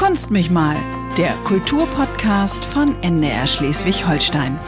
Kunst 0.00 0.30
mich 0.30 0.50
mal, 0.50 0.76
der 1.18 1.34
Kulturpodcast 1.44 2.64
von 2.64 2.96
NDR 3.02 3.46
Schleswig-Holstein. 3.46 4.58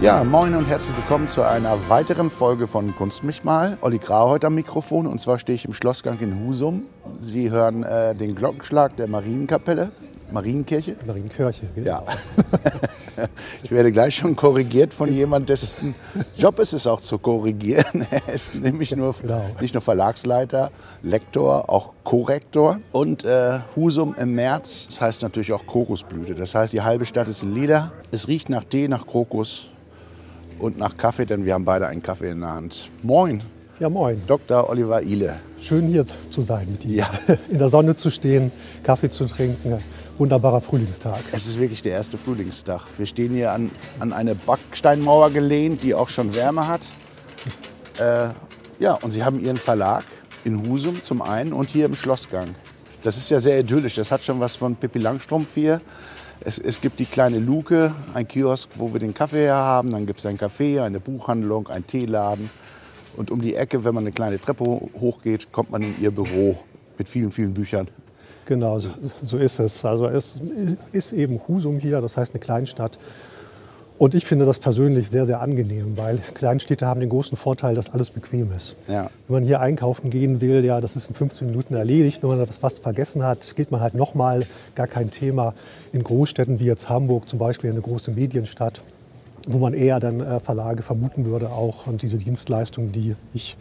Ja, 0.00 0.24
moin 0.24 0.54
und 0.54 0.64
herzlich 0.64 0.96
willkommen 0.96 1.28
zu 1.28 1.42
einer 1.42 1.76
weiteren 1.90 2.30
Folge 2.30 2.66
von 2.66 2.96
Kunst 2.96 3.22
mich 3.22 3.44
mal. 3.44 3.76
Olli 3.82 3.98
Grau 3.98 4.30
heute 4.30 4.46
am 4.46 4.54
Mikrofon 4.54 5.06
und 5.06 5.20
zwar 5.20 5.38
stehe 5.38 5.56
ich 5.56 5.66
im 5.66 5.74
Schlossgang 5.74 6.18
in 6.20 6.40
Husum. 6.40 6.84
Sie 7.20 7.50
hören 7.50 7.82
äh, 7.82 8.14
den 8.14 8.34
Glockenschlag 8.34 8.96
der 8.96 9.08
Marienkapelle. 9.08 9.92
Marienkirche? 10.32 10.96
Marienkirche, 11.04 11.66
genau. 11.74 11.88
Ja. 11.88 12.04
ich 13.62 13.70
werde 13.70 13.92
gleich 13.92 14.16
schon 14.16 14.36
korrigiert 14.36 14.94
von 14.94 15.12
jemandem, 15.12 15.46
dessen 15.46 15.94
Job 16.36 16.58
ist 16.58 16.72
es 16.72 16.86
auch 16.86 17.00
zu 17.00 17.18
korrigieren. 17.18 18.06
Er 18.12 18.34
ist 18.34 18.54
nämlich 18.54 18.94
nur, 18.94 19.14
genau. 19.20 19.44
nicht 19.60 19.74
nur 19.74 19.80
Verlagsleiter, 19.80 20.70
Lektor, 21.02 21.70
auch 21.70 21.92
Korrektor. 22.04 22.78
Und 22.92 23.24
äh, 23.24 23.60
Husum 23.74 24.14
im 24.18 24.34
März, 24.34 24.86
das 24.86 25.00
heißt 25.00 25.22
natürlich 25.22 25.52
auch 25.52 25.66
Kokosblüte. 25.66 26.34
Das 26.34 26.54
heißt, 26.54 26.72
die 26.72 26.82
halbe 26.82 27.06
Stadt 27.06 27.28
ist 27.28 27.42
Leder. 27.42 27.92
Es 28.10 28.28
riecht 28.28 28.48
nach 28.48 28.64
Tee, 28.64 28.88
nach 28.88 29.06
Krokus 29.06 29.68
und 30.58 30.78
nach 30.78 30.96
Kaffee, 30.96 31.26
denn 31.26 31.44
wir 31.44 31.54
haben 31.54 31.64
beide 31.64 31.86
einen 31.86 32.02
Kaffee 32.02 32.30
in 32.30 32.40
der 32.40 32.50
Hand. 32.50 32.90
Moin. 33.02 33.42
Ja, 33.80 33.88
moin. 33.88 34.22
Dr. 34.26 34.68
Oliver 34.68 35.02
Ile. 35.02 35.40
Schön 35.60 35.88
hier 35.88 36.04
zu 36.30 36.42
sein 36.42 36.68
mit 36.70 36.84
dir. 36.84 36.98
Ja. 36.98 37.10
In 37.50 37.58
der 37.58 37.68
Sonne 37.68 37.96
zu 37.96 38.10
stehen, 38.10 38.52
Kaffee 38.84 39.10
zu 39.10 39.26
trinken 39.26 39.78
wunderbarer 40.22 40.60
Frühlingstag. 40.60 41.18
Es 41.32 41.48
ist 41.48 41.58
wirklich 41.58 41.82
der 41.82 41.94
erste 41.94 42.16
Frühlingstag. 42.16 42.82
Wir 42.96 43.06
stehen 43.06 43.32
hier 43.32 43.50
an, 43.50 43.72
an 43.98 44.12
eine 44.12 44.36
Backsteinmauer 44.36 45.30
gelehnt, 45.30 45.82
die 45.82 45.96
auch 45.96 46.08
schon 46.08 46.32
Wärme 46.36 46.68
hat. 46.68 46.82
Äh, 47.98 48.28
ja, 48.78 48.94
und 49.02 49.10
Sie 49.10 49.24
haben 49.24 49.44
Ihren 49.44 49.56
Verlag 49.56 50.04
in 50.44 50.64
Husum 50.64 51.02
zum 51.02 51.22
einen 51.22 51.52
und 51.52 51.70
hier 51.70 51.86
im 51.86 51.96
Schlossgang. 51.96 52.54
Das 53.02 53.16
ist 53.16 53.30
ja 53.30 53.40
sehr 53.40 53.58
idyllisch. 53.58 53.96
Das 53.96 54.12
hat 54.12 54.22
schon 54.22 54.38
was 54.38 54.54
von 54.54 54.76
Pippi 54.76 55.00
Langstrumpf 55.00 55.48
hier. 55.54 55.80
Es, 56.38 56.56
es 56.56 56.80
gibt 56.80 57.00
die 57.00 57.06
kleine 57.06 57.40
Luke, 57.40 57.92
ein 58.14 58.28
Kiosk, 58.28 58.70
wo 58.76 58.92
wir 58.92 59.00
den 59.00 59.14
Kaffee 59.14 59.46
her 59.46 59.56
haben. 59.56 59.90
Dann 59.90 60.06
gibt 60.06 60.20
es 60.20 60.26
ein 60.26 60.38
Café, 60.38 60.84
eine 60.84 61.00
Buchhandlung, 61.00 61.66
einen 61.66 61.88
Teeladen. 61.88 62.48
Und 63.16 63.32
um 63.32 63.42
die 63.42 63.56
Ecke, 63.56 63.82
wenn 63.82 63.92
man 63.92 64.04
eine 64.04 64.12
kleine 64.12 64.40
Treppe 64.40 64.64
hochgeht, 64.64 65.50
kommt 65.50 65.72
man 65.72 65.82
in 65.82 66.00
ihr 66.00 66.12
Büro 66.12 66.60
mit 66.96 67.08
vielen, 67.08 67.32
vielen 67.32 67.54
Büchern. 67.54 67.88
Genau, 68.46 68.80
so 69.22 69.36
ist 69.36 69.58
es. 69.58 69.84
Also 69.84 70.06
es 70.06 70.40
ist 70.92 71.12
eben 71.12 71.40
Husum 71.46 71.78
hier, 71.78 72.00
das 72.00 72.16
heißt 72.16 72.34
eine 72.34 72.40
Kleinstadt. 72.40 72.98
Und 74.02 74.16
ich 74.16 74.26
finde 74.26 74.46
das 74.46 74.58
persönlich 74.58 75.10
sehr, 75.10 75.26
sehr 75.26 75.40
angenehm, 75.40 75.96
weil 75.96 76.18
Kleinstädte 76.34 76.86
haben 76.86 76.98
den 76.98 77.08
großen 77.08 77.36
Vorteil, 77.36 77.76
dass 77.76 77.92
alles 77.92 78.10
bequem 78.10 78.50
ist. 78.50 78.74
Ja. 78.88 79.10
Wenn 79.28 79.34
man 79.34 79.44
hier 79.44 79.60
einkaufen 79.60 80.10
gehen 80.10 80.40
will, 80.40 80.64
ja, 80.64 80.80
das 80.80 80.96
ist 80.96 81.08
in 81.08 81.14
15 81.14 81.46
Minuten 81.46 81.74
erledigt. 81.74 82.20
Wenn 82.20 82.30
man 82.30 82.44
was 82.60 82.80
vergessen 82.80 83.22
hat, 83.22 83.54
geht 83.54 83.70
man 83.70 83.80
halt 83.80 83.94
nochmal, 83.94 84.44
gar 84.74 84.88
kein 84.88 85.12
Thema. 85.12 85.54
In 85.92 86.02
Großstädten 86.02 86.58
wie 86.58 86.64
jetzt 86.64 86.88
Hamburg 86.88 87.28
zum 87.28 87.38
Beispiel, 87.38 87.70
eine 87.70 87.80
große 87.80 88.10
Medienstadt, 88.10 88.80
wo 89.46 89.58
man 89.58 89.72
eher 89.72 90.00
dann 90.00 90.18
äh, 90.18 90.40
Verlage 90.40 90.82
vermuten 90.82 91.24
würde, 91.26 91.50
auch 91.50 91.86
und 91.86 92.02
diese 92.02 92.18
Dienstleistungen, 92.18 92.90
die 92.90 93.14
ich 93.34 93.56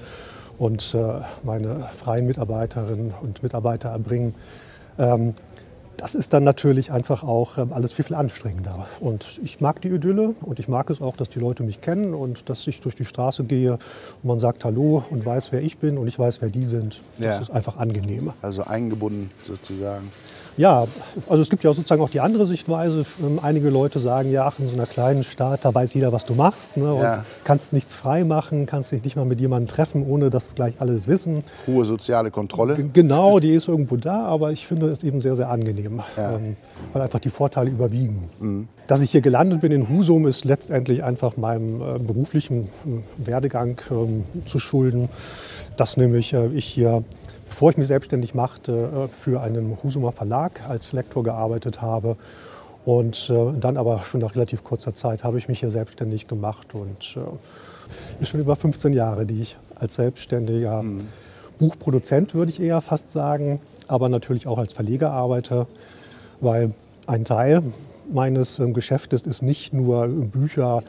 und 0.58 0.96
äh, 0.96 1.22
meine 1.44 1.88
freien 2.00 2.26
Mitarbeiterinnen 2.26 3.14
und 3.22 3.44
Mitarbeiter 3.44 3.90
erbringen, 3.90 4.34
das 6.02 6.16
ist 6.16 6.34
dann 6.34 6.44
natürlich 6.44 6.92
einfach 6.92 7.24
auch 7.24 7.60
ähm, 7.60 7.74
alles 7.74 7.94
viel, 7.94 8.04
viel 8.04 8.16
anstrengender. 8.16 8.88
Und 9.00 9.40
ich 9.44 9.62
mag 9.62 9.82
die 9.82 9.90
Idylle 9.90 10.34
und 10.42 10.60
ich 10.60 10.68
mag 10.68 10.90
es 10.90 11.00
auch, 11.00 11.16
dass 11.16 11.30
die 11.30 11.38
Leute 11.38 11.62
mich 11.62 11.80
kennen 11.80 12.16
und 12.16 12.50
dass 12.50 12.66
ich 12.66 12.82
durch 12.82 12.96
die 12.96 13.06
Straße 13.06 13.44
gehe 13.44 13.74
und 13.74 14.24
man 14.24 14.40
sagt 14.40 14.66
Hallo 14.66 15.04
und 15.12 15.24
weiß, 15.24 15.52
wer 15.52 15.62
ich 15.62 15.78
bin 15.78 16.00
und 16.00 16.08
ich 16.08 16.18
weiß, 16.18 16.42
wer 16.42 16.50
die 16.50 16.66
sind. 16.66 17.02
Das 17.20 17.26
ja. 17.26 17.40
ist 17.40 17.52
einfach 17.52 17.78
angenehmer. 17.78 18.34
Also 18.42 18.64
eingebunden 18.64 19.30
sozusagen. 19.46 20.12
Ja, 20.58 20.86
also 21.30 21.42
es 21.42 21.50
gibt 21.50 21.64
ja 21.64 21.74
sozusagen 21.74 22.02
auch 22.02 22.10
die 22.10 22.20
andere 22.20 22.46
Sichtweise. 22.46 23.06
Ähm, 23.22 23.40
einige 23.42 23.70
Leute 23.70 24.00
sagen, 24.00 24.32
ja, 24.32 24.48
ach, 24.48 24.60
in 24.60 24.68
so 24.68 24.76
einer 24.76 24.86
kleinen 24.86 25.24
Stadt, 25.24 25.64
da 25.64 25.74
weiß 25.74 25.94
jeder, 25.94 26.12
was 26.12 26.26
du 26.26 26.34
machst. 26.34 26.78
Ne? 26.78 26.94
Und 26.94 27.02
ja. 27.02 27.26
kannst 27.44 27.74
nichts 27.74 27.96
frei 27.96 28.24
machen, 28.24 28.66
kannst 28.66 28.92
dich 28.92 29.04
nicht 29.04 29.16
mal 29.16 29.26
mit 29.26 29.40
jemandem 29.40 29.74
treffen, 29.74 30.06
ohne 30.06 30.30
dass 30.30 30.54
gleich 30.56 30.80
alles 30.80 31.08
wissen. 31.08 31.44
Hohe 31.68 31.86
soziale 31.86 32.32
Kontrolle. 32.32 32.90
Genau, 32.94 33.40
die 33.40 33.54
ist 33.54 33.68
irgendwo 33.68 33.96
da, 33.96 34.26
aber 34.26 34.52
ich 34.52 34.68
finde 34.68 34.90
es 34.90 35.04
eben 35.04 35.22
sehr, 35.22 35.36
sehr 35.36 35.50
angenehm, 35.50 36.02
ja. 36.18 36.34
ähm, 36.34 36.56
weil 36.94 37.02
einfach 37.02 37.20
die 37.20 37.30
Vorteile 37.30 37.70
überwiegen. 37.70 38.30
Mhm. 38.40 38.68
Dass 38.88 39.02
ich 39.02 39.12
hier 39.12 39.22
gelandet 39.22 39.62
bin 39.62 39.72
in 39.72 39.88
Husum, 39.88 40.28
ist 40.28 40.44
letztendlich 40.44 41.04
einfach 41.04 41.38
meinem 41.38 41.82
äh, 41.82 42.00
beruflichen 42.00 42.64
äh, 42.64 42.68
Werdegang 43.26 43.80
ähm, 43.90 44.26
zu 44.46 44.60
schulden, 44.60 45.08
dass 45.78 45.96
nämlich 45.96 46.34
äh, 46.34 46.48
ich 46.48 46.66
hier 46.66 47.04
bevor 47.52 47.70
ich 47.70 47.78
mich 47.78 47.88
selbstständig 47.88 48.34
machte, 48.34 48.72
äh, 48.72 49.08
für 49.10 49.42
einen 49.42 49.78
Husumer 49.84 50.14
Verlag 50.14 50.62
als 50.70 50.94
Lektor 50.94 51.22
gearbeitet 51.22 51.82
habe. 51.82 52.16
Und 52.86 53.30
äh, 53.30 53.60
dann 53.60 53.76
aber 53.76 54.04
schon 54.04 54.22
nach 54.22 54.36
relativ 54.36 54.64
kurzer 54.64 54.96
Zeit 54.96 55.26
habe 55.26 55.38
ich 55.38 55.50
mich 55.50 55.60
hier 55.60 55.70
selbstständig 55.70 56.28
gemacht 56.28 56.74
und 56.74 57.18
äh, 57.18 58.22
ist 58.24 58.30
schon 58.30 58.40
über 58.40 58.56
15 58.56 58.94
Jahre, 58.94 59.26
die 59.26 59.42
ich 59.42 59.58
als 59.76 59.96
selbstständiger 59.96 60.82
mhm. 60.82 61.10
Buchproduzent, 61.60 62.34
würde 62.34 62.52
ich 62.52 62.62
eher 62.62 62.80
fast 62.80 63.12
sagen, 63.12 63.60
aber 63.88 64.08
natürlich 64.08 64.48
auch 64.48 64.58
als 64.58 64.72
Verleger 64.72 65.12
arbeite, 65.12 65.68
weil 66.40 66.72
ein 67.06 67.26
Teil 67.26 67.62
meines 68.12 68.62
Geschäftes 68.74 69.24
ist 69.24 69.42
nicht 69.42 69.74
nur 69.74 70.08
Bücher 70.08 70.84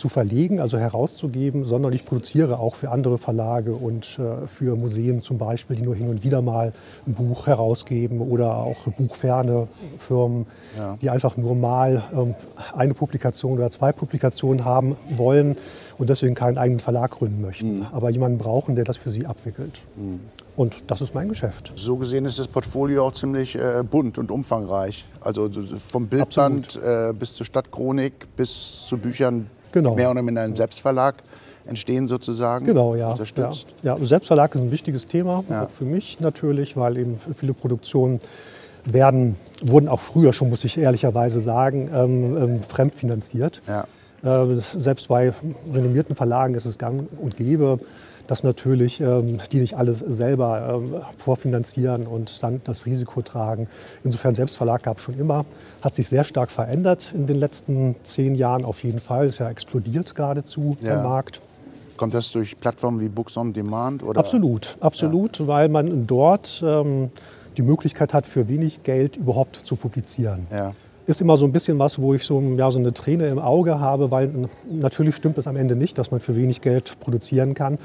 zu 0.00 0.08
verlegen, 0.08 0.60
also 0.60 0.78
herauszugeben, 0.78 1.64
sondern 1.64 1.92
ich 1.92 2.06
produziere 2.06 2.58
auch 2.58 2.74
für 2.74 2.90
andere 2.90 3.18
Verlage 3.18 3.74
und 3.74 4.18
äh, 4.18 4.46
für 4.46 4.74
Museen 4.74 5.20
zum 5.20 5.36
Beispiel, 5.36 5.76
die 5.76 5.82
nur 5.82 5.94
hin 5.94 6.08
und 6.08 6.24
wieder 6.24 6.40
mal 6.40 6.72
ein 7.06 7.12
Buch 7.12 7.46
herausgeben 7.46 8.22
oder 8.22 8.56
auch 8.56 8.86
buchferne 8.96 9.68
Firmen, 9.98 10.46
ja. 10.76 10.96
die 11.02 11.10
einfach 11.10 11.36
nur 11.36 11.54
mal 11.54 12.02
ähm, 12.14 12.34
eine 12.74 12.94
Publikation 12.94 13.52
oder 13.52 13.70
zwei 13.70 13.92
Publikationen 13.92 14.64
haben 14.64 14.96
wollen 15.16 15.56
und 15.98 16.08
deswegen 16.08 16.34
keinen 16.34 16.56
eigenen 16.56 16.80
Verlag 16.80 17.10
gründen 17.10 17.42
möchten, 17.42 17.80
mhm. 17.80 17.86
aber 17.92 18.08
jemanden 18.08 18.38
brauchen, 18.38 18.76
der 18.76 18.84
das 18.84 18.96
für 18.96 19.10
sie 19.10 19.26
abwickelt. 19.26 19.82
Mhm. 19.96 20.20
Und 20.56 20.90
das 20.90 21.02
ist 21.02 21.14
mein 21.14 21.28
Geschäft. 21.28 21.72
So 21.76 21.96
gesehen 21.96 22.24
ist 22.24 22.38
das 22.38 22.48
Portfolio 22.48 23.06
auch 23.06 23.12
ziemlich 23.12 23.54
äh, 23.54 23.82
bunt 23.88 24.16
und 24.16 24.30
umfangreich. 24.30 25.04
Also 25.20 25.50
vom 25.88 26.08
Bildband 26.08 26.76
äh, 26.82 27.12
bis 27.12 27.34
zur 27.34 27.44
Stadtchronik 27.44 28.34
bis 28.36 28.86
zu 28.86 28.96
Büchern, 28.96 29.50
genau. 29.72 29.94
mehr 29.94 30.10
oder 30.10 30.22
minder 30.22 30.42
ein 30.42 30.56
Selbstverlag 30.56 31.16
entstehen 31.66 32.06
sozusagen. 32.06 32.66
Genau, 32.66 32.94
ja. 32.94 33.10
Unterstützt. 33.10 33.66
Ja. 33.82 33.96
ja. 33.96 34.06
Selbstverlag 34.06 34.54
ist 34.54 34.60
ein 34.60 34.72
wichtiges 34.72 35.06
Thema, 35.06 35.44
ja. 35.48 35.64
auch 35.64 35.70
für 35.70 35.84
mich 35.84 36.20
natürlich, 36.20 36.76
weil 36.76 36.96
eben 36.96 37.20
viele 37.36 37.54
Produktionen 37.54 38.20
werden, 38.84 39.36
wurden 39.62 39.88
auch 39.88 40.00
früher 40.00 40.32
schon, 40.32 40.50
muss 40.50 40.64
ich 40.64 40.78
ehrlicherweise 40.78 41.40
sagen, 41.40 41.90
ähm, 41.94 42.36
ähm, 42.36 42.62
fremdfinanziert. 42.62 43.60
Ja. 43.66 43.86
Äh, 44.22 44.60
selbst 44.76 45.08
bei 45.08 45.32
renommierten 45.72 46.16
Verlagen 46.16 46.54
ist 46.54 46.64
es 46.64 46.78
gang 46.78 47.08
und 47.20 47.36
gäbe, 47.36 47.78
dass 48.30 48.44
natürlich 48.44 49.00
ähm, 49.00 49.40
die 49.50 49.58
nicht 49.58 49.76
alles 49.76 49.98
selber 49.98 50.80
ähm, 50.80 51.02
vorfinanzieren 51.18 52.06
und 52.06 52.40
dann 52.44 52.60
das 52.62 52.86
Risiko 52.86 53.22
tragen. 53.22 53.66
Insofern 54.04 54.36
Selbstverlag 54.36 54.84
gab 54.84 54.98
es 54.98 55.02
schon 55.02 55.18
immer, 55.18 55.44
hat 55.82 55.96
sich 55.96 56.06
sehr 56.06 56.22
stark 56.22 56.52
verändert 56.52 57.12
in 57.12 57.26
den 57.26 57.38
letzten 57.38 57.96
zehn 58.04 58.36
Jahren 58.36 58.64
auf 58.64 58.84
jeden 58.84 59.00
Fall. 59.00 59.26
Ist 59.26 59.38
ja 59.38 59.50
explodiert 59.50 60.14
geradezu 60.14 60.76
ja. 60.80 60.94
der 60.94 61.02
Markt. 61.02 61.40
Kommt 61.96 62.14
das 62.14 62.30
durch 62.30 62.58
Plattformen 62.60 63.00
wie 63.00 63.08
Books 63.08 63.36
on 63.36 63.52
Demand? 63.52 64.04
Oder? 64.04 64.20
Absolut, 64.20 64.76
absolut, 64.78 65.40
ja. 65.40 65.46
weil 65.48 65.68
man 65.68 66.06
dort 66.06 66.62
ähm, 66.64 67.10
die 67.56 67.62
Möglichkeit 67.62 68.14
hat, 68.14 68.26
für 68.26 68.48
wenig 68.48 68.84
Geld 68.84 69.16
überhaupt 69.16 69.56
zu 69.56 69.74
publizieren. 69.74 70.46
Ja 70.52 70.72
ist 71.10 71.20
immer 71.20 71.36
so 71.36 71.44
ein 71.44 71.52
bisschen 71.52 71.78
was, 71.78 71.98
wo 71.98 72.14
ich 72.14 72.24
so, 72.24 72.40
ja, 72.40 72.70
so 72.70 72.78
eine 72.78 72.94
Träne 72.94 73.26
im 73.28 73.40
Auge 73.40 73.80
habe, 73.80 74.10
weil 74.10 74.30
natürlich 74.70 75.16
stimmt 75.16 75.38
es 75.38 75.46
am 75.46 75.56
Ende 75.56 75.74
nicht, 75.74 75.98
dass 75.98 76.10
man 76.12 76.20
für 76.20 76.36
wenig 76.36 76.60
Geld 76.60 76.98
produzieren 77.00 77.54
kann. 77.54 77.78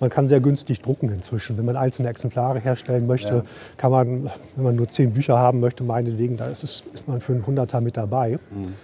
Man 0.00 0.10
kann 0.10 0.28
sehr 0.28 0.40
günstig 0.40 0.80
drucken 0.80 1.10
inzwischen. 1.10 1.58
Wenn 1.58 1.64
man 1.64 1.76
einzelne 1.76 2.08
Exemplare 2.08 2.60
herstellen 2.60 3.06
möchte, 3.06 3.34
ja. 3.34 3.44
kann 3.76 3.90
man, 3.90 4.30
wenn 4.54 4.64
man 4.64 4.76
nur 4.76 4.88
zehn 4.88 5.12
Bücher 5.12 5.38
haben 5.38 5.60
möchte, 5.60 5.82
meinetwegen, 5.84 6.36
da 6.36 6.46
ist, 6.46 6.62
es, 6.62 6.82
ist 6.92 7.08
man 7.08 7.20
für 7.20 7.32
einen 7.32 7.46
Hunderter 7.46 7.80
mit 7.80 7.96
dabei. 7.96 8.38
Mhm. 8.50 8.74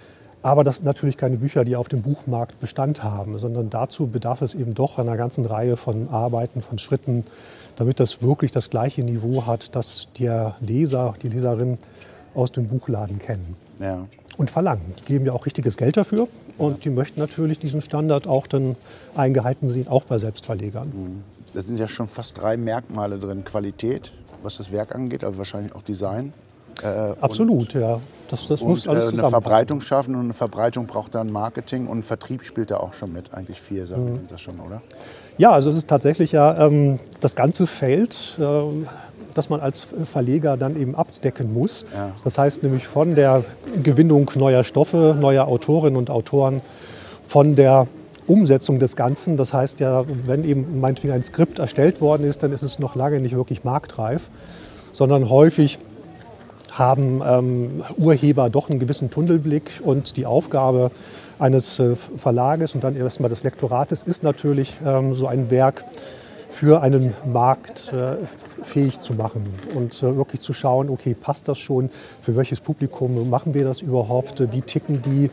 Aber 0.45 0.63
das 0.63 0.75
sind 0.75 0.85
natürlich 0.85 1.17
keine 1.17 1.37
Bücher, 1.37 1.65
die 1.65 1.75
auf 1.75 1.89
dem 1.89 2.03
Buchmarkt 2.03 2.59
Bestand 2.59 3.01
haben, 3.01 3.39
sondern 3.39 3.71
dazu 3.71 4.05
bedarf 4.05 4.43
es 4.43 4.53
eben 4.53 4.75
doch 4.75 4.99
einer 4.99 5.17
ganzen 5.17 5.45
Reihe 5.45 5.75
von 5.75 6.07
Arbeiten, 6.09 6.61
von 6.61 6.77
Schritten, 6.77 7.23
damit 7.77 7.99
das 7.99 8.21
wirklich 8.21 8.51
das 8.51 8.69
gleiche 8.69 9.01
Niveau 9.01 9.47
hat, 9.47 9.75
das 9.75 10.07
der 10.19 10.55
Leser, 10.59 11.15
die 11.23 11.29
Leserin 11.29 11.79
aus 12.35 12.51
dem 12.51 12.67
Buchladen 12.67 13.17
kennen. 13.17 13.55
Ja. 13.79 14.05
Und 14.37 14.51
verlangen. 14.51 14.93
Die 14.99 15.05
geben 15.05 15.25
ja 15.25 15.33
auch 15.33 15.47
richtiges 15.47 15.77
Geld 15.77 15.97
dafür. 15.97 16.27
Und 16.57 16.85
die 16.85 16.89
möchten 16.89 17.19
natürlich 17.19 17.59
diesen 17.59 17.81
Standard 17.81 18.27
auch 18.27 18.47
dann 18.47 18.75
eingehalten 19.15 19.67
sehen, 19.67 19.87
auch 19.87 20.03
bei 20.03 20.17
Selbstverlegern. 20.17 20.87
Mhm. 20.87 21.23
Da 21.53 21.61
sind 21.61 21.77
ja 21.77 21.87
schon 21.87 22.07
fast 22.07 22.37
drei 22.37 22.57
Merkmale 22.57 23.17
drin. 23.17 23.45
Qualität, 23.45 24.11
was 24.43 24.57
das 24.57 24.71
Werk 24.71 24.93
angeht, 24.93 25.23
aber 25.23 25.37
wahrscheinlich 25.37 25.73
auch 25.73 25.83
Design. 25.83 26.33
Äh, 26.83 26.87
Absolut, 27.21 27.73
ja. 27.73 28.01
Das, 28.29 28.47
das 28.47 28.61
und, 28.61 28.69
muss 28.69 28.87
alles 28.87 29.05
äh, 29.05 29.19
eine 29.19 29.29
Verbreitung 29.29 29.81
schaffen 29.81 30.15
und 30.15 30.21
eine 30.21 30.33
Verbreitung 30.33 30.87
braucht 30.87 31.15
dann 31.15 31.31
Marketing 31.31 31.87
und 31.87 32.03
Vertrieb 32.03 32.43
spielt 32.43 32.71
da 32.71 32.77
auch 32.77 32.93
schon 32.93 33.13
mit. 33.13 33.33
Eigentlich 33.33 33.61
vier 33.61 33.85
Sachen 33.87 34.11
mhm. 34.11 34.15
sind 34.15 34.31
das 34.31 34.41
schon, 34.41 34.59
oder? 34.59 34.81
Ja, 35.37 35.51
also 35.51 35.69
es 35.69 35.77
ist 35.77 35.89
tatsächlich 35.89 36.31
ja 36.31 36.67
ähm, 36.67 36.99
das 37.21 37.35
ganze 37.35 37.67
Feld. 37.67 38.37
Äh, 38.39 38.43
das 39.35 39.49
man 39.49 39.59
als 39.59 39.87
Verleger 40.11 40.57
dann 40.57 40.79
eben 40.79 40.95
abdecken 40.95 41.53
muss. 41.53 41.85
Ja. 41.93 42.11
Das 42.23 42.37
heißt 42.37 42.63
nämlich 42.63 42.87
von 42.87 43.13
der 43.13 43.43
Gewinnung 43.83 44.31
neuer 44.35 44.63
Stoffe, 44.63 45.15
neuer 45.19 45.47
Autorinnen 45.47 45.97
und 45.97 46.09
Autoren, 46.09 46.61
von 47.27 47.55
der 47.55 47.87
Umsetzung 48.27 48.79
des 48.79 48.95
Ganzen. 48.95 49.37
Das 49.37 49.53
heißt 49.53 49.79
ja, 49.79 50.05
wenn 50.25 50.43
eben 50.43 50.79
meinetwegen 50.79 51.13
ein 51.13 51.23
Skript 51.23 51.59
erstellt 51.59 52.01
worden 52.01 52.25
ist, 52.25 52.41
dann 52.41 52.51
ist 52.51 52.63
es 52.63 52.79
noch 52.79 52.95
lange 52.95 53.19
nicht 53.19 53.35
wirklich 53.35 53.63
marktreif, 53.63 54.29
sondern 54.93 55.29
häufig 55.29 55.77
haben 56.71 57.21
ähm, 57.25 57.83
Urheber 57.97 58.49
doch 58.49 58.69
einen 58.69 58.79
gewissen 58.79 59.09
Tunnelblick 59.09 59.81
und 59.83 60.17
die 60.17 60.25
Aufgabe 60.25 60.91
eines 61.39 61.79
äh, 61.79 61.95
Verlages 62.17 62.75
und 62.75 62.83
dann 62.83 62.95
erstmal 62.95 63.29
des 63.29 63.43
Lektorates 63.43 64.03
ist 64.03 64.23
natürlich 64.23 64.73
ähm, 64.85 65.13
so 65.13 65.27
ein 65.27 65.51
Werk 65.51 65.83
für 66.49 66.81
einen 66.81 67.13
Markt 67.25 67.91
äh, 67.93 68.15
fähig 68.63 69.01
zu 69.01 69.13
machen 69.13 69.45
und 69.75 70.01
äh, 70.03 70.15
wirklich 70.15 70.41
zu 70.41 70.53
schauen, 70.53 70.89
okay, 70.89 71.15
passt 71.19 71.47
das 71.47 71.57
schon, 71.57 71.89
für 72.21 72.35
welches 72.35 72.59
Publikum 72.59 73.29
machen 73.29 73.53
wir 73.53 73.63
das 73.63 73.81
überhaupt, 73.81 74.41
wie 74.51 74.61
ticken 74.61 75.01
die, 75.01 75.29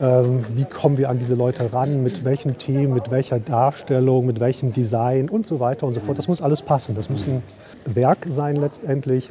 ähm, 0.00 0.44
wie 0.54 0.64
kommen 0.64 0.98
wir 0.98 1.08
an 1.10 1.18
diese 1.18 1.34
Leute 1.34 1.72
ran, 1.72 2.02
mit 2.02 2.24
welchen 2.24 2.58
Themen, 2.58 2.94
mit 2.94 3.10
welcher 3.10 3.38
Darstellung, 3.38 4.26
mit 4.26 4.40
welchem 4.40 4.72
Design 4.72 5.28
und 5.28 5.46
so 5.46 5.60
weiter 5.60 5.86
und 5.86 5.94
so 5.94 6.00
fort. 6.00 6.18
Das 6.18 6.28
muss 6.28 6.42
alles 6.42 6.62
passen. 6.62 6.94
Das 6.94 7.08
muss 7.08 7.26
ein 7.26 7.42
Werk 7.84 8.26
sein 8.28 8.56
letztendlich, 8.56 9.30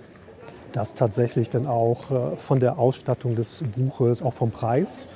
das 0.71 0.93
tatsächlich 0.93 1.49
dann 1.49 1.67
auch 1.67 2.11
äh, 2.11 2.37
von 2.37 2.59
der 2.59 2.79
Ausstattung 2.79 3.35
des 3.35 3.63
Buches, 3.75 4.21
auch 4.21 4.33
vom 4.33 4.51
Preis 4.51 5.07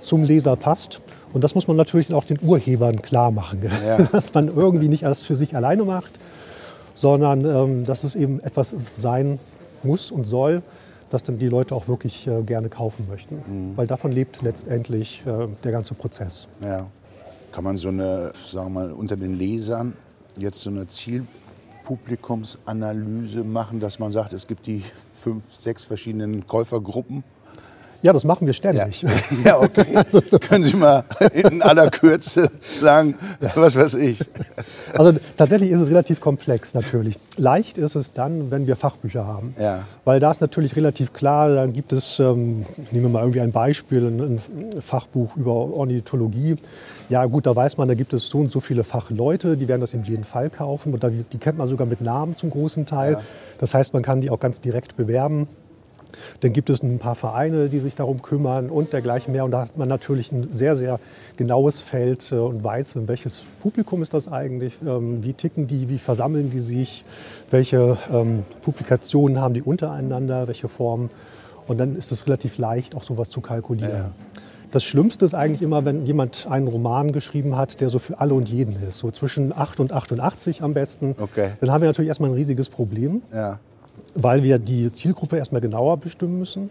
zum 0.00 0.24
Leser 0.24 0.56
passt. 0.56 1.00
Und 1.32 1.44
das 1.44 1.54
muss 1.54 1.68
man 1.68 1.76
natürlich 1.76 2.12
auch 2.14 2.24
den 2.24 2.38
Urhebern 2.42 3.02
klar 3.02 3.30
machen, 3.30 3.62
ja. 3.86 3.98
dass 4.12 4.32
man 4.32 4.48
irgendwie 4.48 4.88
nicht 4.88 5.04
alles 5.04 5.22
für 5.22 5.36
sich 5.36 5.54
alleine 5.54 5.84
macht, 5.84 6.18
sondern 6.98 7.44
ähm, 7.44 7.84
dass 7.84 8.02
es 8.02 8.16
eben 8.16 8.40
etwas 8.40 8.74
sein 8.96 9.38
muss 9.84 10.10
und 10.10 10.24
soll, 10.24 10.62
das 11.10 11.22
dann 11.22 11.38
die 11.38 11.48
Leute 11.48 11.74
auch 11.74 11.88
wirklich 11.88 12.26
äh, 12.26 12.42
gerne 12.42 12.68
kaufen 12.68 13.06
möchten. 13.08 13.36
Mhm. 13.36 13.76
Weil 13.76 13.86
davon 13.86 14.10
lebt 14.10 14.42
letztendlich 14.42 15.22
äh, 15.24 15.46
der 15.62 15.72
ganze 15.72 15.94
Prozess. 15.94 16.48
Ja. 16.60 16.86
Kann 17.52 17.64
man 17.64 17.78
so 17.78 17.88
eine, 17.88 18.32
sagen 18.44 18.74
wir 18.74 18.80
mal, 18.80 18.92
unter 18.92 19.16
den 19.16 19.38
Lesern 19.38 19.94
jetzt 20.36 20.60
so 20.60 20.68
eine 20.70 20.88
Zielpublikumsanalyse 20.88 23.44
machen, 23.44 23.80
dass 23.80 23.98
man 23.98 24.12
sagt, 24.12 24.32
es 24.32 24.46
gibt 24.46 24.66
die 24.66 24.84
fünf, 25.22 25.42
sechs 25.54 25.84
verschiedenen 25.84 26.46
Käufergruppen 26.46 27.24
ja, 28.00 28.12
das 28.12 28.24
machen 28.24 28.46
wir 28.46 28.54
ständig. 28.54 29.02
Ja, 29.02 29.10
ja 29.44 29.60
okay. 29.60 29.86
also 29.94 30.20
so. 30.24 30.38
Können 30.38 30.64
Sie 30.64 30.76
mal 30.76 31.04
in 31.32 31.62
aller 31.62 31.90
Kürze 31.90 32.50
sagen, 32.80 33.16
was 33.54 33.74
weiß 33.74 33.94
ich? 33.94 34.20
Also 34.96 35.18
tatsächlich 35.36 35.70
ist 35.70 35.80
es 35.80 35.88
relativ 35.88 36.20
komplex 36.20 36.74
natürlich. 36.74 37.18
Leicht 37.36 37.76
ist 37.76 37.96
es 37.96 38.12
dann, 38.12 38.50
wenn 38.50 38.66
wir 38.66 38.76
Fachbücher 38.76 39.26
haben. 39.26 39.54
Ja. 39.58 39.80
Weil 40.04 40.20
da 40.20 40.30
ist 40.30 40.40
natürlich 40.40 40.76
relativ 40.76 41.12
klar, 41.12 41.54
dann 41.54 41.72
gibt 41.72 41.92
es, 41.92 42.20
ähm, 42.20 42.64
nehmen 42.92 43.04
wir 43.04 43.08
mal 43.08 43.20
irgendwie 43.20 43.40
ein 43.40 43.52
Beispiel, 43.52 44.06
ein, 44.06 44.20
ein 44.20 44.82
Fachbuch 44.82 45.36
über 45.36 45.52
Ornithologie. 45.52 46.56
Ja 47.08 47.24
gut, 47.24 47.46
da 47.46 47.56
weiß 47.56 47.78
man, 47.78 47.88
da 47.88 47.94
gibt 47.94 48.12
es 48.12 48.26
so 48.26 48.38
und 48.38 48.52
so 48.52 48.60
viele 48.60 48.84
Fachleute, 48.84 49.56
die 49.56 49.66
werden 49.66 49.80
das 49.80 49.94
in 49.94 50.04
jedem 50.04 50.24
Fall 50.24 50.50
kaufen. 50.50 50.94
Und 50.94 51.02
die, 51.02 51.24
die 51.32 51.38
kennt 51.38 51.58
man 51.58 51.66
sogar 51.66 51.86
mit 51.86 52.00
Namen 52.00 52.36
zum 52.36 52.50
großen 52.50 52.86
Teil. 52.86 53.12
Ja. 53.14 53.20
Das 53.58 53.74
heißt, 53.74 53.92
man 53.92 54.02
kann 54.02 54.20
die 54.20 54.30
auch 54.30 54.40
ganz 54.40 54.60
direkt 54.60 54.96
bewerben. 54.96 55.48
Dann 56.40 56.52
gibt 56.52 56.70
es 56.70 56.82
ein 56.82 56.98
paar 56.98 57.14
Vereine, 57.14 57.68
die 57.68 57.78
sich 57.78 57.94
darum 57.94 58.22
kümmern 58.22 58.70
und 58.70 58.92
dergleichen 58.92 59.32
mehr. 59.32 59.44
Und 59.44 59.50
da 59.50 59.62
hat 59.62 59.76
man 59.76 59.88
natürlich 59.88 60.32
ein 60.32 60.50
sehr, 60.52 60.76
sehr 60.76 61.00
genaues 61.36 61.80
Feld 61.80 62.32
äh, 62.32 62.36
und 62.36 62.62
weiß, 62.62 62.94
welches 63.06 63.42
Publikum 63.60 64.02
ist 64.02 64.14
das 64.14 64.28
eigentlich, 64.28 64.74
ähm, 64.86 65.24
wie 65.24 65.32
ticken 65.32 65.66
die, 65.66 65.88
wie 65.88 65.98
versammeln 65.98 66.50
die 66.50 66.60
sich, 66.60 67.04
welche 67.50 67.98
ähm, 68.12 68.44
Publikationen 68.62 69.40
haben 69.40 69.54
die 69.54 69.62
untereinander, 69.62 70.46
welche 70.46 70.68
Formen. 70.68 71.10
Und 71.66 71.78
dann 71.78 71.96
ist 71.96 72.12
es 72.12 72.26
relativ 72.26 72.58
leicht, 72.58 72.94
auch 72.94 73.04
sowas 73.04 73.28
zu 73.30 73.40
kalkulieren. 73.40 73.92
Ja. 73.92 74.10
Das 74.70 74.84
Schlimmste 74.84 75.24
ist 75.24 75.34
eigentlich 75.34 75.62
immer, 75.62 75.86
wenn 75.86 76.04
jemand 76.04 76.46
einen 76.50 76.68
Roman 76.68 77.12
geschrieben 77.12 77.56
hat, 77.56 77.80
der 77.80 77.88
so 77.88 77.98
für 77.98 78.20
alle 78.20 78.34
und 78.34 78.48
jeden 78.50 78.76
ist. 78.82 78.98
So 78.98 79.10
zwischen 79.10 79.56
8 79.56 79.80
und 79.80 79.92
88 79.92 80.62
am 80.62 80.74
besten. 80.74 81.14
Okay. 81.18 81.52
Dann 81.60 81.70
haben 81.70 81.80
wir 81.80 81.88
natürlich 81.88 82.08
erstmal 82.08 82.30
ein 82.30 82.34
riesiges 82.34 82.68
Problem. 82.68 83.22
Ja 83.32 83.60
weil 84.20 84.42
wir 84.42 84.58
die 84.58 84.92
Zielgruppe 84.92 85.36
erstmal 85.36 85.60
genauer 85.60 85.96
bestimmen 85.98 86.38
müssen. 86.38 86.70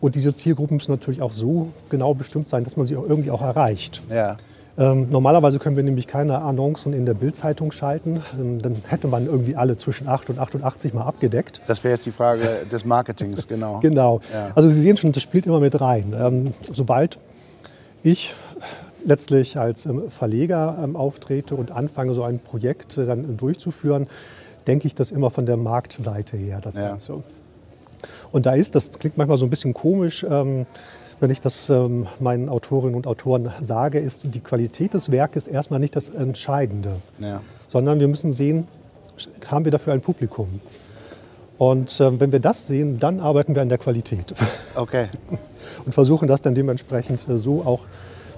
Und 0.00 0.14
diese 0.14 0.34
Zielgruppen 0.34 0.76
müssen 0.76 0.92
natürlich 0.92 1.22
auch 1.22 1.32
so 1.32 1.68
genau 1.88 2.12
bestimmt 2.14 2.48
sein, 2.48 2.64
dass 2.64 2.76
man 2.76 2.86
sie 2.86 2.96
auch 2.96 3.08
irgendwie 3.08 3.30
auch 3.30 3.40
erreicht. 3.40 4.02
Ja. 4.10 4.36
Ähm, 4.78 5.08
normalerweise 5.10 5.58
können 5.58 5.76
wir 5.76 5.82
nämlich 5.82 6.06
keine 6.06 6.42
Annoncen 6.42 6.92
in 6.92 7.06
der 7.06 7.14
Bildzeitung 7.14 7.72
schalten. 7.72 8.22
Ähm, 8.38 8.60
dann 8.60 8.76
hätte 8.86 9.08
man 9.08 9.24
irgendwie 9.24 9.56
alle 9.56 9.78
zwischen 9.78 10.06
8 10.06 10.28
und 10.28 10.38
88 10.38 10.92
mal 10.92 11.04
abgedeckt. 11.04 11.62
Das 11.66 11.82
wäre 11.82 11.94
jetzt 11.94 12.04
die 12.04 12.12
Frage 12.12 12.46
des 12.70 12.84
Marketings, 12.84 13.48
genau. 13.48 13.80
genau. 13.82 14.20
Ja. 14.30 14.50
Also 14.54 14.68
Sie 14.68 14.82
sehen 14.82 14.98
schon, 14.98 15.12
das 15.12 15.22
spielt 15.22 15.46
immer 15.46 15.60
mit 15.60 15.80
rein. 15.80 16.14
Ähm, 16.18 16.54
sobald 16.70 17.18
ich 18.02 18.34
letztlich 19.06 19.56
als 19.56 19.86
ähm, 19.86 20.10
Verleger 20.10 20.78
ähm, 20.82 20.94
auftrete 20.94 21.54
und 21.54 21.70
anfange, 21.70 22.12
so 22.12 22.22
ein 22.22 22.38
Projekt 22.38 22.98
äh, 22.98 23.06
dann 23.06 23.38
durchzuführen, 23.38 24.08
denke 24.66 24.86
ich 24.86 24.94
das 24.94 25.10
immer 25.10 25.30
von 25.30 25.46
der 25.46 25.56
Marktseite 25.56 26.36
her, 26.36 26.60
das 26.62 26.76
ja. 26.76 26.88
Ganze. 26.88 27.22
Und 28.32 28.46
da 28.46 28.54
ist, 28.54 28.74
das 28.74 28.90
klingt 28.98 29.16
manchmal 29.16 29.38
so 29.38 29.46
ein 29.46 29.50
bisschen 29.50 29.74
komisch, 29.74 30.24
ähm, 30.28 30.66
wenn 31.18 31.30
ich 31.30 31.40
das 31.40 31.70
ähm, 31.70 32.06
meinen 32.20 32.48
Autorinnen 32.48 32.94
und 32.94 33.06
Autoren 33.06 33.50
sage, 33.62 33.98
ist 33.98 34.34
die 34.34 34.40
Qualität 34.40 34.92
des 34.92 35.10
Werkes 35.10 35.46
erstmal 35.46 35.80
nicht 35.80 35.96
das 35.96 36.10
Entscheidende, 36.10 36.96
ja. 37.18 37.40
sondern 37.68 38.00
wir 38.00 38.08
müssen 38.08 38.32
sehen, 38.32 38.68
haben 39.46 39.64
wir 39.64 39.72
dafür 39.72 39.94
ein 39.94 40.02
Publikum. 40.02 40.60
Und 41.56 41.98
ähm, 42.00 42.20
wenn 42.20 42.32
wir 42.32 42.40
das 42.40 42.66
sehen, 42.66 42.98
dann 43.00 43.20
arbeiten 43.20 43.54
wir 43.54 43.62
an 43.62 43.68
der 43.68 43.78
Qualität. 43.78 44.34
Okay. 44.76 45.06
und 45.86 45.94
versuchen 45.94 46.28
das 46.28 46.42
dann 46.42 46.54
dementsprechend 46.54 47.26
äh, 47.30 47.38
so 47.38 47.62
auch 47.64 47.80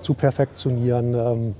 zu 0.02 0.14
perfektionieren, 0.14 1.14
ähm, 1.14 1.54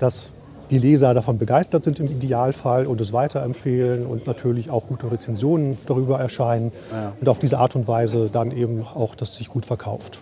dass 0.00 0.30
die 0.70 0.78
Leser 0.78 1.14
davon 1.14 1.38
begeistert 1.38 1.84
sind 1.84 2.00
im 2.00 2.06
Idealfall 2.06 2.86
und 2.86 3.00
es 3.00 3.12
weiterempfehlen 3.12 4.06
und 4.06 4.26
natürlich 4.26 4.70
auch 4.70 4.86
gute 4.86 5.10
Rezensionen 5.10 5.78
darüber 5.86 6.18
erscheinen 6.18 6.72
ja. 6.92 7.12
und 7.20 7.28
auf 7.28 7.38
diese 7.38 7.58
Art 7.58 7.76
und 7.76 7.86
Weise 7.86 8.28
dann 8.30 8.50
eben 8.50 8.82
auch, 8.82 9.14
dass 9.14 9.36
sich 9.36 9.48
gut 9.48 9.66
verkauft. 9.66 10.18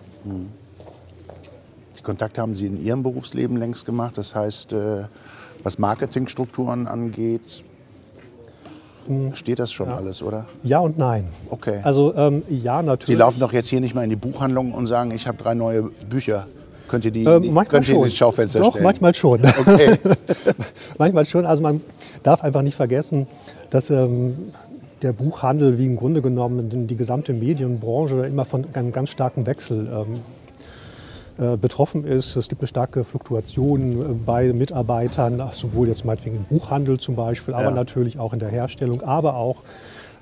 Die 1.97 2.01
Kontakte 2.01 2.41
haben 2.41 2.55
Sie 2.55 2.65
in 2.65 2.83
Ihrem 2.83 3.03
Berufsleben 3.03 3.57
längst 3.57 3.85
gemacht. 3.85 4.17
Das 4.17 4.35
heißt, 4.35 4.73
äh, 4.73 5.03
was 5.63 5.77
Marketingstrukturen 5.79 6.87
angeht, 6.87 7.63
hm. 9.07 9.35
steht 9.35 9.59
das 9.59 9.71
schon 9.71 9.89
ja. 9.89 9.95
alles, 9.95 10.21
oder? 10.21 10.47
Ja 10.63 10.79
und 10.79 10.97
nein. 10.97 11.27
Okay. 11.49 11.81
Also 11.83 12.15
ähm, 12.15 12.43
ja, 12.49 12.81
natürlich. 12.81 13.07
Sie 13.07 13.15
laufen 13.15 13.39
doch 13.39 13.53
jetzt 13.53 13.69
hier 13.69 13.81
nicht 13.81 13.93
mal 13.93 14.03
in 14.03 14.09
die 14.09 14.15
Buchhandlung 14.15 14.73
und 14.73 14.87
sagen, 14.87 15.11
ich 15.11 15.27
habe 15.27 15.37
drei 15.37 15.53
neue 15.53 15.83
Bücher. 15.83 16.47
Könnt 16.95 17.05
ihr 17.05 17.11
die, 17.11 17.25
äh, 17.25 17.39
manchmal 17.39 17.65
könnt 17.65 17.89
ihr 17.89 17.95
schon. 17.95 18.03
die 18.05 18.15
Schaufenster 18.15 18.59
Doch, 18.61 18.69
stellen? 18.69 18.83
manchmal 18.83 19.13
schon. 19.13 19.41
Okay. 19.65 19.97
manchmal 20.97 21.25
schon. 21.25 21.45
Also 21.45 21.61
man 21.61 21.81
darf 22.23 22.41
einfach 22.41 22.61
nicht 22.61 22.75
vergessen, 22.75 23.27
dass 23.69 23.89
ähm, 23.89 24.53
der 25.01 25.11
Buchhandel 25.11 25.77
wie 25.77 25.87
im 25.87 25.97
Grunde 25.97 26.21
genommen 26.21 26.87
die 26.87 26.95
gesamte 26.95 27.33
Medienbranche 27.33 28.25
immer 28.25 28.45
von 28.45 28.65
einem 28.71 28.93
ganz 28.93 29.09
starken 29.09 29.45
Wechsel 29.45 29.89
ähm, 29.91 30.21
äh, 31.53 31.57
betroffen 31.57 32.05
ist. 32.05 32.37
Es 32.37 32.47
gibt 32.47 32.61
eine 32.61 32.69
starke 32.69 33.03
Fluktuation 33.03 33.91
äh, 33.91 34.03
bei 34.25 34.53
Mitarbeitern, 34.53 35.43
sowohl 35.51 35.89
jetzt 35.89 36.05
meinetwegen 36.05 36.37
im 36.37 36.43
Buchhandel 36.45 36.97
zum 36.97 37.17
Beispiel, 37.17 37.53
aber 37.53 37.65
ja. 37.65 37.71
natürlich 37.71 38.19
auch 38.19 38.31
in 38.31 38.39
der 38.39 38.47
Herstellung, 38.47 39.01
aber 39.01 39.35
auch 39.35 39.57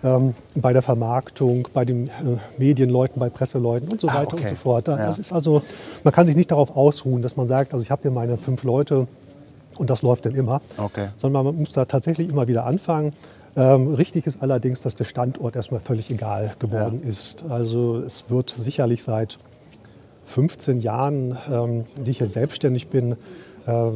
ähm, 0.04 0.34
bei 0.56 0.74
der 0.74 0.82
Vermarktung, 0.82 1.68
bei 1.74 1.86
den 1.86 2.08
äh, 2.08 2.12
Medienleuten, 2.58 3.20
bei 3.20 3.30
Presseleuten 3.30 3.90
und 3.90 4.02
so 4.02 4.10
ah, 4.10 4.16
weiter 4.16 4.34
okay. 4.34 4.44
und 4.44 4.50
so 4.50 4.56
fort. 4.56 4.88
Ja. 4.88 4.98
Das 4.98 5.20
ist 5.20 5.32
also, 5.32 5.62
man 6.04 6.14
kann 6.14 6.28
sich 6.28 6.36
nicht 6.36 6.52
darauf 6.52 6.76
ausruhen, 6.76 7.22
dass 7.22 7.38
man 7.38 7.48
sagt, 7.48 7.74
also 7.74 7.84
ich 7.84 7.92
habe 7.92 8.02
hier 8.04 8.12
meine 8.12 8.38
fünf 8.38 8.64
Leute 8.64 9.08
und 9.78 9.90
das 9.90 10.02
läuft 10.02 10.26
dann 10.26 10.36
immer, 10.36 10.62
okay. 10.78 11.10
sondern 11.18 11.46
man 11.46 11.56
muss 11.56 11.72
da 11.72 11.86
tatsächlich 11.86 12.30
immer 12.30 12.48
wieder 12.48 12.66
anfangen. 12.66 13.14
Ähm, 13.56 13.94
richtig 13.94 14.26
ist 14.26 14.42
allerdings, 14.42 14.82
dass 14.82 14.96
der 14.96 15.06
Standort 15.06 15.56
erstmal 15.56 15.80
völlig 15.80 16.10
egal 16.10 16.54
geworden 16.60 17.02
ja. 17.04 17.10
ist. 17.10 17.44
Also 17.48 17.98
es 18.00 18.30
wird 18.30 18.54
sicherlich 18.58 19.04
seit 19.04 19.38
15 20.26 20.82
Jahren, 20.82 21.38
ähm, 21.52 21.86
die 21.98 22.12
ich 22.12 22.20
jetzt 22.20 22.34
selbstständig 22.34 22.88
bin, 22.88 23.16
äh, 23.68 23.90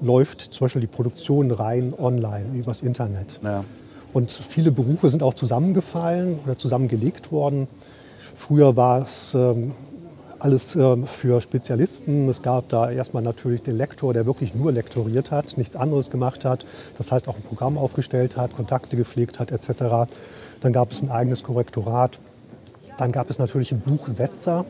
läuft 0.00 0.40
zum 0.40 0.64
Beispiel 0.64 0.80
die 0.80 0.86
Produktion 0.88 1.50
rein 1.50 1.94
online 1.96 2.46
übers 2.54 2.82
Internet. 2.82 3.38
Ja. 3.42 3.64
Und 4.12 4.32
viele 4.32 4.72
Berufe 4.72 5.08
sind 5.10 5.22
auch 5.22 5.34
zusammengefallen 5.34 6.40
oder 6.44 6.58
zusammengelegt 6.58 7.30
worden. 7.30 7.68
Früher 8.34 8.76
war 8.76 9.02
es 9.02 9.34
ähm, 9.34 9.72
alles 10.40 10.74
ähm, 10.74 11.06
für 11.06 11.40
Spezialisten. 11.40 12.28
Es 12.28 12.42
gab 12.42 12.68
da 12.70 12.90
erstmal 12.90 13.22
natürlich 13.22 13.62
den 13.62 13.76
Lektor, 13.76 14.12
der 14.12 14.26
wirklich 14.26 14.54
nur 14.54 14.72
lektoriert 14.72 15.30
hat, 15.30 15.56
nichts 15.58 15.76
anderes 15.76 16.10
gemacht 16.10 16.44
hat. 16.44 16.64
Das 16.98 17.12
heißt 17.12 17.28
auch 17.28 17.36
ein 17.36 17.42
Programm 17.42 17.78
aufgestellt 17.78 18.36
hat, 18.36 18.56
Kontakte 18.56 18.96
gepflegt 18.96 19.38
hat 19.38 19.52
etc. 19.52 20.10
Dann 20.60 20.72
gab 20.72 20.90
es 20.90 21.02
ein 21.02 21.10
eigenes 21.10 21.42
Korrektorat. 21.42 22.18
Dann 22.98 23.12
gab 23.12 23.30
es 23.30 23.38
natürlich 23.38 23.72
einen 23.72 23.82
Buchsetzer. 23.82 24.64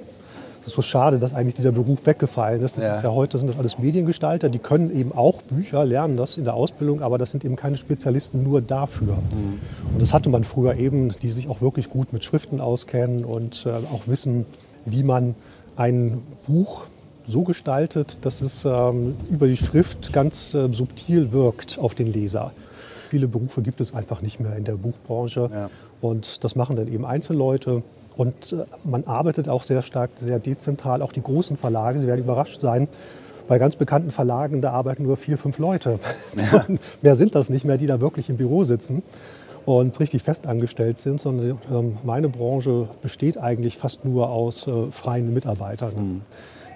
Es 0.61 0.69
ist 0.69 0.75
so 0.75 0.83
schade, 0.83 1.19
dass 1.19 1.33
eigentlich 1.35 1.55
dieser 1.55 1.73
Beruf 1.73 2.00
weggefallen 2.05 2.62
ist. 2.62 2.76
Das 2.76 2.85
Ja. 2.85 2.97
ist 2.97 3.02
ja 3.02 3.11
heute 3.12 3.38
sind 3.38 3.49
das 3.49 3.59
alles 3.59 3.79
Mediengestalter, 3.79 4.49
die 4.50 4.59
können 4.59 4.95
eben 4.95 5.12
auch 5.12 5.40
Bücher, 5.43 5.85
lernen 5.85 6.17
das 6.17 6.37
in 6.37 6.45
der 6.45 6.55
Ausbildung, 6.55 7.00
aber 7.02 7.17
das 7.19 7.31
sind 7.31 7.45
eben 7.45 7.57
keine 7.57 7.76
Spezialisten 7.76 8.43
nur 8.43 8.61
dafür. 8.61 9.19
Und 9.93 10.00
das 10.02 10.12
hatte 10.12 10.29
man 10.29 10.45
früher 10.45 10.75
eben, 10.76 11.14
die 11.23 11.31
sich 11.31 11.49
auch 11.49 11.61
wirklich 11.62 11.88
gut 11.88 12.12
mit 12.12 12.25
Schriften 12.25 12.61
auskennen 12.61 13.25
und 13.25 13.64
äh, 13.67 13.71
auch 13.71 14.02
wissen, 14.07 14.45
wie 14.85 15.02
man 15.02 15.35
ein 15.76 16.23
Buch 16.47 16.83
so 17.26 17.43
gestaltet, 17.43 18.19
dass 18.23 18.40
es 18.43 18.64
ähm, 18.64 19.14
über 19.31 19.47
die 19.47 19.57
Schrift 19.57 20.12
ganz 20.12 20.52
äh, 20.55 20.69
subtil 20.73 21.33
wirkt 21.33 21.79
auf 21.79 21.95
den 21.95 22.12
Leser. 22.12 22.52
Viele 23.09 23.29
Berufe 23.29 23.62
gibt 23.62 23.81
es 23.81 23.95
einfach 23.95 24.21
nicht 24.21 24.40
mehr 24.40 24.57
in 24.57 24.64
der 24.64 24.75
Buchbranche. 24.75 25.49
Ja. 25.52 25.71
Und 26.00 26.45
das 26.45 26.55
machen 26.57 26.76
dann 26.76 26.88
eben 26.93 27.05
Einzelleute. 27.05 27.83
Und 28.21 28.53
äh, 28.53 28.67
man 28.85 29.05
arbeitet 29.05 29.49
auch 29.49 29.62
sehr 29.62 29.81
stark, 29.81 30.11
sehr 30.19 30.39
dezentral. 30.39 31.00
Auch 31.00 31.12
die 31.12 31.23
großen 31.23 31.57
Verlage, 31.57 31.99
Sie 31.99 32.07
werden 32.07 32.21
überrascht 32.21 32.61
sein, 32.61 32.87
bei 33.49 33.59
ganz 33.59 33.77
bekannten 33.77 34.11
Verlagen, 34.11 34.61
da 34.61 34.73
arbeiten 34.73 35.05
nur 35.05 35.17
vier, 35.17 35.39
fünf 35.39 35.57
Leute. 35.57 35.99
mehr 37.03 37.17
sind 37.17 37.35
das 37.35 37.49
nicht 37.49 37.65
mehr, 37.65 37.79
die 37.79 37.87
da 37.87 37.99
wirklich 38.03 38.29
im 38.29 38.37
Büro 38.37 38.65
sitzen 38.65 39.03
und 39.65 39.99
richtig 40.00 40.23
festangestellt 40.23 40.99
sind, 40.99 41.19
sondern 41.19 41.59
ähm, 41.73 41.97
meine 42.05 42.29
Branche 42.29 42.89
besteht 43.00 43.39
eigentlich 43.39 43.79
fast 43.79 44.05
nur 44.05 44.29
aus 44.29 44.67
äh, 44.67 44.91
freien 44.91 45.33
Mitarbeitern. 45.33 46.21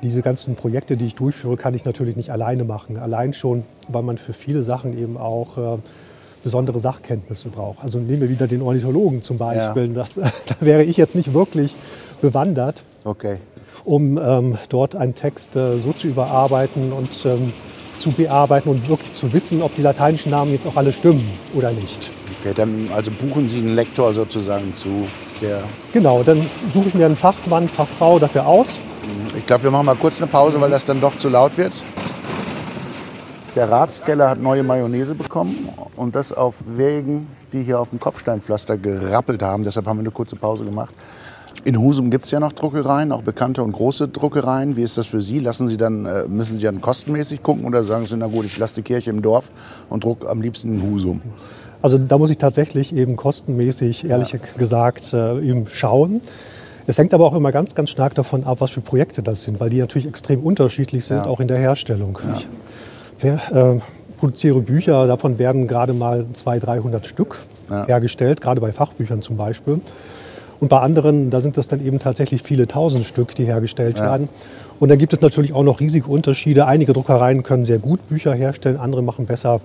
Diese 0.02 0.22
ganzen 0.22 0.56
Projekte, 0.56 0.96
die 0.96 1.08
ich 1.08 1.14
durchführe, 1.14 1.58
kann 1.58 1.74
ich 1.74 1.84
natürlich 1.84 2.16
nicht 2.16 2.30
alleine 2.30 2.64
machen. 2.64 2.96
Allein 2.96 3.34
schon, 3.34 3.64
weil 3.88 4.02
man 4.02 4.16
für 4.16 4.32
viele 4.32 4.62
Sachen 4.62 4.96
eben 4.96 5.18
auch 5.18 5.58
äh, 5.58 5.78
besondere 6.44 6.78
Sachkenntnisse 6.78 7.48
braucht. 7.48 7.78
Also 7.82 7.98
nehmen 7.98 8.20
wir 8.20 8.28
wieder 8.28 8.46
den 8.46 8.62
Ornithologen 8.62 9.22
zum 9.22 9.38
Beispiel. 9.38 9.88
Das, 9.88 10.14
da 10.14 10.30
wäre 10.60 10.84
ich 10.84 10.96
jetzt 10.96 11.14
nicht 11.16 11.32
wirklich 11.34 11.74
bewandert, 12.22 12.82
Okay. 13.04 13.38
um 13.84 14.18
ähm, 14.18 14.58
dort 14.68 14.94
einen 14.94 15.14
Text 15.14 15.56
äh, 15.56 15.78
so 15.80 15.92
zu 15.92 16.06
überarbeiten 16.06 16.92
und 16.92 17.24
ähm, 17.26 17.52
zu 17.98 18.10
bearbeiten 18.12 18.68
und 18.68 18.88
wirklich 18.88 19.12
zu 19.12 19.32
wissen, 19.32 19.62
ob 19.62 19.74
die 19.74 19.82
lateinischen 19.82 20.30
Namen 20.30 20.52
jetzt 20.52 20.66
auch 20.66 20.76
alle 20.76 20.92
stimmen 20.92 21.26
oder 21.54 21.70
nicht. 21.72 22.10
okay. 22.40 22.52
Dann 22.54 22.88
also 22.94 23.10
buchen 23.10 23.48
Sie 23.48 23.58
einen 23.58 23.74
Lektor 23.74 24.12
sozusagen 24.12 24.74
zu. 24.74 25.06
Der, 25.40 25.62
Genau, 25.92 26.22
dann 26.22 26.44
suche 26.72 26.88
ich 26.88 26.94
mir 26.94 27.06
einen 27.06 27.16
Fachmann, 27.16 27.68
Fachfrau 27.68 28.18
dafür 28.18 28.46
aus. 28.46 28.78
ich 29.36 29.46
glaube, 29.46 29.64
wir 29.64 29.70
machen 29.70 29.86
mal 29.86 29.96
kurz 29.96 30.18
eine 30.18 30.26
Pause, 30.26 30.60
weil 30.60 30.70
das 30.70 30.84
dann 30.84 31.00
doch 31.00 31.16
zu 31.16 31.28
laut 31.28 31.56
wird. 31.58 31.72
Der 33.54 33.70
Ratskeller 33.70 34.30
hat 34.30 34.40
neue 34.42 34.64
Mayonnaise 34.64 35.14
bekommen 35.14 35.68
und 35.96 36.16
das 36.16 36.32
auf 36.32 36.56
Wegen, 36.66 37.28
die 37.52 37.62
hier 37.62 37.78
auf 37.78 37.90
dem 37.90 38.00
Kopfsteinpflaster 38.00 38.76
gerappelt 38.76 39.42
haben. 39.42 39.62
Deshalb 39.62 39.86
haben 39.86 39.98
wir 39.98 40.02
eine 40.02 40.10
kurze 40.10 40.34
Pause 40.34 40.64
gemacht. 40.64 40.92
In 41.62 41.78
Husum 41.80 42.10
gibt 42.10 42.24
es 42.24 42.32
ja 42.32 42.40
noch 42.40 42.52
Druckereien, 42.52 43.12
auch 43.12 43.22
bekannte 43.22 43.62
und 43.62 43.70
große 43.72 44.08
Druckereien. 44.08 44.74
Wie 44.76 44.82
ist 44.82 44.98
das 44.98 45.06
für 45.06 45.22
Sie? 45.22 45.38
Lassen 45.38 45.68
Sie 45.68 45.76
dann, 45.76 46.04
äh, 46.04 46.26
müssen 46.26 46.58
Sie 46.58 46.64
dann 46.64 46.80
kostenmäßig 46.80 47.44
gucken 47.44 47.64
oder 47.64 47.84
sagen 47.84 48.06
Sie, 48.06 48.16
na 48.16 48.26
gut, 48.26 48.44
ich 48.44 48.58
lasse 48.58 48.74
die 48.74 48.82
Kirche 48.82 49.10
im 49.10 49.22
Dorf 49.22 49.44
und 49.88 50.02
druck 50.02 50.28
am 50.28 50.42
liebsten 50.42 50.74
in 50.80 50.90
Husum? 50.90 51.22
Also 51.80 51.96
da 51.96 52.18
muss 52.18 52.30
ich 52.30 52.38
tatsächlich 52.38 52.94
eben 52.94 53.14
kostenmäßig, 53.14 54.08
ehrlich 54.10 54.34
gesagt, 54.58 55.12
äh, 55.12 55.38
eben 55.40 55.68
schauen. 55.68 56.22
Es 56.86 56.98
hängt 56.98 57.14
aber 57.14 57.24
auch 57.24 57.34
immer 57.34 57.52
ganz, 57.52 57.74
ganz 57.76 57.88
stark 57.90 58.14
davon 58.14 58.44
ab, 58.44 58.60
was 58.60 58.72
für 58.72 58.80
Projekte 58.80 59.22
das 59.22 59.42
sind, 59.42 59.60
weil 59.60 59.70
die 59.70 59.78
natürlich 59.80 60.08
extrem 60.08 60.40
unterschiedlich 60.40 61.04
sind, 61.04 61.18
Ja. 61.18 61.26
auch 61.26 61.38
in 61.40 61.48
der 61.48 61.58
Herstellung. 61.58 62.18
Ich 62.36 62.48
her, 63.18 63.40
äh, 63.52 63.80
produziere 64.18 64.60
Bücher, 64.60 65.06
davon 65.06 65.38
werden 65.38 65.66
gerade 65.66 65.92
mal 65.92 66.24
200, 66.32 66.66
300 66.68 67.06
Stück 67.06 67.38
Ja. 67.70 67.86
hergestellt, 67.86 68.40
gerade 68.40 68.60
bei 68.60 68.72
Fachbüchern 68.72 69.22
zum 69.22 69.36
Beispiel. 69.36 69.80
Und 70.60 70.68
bei 70.68 70.78
anderen, 70.80 71.30
da 71.30 71.40
sind 71.40 71.56
das 71.56 71.66
dann 71.66 71.84
eben 71.84 71.98
tatsächlich 71.98 72.42
viele 72.42 72.66
tausend 72.68 73.04
Stück, 73.06 73.34
die 73.34 73.44
hergestellt 73.44 73.98
Ja. 73.98 74.04
werden. 74.04 74.28
Und 74.80 74.88
dann 74.90 74.98
gibt 74.98 75.12
es 75.12 75.20
natürlich 75.20 75.52
auch 75.52 75.62
noch 75.62 75.80
riesige 75.80 76.06
Unterschiede. 76.08 76.66
Einige 76.66 76.92
Druckereien 76.92 77.42
können 77.42 77.64
sehr 77.64 77.78
gut 77.78 78.08
Bücher 78.08 78.34
herstellen, 78.34 78.78
andere 78.78 79.02
machen 79.02 79.26
besser 79.26 79.60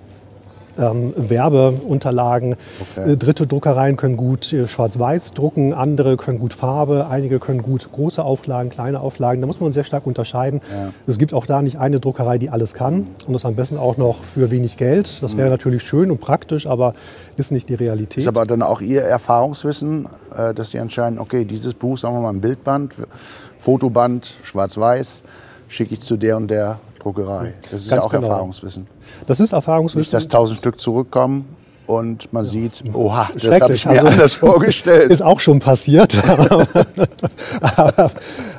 ähm, 0.80 1.12
Werbeunterlagen. 1.16 2.56
Okay. 2.96 3.12
Äh, 3.12 3.16
Dritte 3.16 3.46
Druckereien 3.46 3.96
können 3.96 4.16
gut 4.16 4.52
äh, 4.52 4.66
schwarz-weiß 4.66 5.34
drucken, 5.34 5.74
andere 5.74 6.16
können 6.16 6.38
gut 6.38 6.54
Farbe, 6.54 7.06
einige 7.10 7.38
können 7.38 7.62
gut 7.62 7.88
große 7.92 8.22
Auflagen, 8.24 8.70
kleine 8.70 9.00
Auflagen. 9.00 9.40
Da 9.40 9.46
muss 9.46 9.60
man 9.60 9.72
sehr 9.72 9.84
stark 9.84 10.06
unterscheiden. 10.06 10.60
Ja. 10.72 10.90
Es 11.06 11.18
gibt 11.18 11.34
auch 11.34 11.46
da 11.46 11.62
nicht 11.62 11.78
eine 11.78 12.00
Druckerei, 12.00 12.38
die 12.38 12.50
alles 12.50 12.74
kann 12.74 13.06
und 13.26 13.32
das 13.34 13.44
am 13.44 13.54
besten 13.54 13.76
auch 13.76 13.96
noch 13.96 14.24
für 14.24 14.50
wenig 14.50 14.76
Geld. 14.76 15.22
Das 15.22 15.36
wäre 15.36 15.48
Mhm. 15.48 15.52
natürlich 15.52 15.82
schön 15.82 16.10
und 16.10 16.20
praktisch, 16.20 16.66
aber 16.66 16.94
ist 17.36 17.52
nicht 17.52 17.68
die 17.68 17.74
Realität. 17.74 18.18
Ist 18.18 18.28
aber 18.28 18.46
dann 18.46 18.62
auch 18.62 18.80
Ihr 18.80 19.02
Erfahrungswissen, 19.02 20.08
äh, 20.36 20.54
dass 20.54 20.70
Sie 20.70 20.78
entscheiden, 20.78 21.18
okay, 21.18 21.44
dieses 21.44 21.74
Buch, 21.74 21.98
sagen 21.98 22.14
wir 22.14 22.20
mal 22.20 22.30
ein 22.30 22.40
Bildband, 22.40 22.94
Fotoband, 23.58 24.36
schwarz-weiß, 24.42 25.22
schicke 25.68 25.94
ich 25.94 26.00
zu 26.00 26.16
der 26.16 26.36
und 26.36 26.48
der 26.50 26.78
Druckerei. 27.00 27.54
Das 27.70 27.80
ist 27.82 27.90
ja 27.90 28.00
auch 28.00 28.08
genau. 28.10 28.28
Erfahrungswissen. 28.28 28.86
Das 29.26 29.40
ist 29.40 29.52
Erfahrungswissen. 29.52 30.00
Nicht, 30.00 30.12
dass 30.12 30.28
tausend 30.28 30.58
Stück 30.58 30.80
zurückkommen 30.80 31.56
und 31.86 32.32
man 32.32 32.44
sieht, 32.44 32.82
oha, 32.92 33.30
das 33.34 33.60
habe 33.60 33.74
ich 33.74 33.84
mir 33.86 33.92
Also- 33.92 34.06
anders 34.06 34.34
vorgestellt. 34.46 35.10
Ist 35.10 35.22
auch 35.22 35.40
schon 35.40 35.58
passiert. 35.60 36.16
aber, 37.60 38.10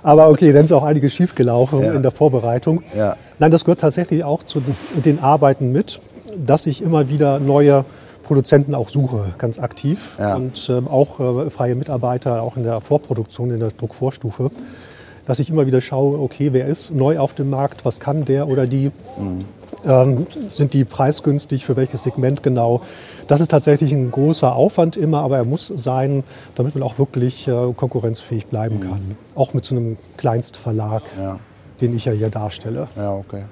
aber 0.04 0.30
okay, 0.30 0.52
dann 0.54 0.66
ist 0.66 0.72
auch 0.72 0.84
einiges 0.84 1.14
schiefgelaufen 1.14 1.82
Ja. 1.84 1.94
in 1.94 2.02
der 2.02 2.12
Vorbereitung. 2.12 2.84
Ja. 2.96 3.16
Nein, 3.40 3.52
das 3.52 3.64
gehört 3.66 3.80
tatsächlich 3.80 4.24
auch 4.24 4.44
zu 4.44 4.62
den 4.94 5.20
Arbeiten 5.20 5.72
mit, 5.72 6.00
dass 6.38 6.66
ich 6.66 6.82
immer 6.82 7.10
wieder 7.10 7.40
neue 7.40 7.86
Produzenten 8.24 8.76
auch 8.76 8.90
suche, 8.90 9.34
ganz 9.38 9.60
aktiv. 9.60 10.16
Ja. 10.20 10.36
Und 10.36 10.70
ähm, 10.70 10.88
auch 10.88 11.20
äh, 11.20 11.50
freie 11.50 11.76
Mitarbeiter, 11.76 12.42
auch 12.42 12.56
in 12.56 12.64
der 12.64 12.80
Vorproduktion, 12.82 13.52
in 13.52 13.60
der 13.60 13.70
Druckvorstufe. 13.72 14.52
Dass 15.26 15.40
ich 15.40 15.50
immer 15.50 15.66
wieder 15.68 15.82
schaue, 15.82 16.20
okay, 16.20 16.50
wer 16.54 16.66
ist 16.68 16.92
neu 16.92 17.20
auf 17.20 17.34
dem 17.34 17.50
Markt, 17.50 17.86
was 17.86 18.00
kann 18.00 18.26
der 18.26 18.48
oder 18.48 18.66
die. 18.68 18.92
Ähm, 19.84 20.28
sind 20.50 20.74
die 20.74 20.84
preisgünstig, 20.86 21.66
für 21.66 21.76
welches 21.76 22.04
Segment 22.04 22.44
genau? 22.44 22.82
Das 23.28 23.42
ist 23.42 23.50
tatsächlich 23.50 23.92
ein 23.92 24.12
großer 24.12 24.54
Aufwand 24.56 24.96
immer, 24.96 25.22
aber 25.22 25.38
er 25.38 25.44
muss 25.46 25.72
sein, 25.76 26.24
damit 26.54 26.76
man 26.76 26.84
auch 26.84 27.00
wirklich 27.00 27.48
äh, 27.48 27.74
konkurrenzfähig 27.76 28.46
bleiben 28.48 28.80
kann. 28.80 29.16
Auch 29.34 29.54
mit 29.56 29.66
so 29.66 29.76
einem 29.76 29.98
Kleinstverlag, 30.18 31.02
Ja. 31.20 31.40
den 31.82 31.96
ich 31.96 32.06
ja 32.06 32.12
hier 32.12 32.30
darstelle. 32.30 32.90
Ja, 32.96 33.14
okay. 33.14 33.46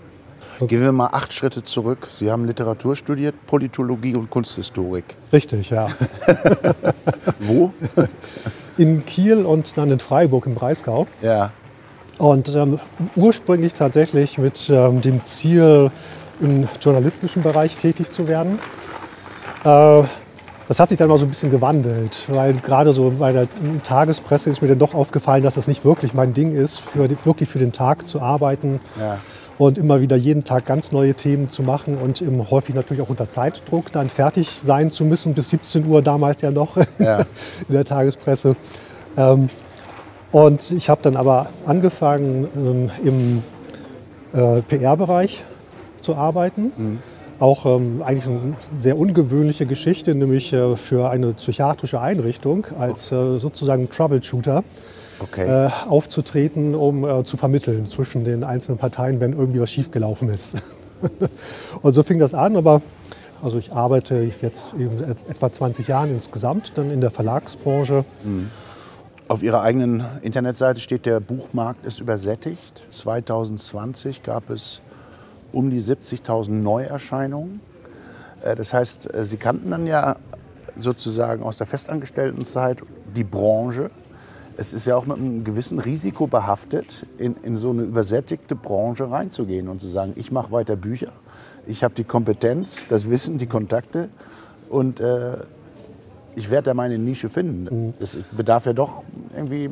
Gehen 0.68 0.82
wir 0.82 0.92
mal 0.92 1.08
acht 1.14 1.34
Schritte 1.34 1.64
zurück. 1.64 2.10
Sie 2.12 2.30
haben 2.30 2.46
Literatur 2.46 2.96
studiert, 2.96 3.34
Politologie 3.48 4.16
und 4.16 4.30
Kunsthistorik. 4.30 5.06
Richtig, 5.32 5.70
ja. 5.70 5.88
Wo? 7.40 7.72
In 8.78 9.06
Kiel 9.06 9.46
und 9.46 9.78
dann 9.78 9.90
in 9.90 10.00
Freiburg 10.00 10.46
im 10.46 10.56
Breisgau. 10.56 11.08
ja. 11.22 11.52
Und 12.20 12.54
ähm, 12.54 12.80
ursprünglich 13.16 13.74
tatsächlich 13.74 14.38
mit 14.38 14.70
ähm, 14.70 15.02
dem 15.02 15.24
Ziel, 15.26 15.90
im 16.42 16.68
journalistischen 16.82 17.42
Bereich 17.44 17.76
tätig 17.78 18.12
zu 18.12 18.28
werden. 18.28 18.60
Äh, 19.64 20.04
das 20.68 20.80
hat 20.80 20.90
sich 20.90 20.98
dann 21.00 21.08
mal 21.10 21.18
so 21.18 21.26
ein 21.26 21.30
bisschen 21.30 21.50
gewandelt, 21.50 22.26
weil 22.28 22.54
gerade 22.54 22.94
so 22.94 23.12
bei 23.18 23.32
der 23.32 23.48
Tagespresse 23.84 24.50
ist 24.52 24.62
mir 24.62 24.68
dann 24.68 24.78
doch 24.80 24.94
aufgefallen, 24.94 25.44
dass 25.44 25.56
das 25.56 25.68
nicht 25.68 25.84
wirklich 25.84 26.14
mein 26.14 26.34
Ding 26.34 26.56
ist, 26.56 26.80
für, 26.80 27.10
wirklich 27.26 27.50
für 27.50 27.58
den 27.58 27.72
Tag 27.72 28.06
zu 28.08 28.22
arbeiten 28.22 28.80
Ja. 29.00 29.18
und 29.58 29.78
immer 29.80 30.00
wieder 30.00 30.16
jeden 30.16 30.44
Tag 30.44 30.66
ganz 30.66 30.92
neue 30.92 31.16
Themen 31.16 31.50
zu 31.50 31.64
machen 31.64 31.98
und 31.98 32.22
eben 32.22 32.52
häufig 32.52 32.76
natürlich 32.76 33.02
auch 33.02 33.10
unter 33.10 33.28
Zeitdruck 33.30 33.92
dann 33.92 34.10
fertig 34.10 34.52
sein 34.52 34.92
zu 34.92 35.06
müssen, 35.06 35.34
bis 35.34 35.50
17 35.50 35.88
Uhr 35.88 36.02
damals 36.04 36.42
ja 36.44 36.52
noch 36.52 36.78
Ja. 37.00 37.20
in 37.68 37.74
der 37.74 37.86
Tagespresse. 37.86 38.56
Ähm, 39.18 39.50
und 40.32 40.72
ich 40.72 40.90
habe 40.90 41.02
dann 41.02 41.16
aber 41.16 41.48
angefangen, 41.66 42.48
ähm, 42.56 42.92
im 43.04 43.44
äh, 44.34 44.62
PR-Bereich 44.62 45.44
zu 46.02 46.16
arbeiten. 46.16 46.72
Auch 47.40 47.66
ähm, 47.66 48.04
eigentlich 48.06 48.26
eine 48.28 48.54
sehr 48.80 48.98
ungewöhnliche 48.98 49.66
Geschichte, 49.66 50.14
nämlich 50.14 50.52
äh, 50.52 50.76
für 50.76 51.10
eine 51.10 51.34
psychiatrische 51.34 52.02
Einrichtung 52.02 52.66
als 52.78 53.12
äh, 53.12 53.38
sozusagen 53.40 53.90
Troubleshooter 53.90 54.64
Okay. 55.22 55.66
äh, 55.66 55.70
aufzutreten, 55.90 56.76
um 56.76 57.04
äh, 57.04 57.26
zu 57.26 57.36
vermitteln 57.36 57.88
zwischen 57.88 58.24
den 58.24 58.46
einzelnen 58.46 58.78
Parteien, 58.78 59.20
wenn 59.20 59.34
irgendwie 59.34 59.60
was 59.60 59.70
schiefgelaufen 59.70 60.30
ist. 60.30 60.56
und 61.82 61.94
so 61.94 62.04
fing 62.04 62.20
das 62.20 62.34
an, 62.34 62.56
aber 62.56 62.82
also 63.42 63.58
ich 63.58 63.72
arbeite 63.74 64.32
jetzt 64.42 64.74
eben 64.80 64.98
etwa 65.30 65.52
20 65.52 65.88
Jahren 65.88 66.10
insgesamt 66.12 66.78
dann 66.78 66.92
in 66.92 67.02
der 67.02 67.12
Verlagsbranche. 67.12 68.06
Auf 69.30 69.44
Ihrer 69.44 69.62
eigenen 69.62 70.04
Internetseite 70.24 70.82
steht, 70.82 71.06
der 71.06 71.20
Buchmarkt 71.20 71.86
ist 71.86 72.00
übersättigt. 72.00 72.84
2020 72.90 74.24
gab 74.24 74.50
es 74.50 74.82
um 75.52 75.70
die 75.70 75.84
70.000 75.84 76.50
Neuerscheinungen. 76.50 77.62
Äh, 78.42 78.56
Das 78.56 78.74
heißt, 78.74 79.14
äh, 79.14 79.24
Sie 79.26 79.38
kannten 79.38 79.70
dann 79.70 79.86
ja 79.86 80.16
sozusagen 80.76 81.44
aus 81.44 81.58
der 81.58 81.68
Festangestelltenzeit 81.68 82.80
die 83.16 83.24
Branche. 83.24 83.92
Es 84.58 84.74
ist 84.74 84.88
ja 84.88 84.96
auch 84.96 85.06
mit 85.06 85.18
einem 85.18 85.44
gewissen 85.44 85.78
Risiko 85.78 86.26
behaftet, 86.26 87.06
in, 87.20 87.36
in 87.44 87.56
so 87.56 87.70
eine 87.70 87.84
übersättigte 87.84 88.56
Branche 88.56 89.12
reinzugehen 89.12 89.68
und 89.68 89.80
zu 89.80 89.90
sagen, 89.90 90.14
ich 90.16 90.32
mache 90.32 90.52
weiter 90.52 90.76
Bücher, 90.76 91.12
ich 91.68 91.84
habe 91.84 91.94
die 91.94 92.04
Kompetenz, 92.04 92.88
das 92.90 93.08
Wissen, 93.08 93.38
die 93.38 93.46
Kontakte 93.46 94.10
und 94.70 95.00
äh, 95.00 95.38
ich 96.36 96.50
werde 96.50 96.66
da 96.66 96.74
meine 96.74 96.98
Nische 96.98 97.30
finden. 97.30 97.94
Es 98.00 98.18
bedarf 98.36 98.66
ja 98.66 98.74
doch 98.74 99.04
irgendwie 99.36 99.70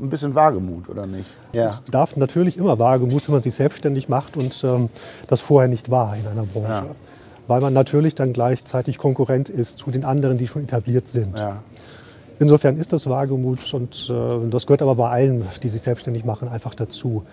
ein 0.00 0.10
bisschen 0.10 0.34
Wagemut, 0.34 0.88
oder 0.88 1.06
nicht? 1.06 1.28
Ja. 1.52 1.80
Es 1.84 1.90
darf 1.90 2.16
natürlich 2.16 2.56
immer 2.56 2.78
Wagemut, 2.78 3.26
wenn 3.28 3.34
man 3.34 3.42
sich 3.42 3.54
selbstständig 3.54 4.08
macht 4.08 4.36
und 4.36 4.62
ähm, 4.64 4.88
das 5.28 5.40
vorher 5.40 5.68
nicht 5.68 5.90
war 5.90 6.16
in 6.16 6.26
einer 6.26 6.44
Branche. 6.44 6.68
Ja. 6.68 6.86
Weil 7.46 7.60
man 7.60 7.72
natürlich 7.72 8.14
dann 8.14 8.32
gleichzeitig 8.32 8.98
Konkurrent 8.98 9.48
ist 9.48 9.78
zu 9.78 9.90
den 9.90 10.04
anderen, 10.04 10.38
die 10.38 10.46
schon 10.46 10.64
etabliert 10.64 11.08
sind. 11.08 11.38
Ja. 11.38 11.62
Insofern 12.38 12.78
ist 12.78 12.92
das 12.92 13.08
Wagemut 13.08 13.72
und 13.74 14.10
äh, 14.10 14.50
das 14.50 14.66
gehört 14.66 14.82
aber 14.82 14.96
bei 14.96 15.08
allen, 15.08 15.44
die 15.62 15.68
sich 15.68 15.82
selbstständig 15.82 16.24
machen, 16.24 16.48
einfach 16.48 16.74
dazu. 16.74 17.24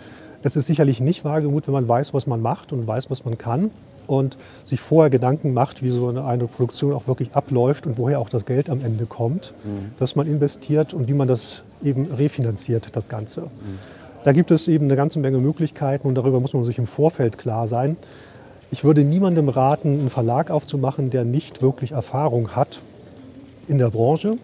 Es 0.43 0.55
ist 0.55 0.67
sicherlich 0.67 1.01
nicht 1.01 1.25
Wagemut, 1.25 1.67
wenn 1.67 1.73
man 1.73 1.87
weiß, 1.87 2.13
was 2.13 2.27
man 2.27 2.41
macht 2.41 2.71
und 2.71 2.85
weiß, 2.85 3.09
was 3.09 3.25
man 3.25 3.37
kann 3.37 3.71
und 4.09 4.37
sich 4.65 4.81
vorher 4.81 5.09
Gedanken 5.09 5.53
macht, 5.53 5.83
wie 5.83 5.91
so 5.91 6.09
eine, 6.09 6.47
Produktion 6.47 6.93
auch 6.93 7.07
wirklich 7.07 7.33
abläuft 7.33 7.85
und 7.85 7.97
woher 7.97 8.19
auch 8.19 8.29
das 8.29 8.45
Geld 8.45 8.69
am 8.69 8.83
Ende 8.83 9.05
kommt, 9.05 9.53
mhm. 9.63 9.91
dass 9.99 10.15
man 10.15 10.27
investiert 10.27 10.93
und 10.93 11.07
wie 11.07 11.13
man 11.13 11.27
das 11.27 11.63
eben 11.83 12.07
refinanziert, 12.11 12.95
das 12.95 13.07
Ganze. 13.07 13.41
Mhm. 13.41 13.79
Da 14.23 14.31
gibt 14.31 14.51
es 14.51 14.67
eben 14.67 14.85
eine 14.85 14.95
ganze 14.95 15.19
Menge 15.19 15.37
Möglichkeiten 15.37 16.07
und 16.07 16.15
darüber 16.15 16.39
muss 16.39 16.53
man 16.53 16.65
sich 16.65 16.77
im 16.77 16.87
Vorfeld 16.87 17.37
klar 17.37 17.67
sein. 17.67 17.95
Ich 18.71 18.83
würde 18.83 19.03
niemandem 19.03 19.47
raten, 19.47 19.99
einen 19.99 20.09
Verlag 20.09 20.51
aufzumachen, 20.51 21.09
der 21.09 21.23
nicht 21.23 21.61
wirklich 21.61 21.91
Erfahrung 21.91 22.55
hat 22.55 22.79
in 23.67 23.77
der 23.77 23.89
Branche 23.89 24.37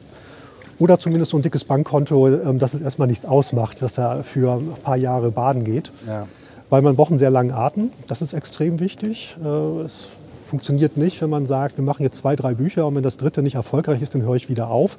oder 0.78 1.00
zumindest 1.00 1.32
so 1.32 1.38
ein 1.38 1.44
dickes 1.44 1.64
Bankkonto, 1.64 2.28
ähm, 2.28 2.60
dass 2.60 2.74
es 2.74 2.82
erstmal 2.82 3.08
nichts 3.08 3.26
ausmacht, 3.26 3.82
dass 3.82 3.98
er 3.98 4.24
für 4.24 4.54
ein 4.54 4.70
paar 4.84 4.98
Jahre 4.98 5.32
baden 5.32 5.64
geht. 5.64 5.92
Ja 6.08 6.28
weil 6.76 6.82
man 6.82 6.98
braucht 6.98 7.12
einen 7.12 7.20
sehr 7.20 7.32
langen 7.32 7.52
Atem. 7.52 7.90
Das 8.10 8.22
ist 8.22 8.34
extrem 8.34 8.82
wichtig. 8.82 9.38
Äh, 9.42 9.84
es 9.86 10.10
funktioniert 10.50 10.98
nicht, 10.98 11.22
wenn 11.22 11.30
man 11.30 11.46
sagt, 11.46 11.78
wir 11.78 11.86
machen 11.86 12.04
jetzt 12.04 12.18
zwei, 12.18 12.36
drei 12.36 12.54
Bücher 12.54 12.86
und 12.86 12.96
wenn 12.96 13.02
das 13.02 13.16
dritte 13.16 13.42
nicht 13.42 13.56
erfolgreich 13.56 14.02
ist, 14.02 14.14
dann 14.14 14.24
höre 14.24 14.36
ich 14.36 14.50
wieder 14.50 14.68
auf. 14.70 14.98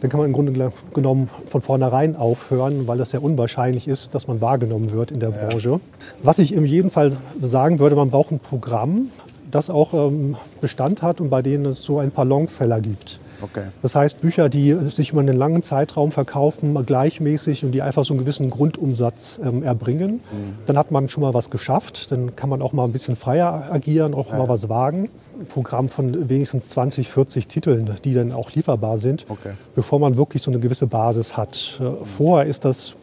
Dann 0.00 0.08
kann 0.08 0.18
man 0.18 0.28
im 0.28 0.32
Grunde 0.32 0.72
genommen 0.94 1.28
von 1.50 1.60
vornherein 1.60 2.16
aufhören, 2.16 2.88
weil 2.88 2.96
das 2.96 3.10
sehr 3.10 3.22
unwahrscheinlich 3.22 3.86
ist, 3.86 4.14
dass 4.14 4.28
man 4.28 4.40
wahrgenommen 4.40 4.92
wird 4.92 5.10
in 5.10 5.20
der 5.20 5.28
ja. 5.28 5.46
Branche. 5.46 5.80
Was 6.22 6.38
ich 6.38 6.54
in 6.54 6.64
jedem 6.64 6.90
Fall 6.90 7.14
sagen 7.42 7.80
würde, 7.80 7.96
man 7.96 8.08
braucht 8.08 8.30
ein 8.30 8.38
Programm, 8.38 9.08
das 9.50 9.68
auch 9.68 9.92
ähm, 9.92 10.38
Bestand 10.62 11.02
hat 11.02 11.20
und 11.20 11.28
bei 11.28 11.42
denen 11.42 11.66
es 11.66 11.82
so 11.82 11.98
ein 11.98 12.12
paar 12.12 12.24
Longseller 12.24 12.80
gibt. 12.80 13.20
Okay. 13.42 13.64
Das 13.82 13.94
heißt, 13.94 14.20
Bücher, 14.20 14.48
die 14.48 14.72
sich 14.90 15.12
über 15.12 15.20
einen 15.20 15.36
langen 15.36 15.62
Zeitraum 15.62 16.12
verkaufen, 16.12 16.74
gleichmäßig 16.84 17.64
und 17.64 17.72
die 17.72 17.82
einfach 17.82 18.04
so 18.04 18.14
einen 18.14 18.20
gewissen 18.20 18.50
Grundumsatz 18.50 19.40
ähm, 19.42 19.62
erbringen, 19.62 20.14
mhm. 20.14 20.58
dann 20.66 20.78
hat 20.78 20.90
man 20.90 21.08
schon 21.08 21.22
mal 21.22 21.34
was 21.34 21.50
geschafft. 21.50 22.10
Dann 22.12 22.36
kann 22.36 22.48
man 22.48 22.62
auch 22.62 22.72
mal 22.72 22.84
ein 22.84 22.92
bisschen 22.92 23.16
freier 23.16 23.68
agieren, 23.70 24.14
auch 24.14 24.30
ja. 24.30 24.38
mal 24.38 24.48
was 24.48 24.68
wagen. 24.68 25.08
Ein 25.38 25.46
Programm 25.46 25.88
von 25.88 26.28
wenigstens 26.28 26.68
20, 26.70 27.08
40 27.08 27.48
Titeln, 27.48 27.90
die 28.04 28.14
dann 28.14 28.32
auch 28.32 28.52
lieferbar 28.52 28.98
sind, 28.98 29.26
okay. 29.28 29.52
bevor 29.74 29.98
man 29.98 30.16
wirklich 30.16 30.42
so 30.42 30.50
eine 30.50 30.60
gewisse 30.60 30.86
Basis 30.86 31.36
hat. 31.36 31.78
Mhm. 31.80 32.04
Vorher 32.04 32.48
ist 32.48 32.64
das, 32.64 32.94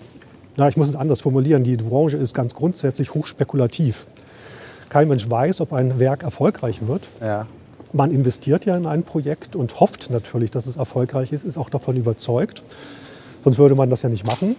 na, 0.55 0.67
ich 0.67 0.77
muss 0.77 0.89
es 0.89 0.95
anders 0.95 1.21
formulieren, 1.21 1.63
die 1.63 1.77
Branche 1.77 2.17
ist 2.17 2.33
ganz 2.33 2.53
grundsätzlich 2.53 3.13
hochspekulativ. 3.13 4.07
Kein 4.89 5.09
Mensch 5.09 5.29
weiß, 5.29 5.61
ob 5.61 5.73
ein 5.73 5.99
Werk 5.99 6.23
erfolgreich 6.23 6.87
wird. 6.87 7.03
Ja. 7.21 7.45
Man 7.93 8.11
investiert 8.11 8.65
ja 8.65 8.75
in 8.77 8.85
ein 8.85 9.03
Projekt 9.03 9.55
und 9.55 9.79
hofft 9.79 10.09
natürlich, 10.09 10.51
dass 10.51 10.65
es 10.65 10.75
erfolgreich 10.75 11.31
ist, 11.31 11.43
ist 11.43 11.57
auch 11.57 11.69
davon 11.69 11.95
überzeugt. 11.95 12.63
Sonst 13.43 13.57
würde 13.57 13.75
man 13.75 13.89
das 13.89 14.01
ja 14.01 14.09
nicht 14.09 14.25
machen. 14.25 14.55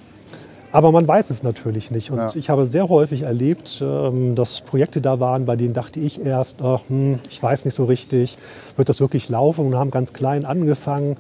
Aber 0.71 0.93
man 0.93 1.09
weiß 1.09 1.31
es 1.31 1.43
natürlich 1.43 1.91
nicht. 1.91 2.11
Und 2.11 2.19
ja. 2.19 2.31
ich 2.35 2.51
habe 2.51 2.67
sehr 2.67 2.89
häufig 2.89 3.23
erlebt, 3.23 3.81
ähm, 3.83 4.35
dass 4.35 4.61
Projekte 4.61 5.01
da 5.01 5.19
waren, 5.19 5.47
bei 5.47 5.57
denen 5.57 5.73
dachte 5.73 5.99
ich 5.99 6.25
erst, 6.25 6.61
ach, 6.63 6.81
hm, 6.89 7.19
ich 7.31 7.43
weiß 7.43 7.65
nicht 7.65 7.75
so 7.75 7.85
richtig, 7.85 8.37
wird 8.77 8.89
das 8.89 9.01
wirklich 9.01 9.29
laufen? 9.29 9.67
Und 9.67 9.77
haben 9.77 9.91
ganz 9.91 10.13
klein 10.13 10.45
angefangen. 10.45 11.17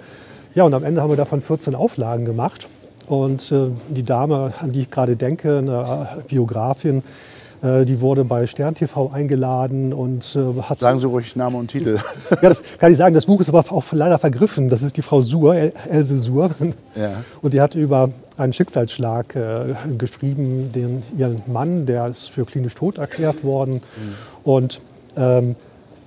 Ja, 0.54 0.64
und 0.64 0.74
am 0.74 0.84
Ende 0.84 1.00
haben 1.00 1.10
wir 1.10 1.16
davon 1.16 1.40
14 1.40 1.74
Auflagen 1.74 2.24
gemacht. 2.24 2.68
Und 3.06 3.50
äh, 3.52 3.68
die 3.88 4.02
Dame, 4.02 4.52
an 4.60 4.72
die 4.72 4.82
ich 4.82 4.90
gerade 4.90 5.16
denke, 5.16 5.58
eine 5.58 6.08
Biografin, 6.28 6.98
äh, 6.98 7.02
die 7.62 8.00
wurde 8.00 8.24
bei 8.24 8.46
Stern 8.46 8.74
TV 8.74 9.10
eingeladen 9.12 9.92
und 9.92 10.36
äh, 10.36 10.62
hat. 10.62 10.80
Sagen 10.80 11.00
Sie 11.00 11.06
ruhig 11.06 11.34
Name 11.36 11.58
und 11.58 11.68
Titel. 11.68 11.98
ja, 12.30 12.48
das 12.48 12.62
kann 12.78 12.92
ich 12.92 12.98
sagen. 12.98 13.14
Das 13.14 13.26
Buch 13.26 13.40
ist 13.40 13.48
aber 13.48 13.64
auch 13.72 13.84
leider 13.92 14.18
vergriffen. 14.18 14.68
Das 14.68 14.82
ist 14.82 14.96
die 14.96 15.02
Frau 15.02 15.20
Suhr, 15.20 15.54
Else 15.54 16.18
Suhr. 16.18 16.50
Ja. 16.94 17.24
Und 17.42 17.54
die 17.54 17.60
hat 17.60 17.74
über 17.74 18.10
einen 18.36 18.52
Schicksalsschlag 18.52 19.34
äh, 19.34 19.74
geschrieben, 19.96 20.70
den 20.72 21.02
ihren 21.16 21.42
Mann, 21.46 21.86
der 21.86 22.06
ist 22.06 22.30
für 22.30 22.44
klinisch 22.44 22.74
tot 22.74 22.98
erklärt 22.98 23.44
worden. 23.44 23.74
Mhm. 23.74 23.80
Und 24.44 24.80
ähm, 25.16 25.56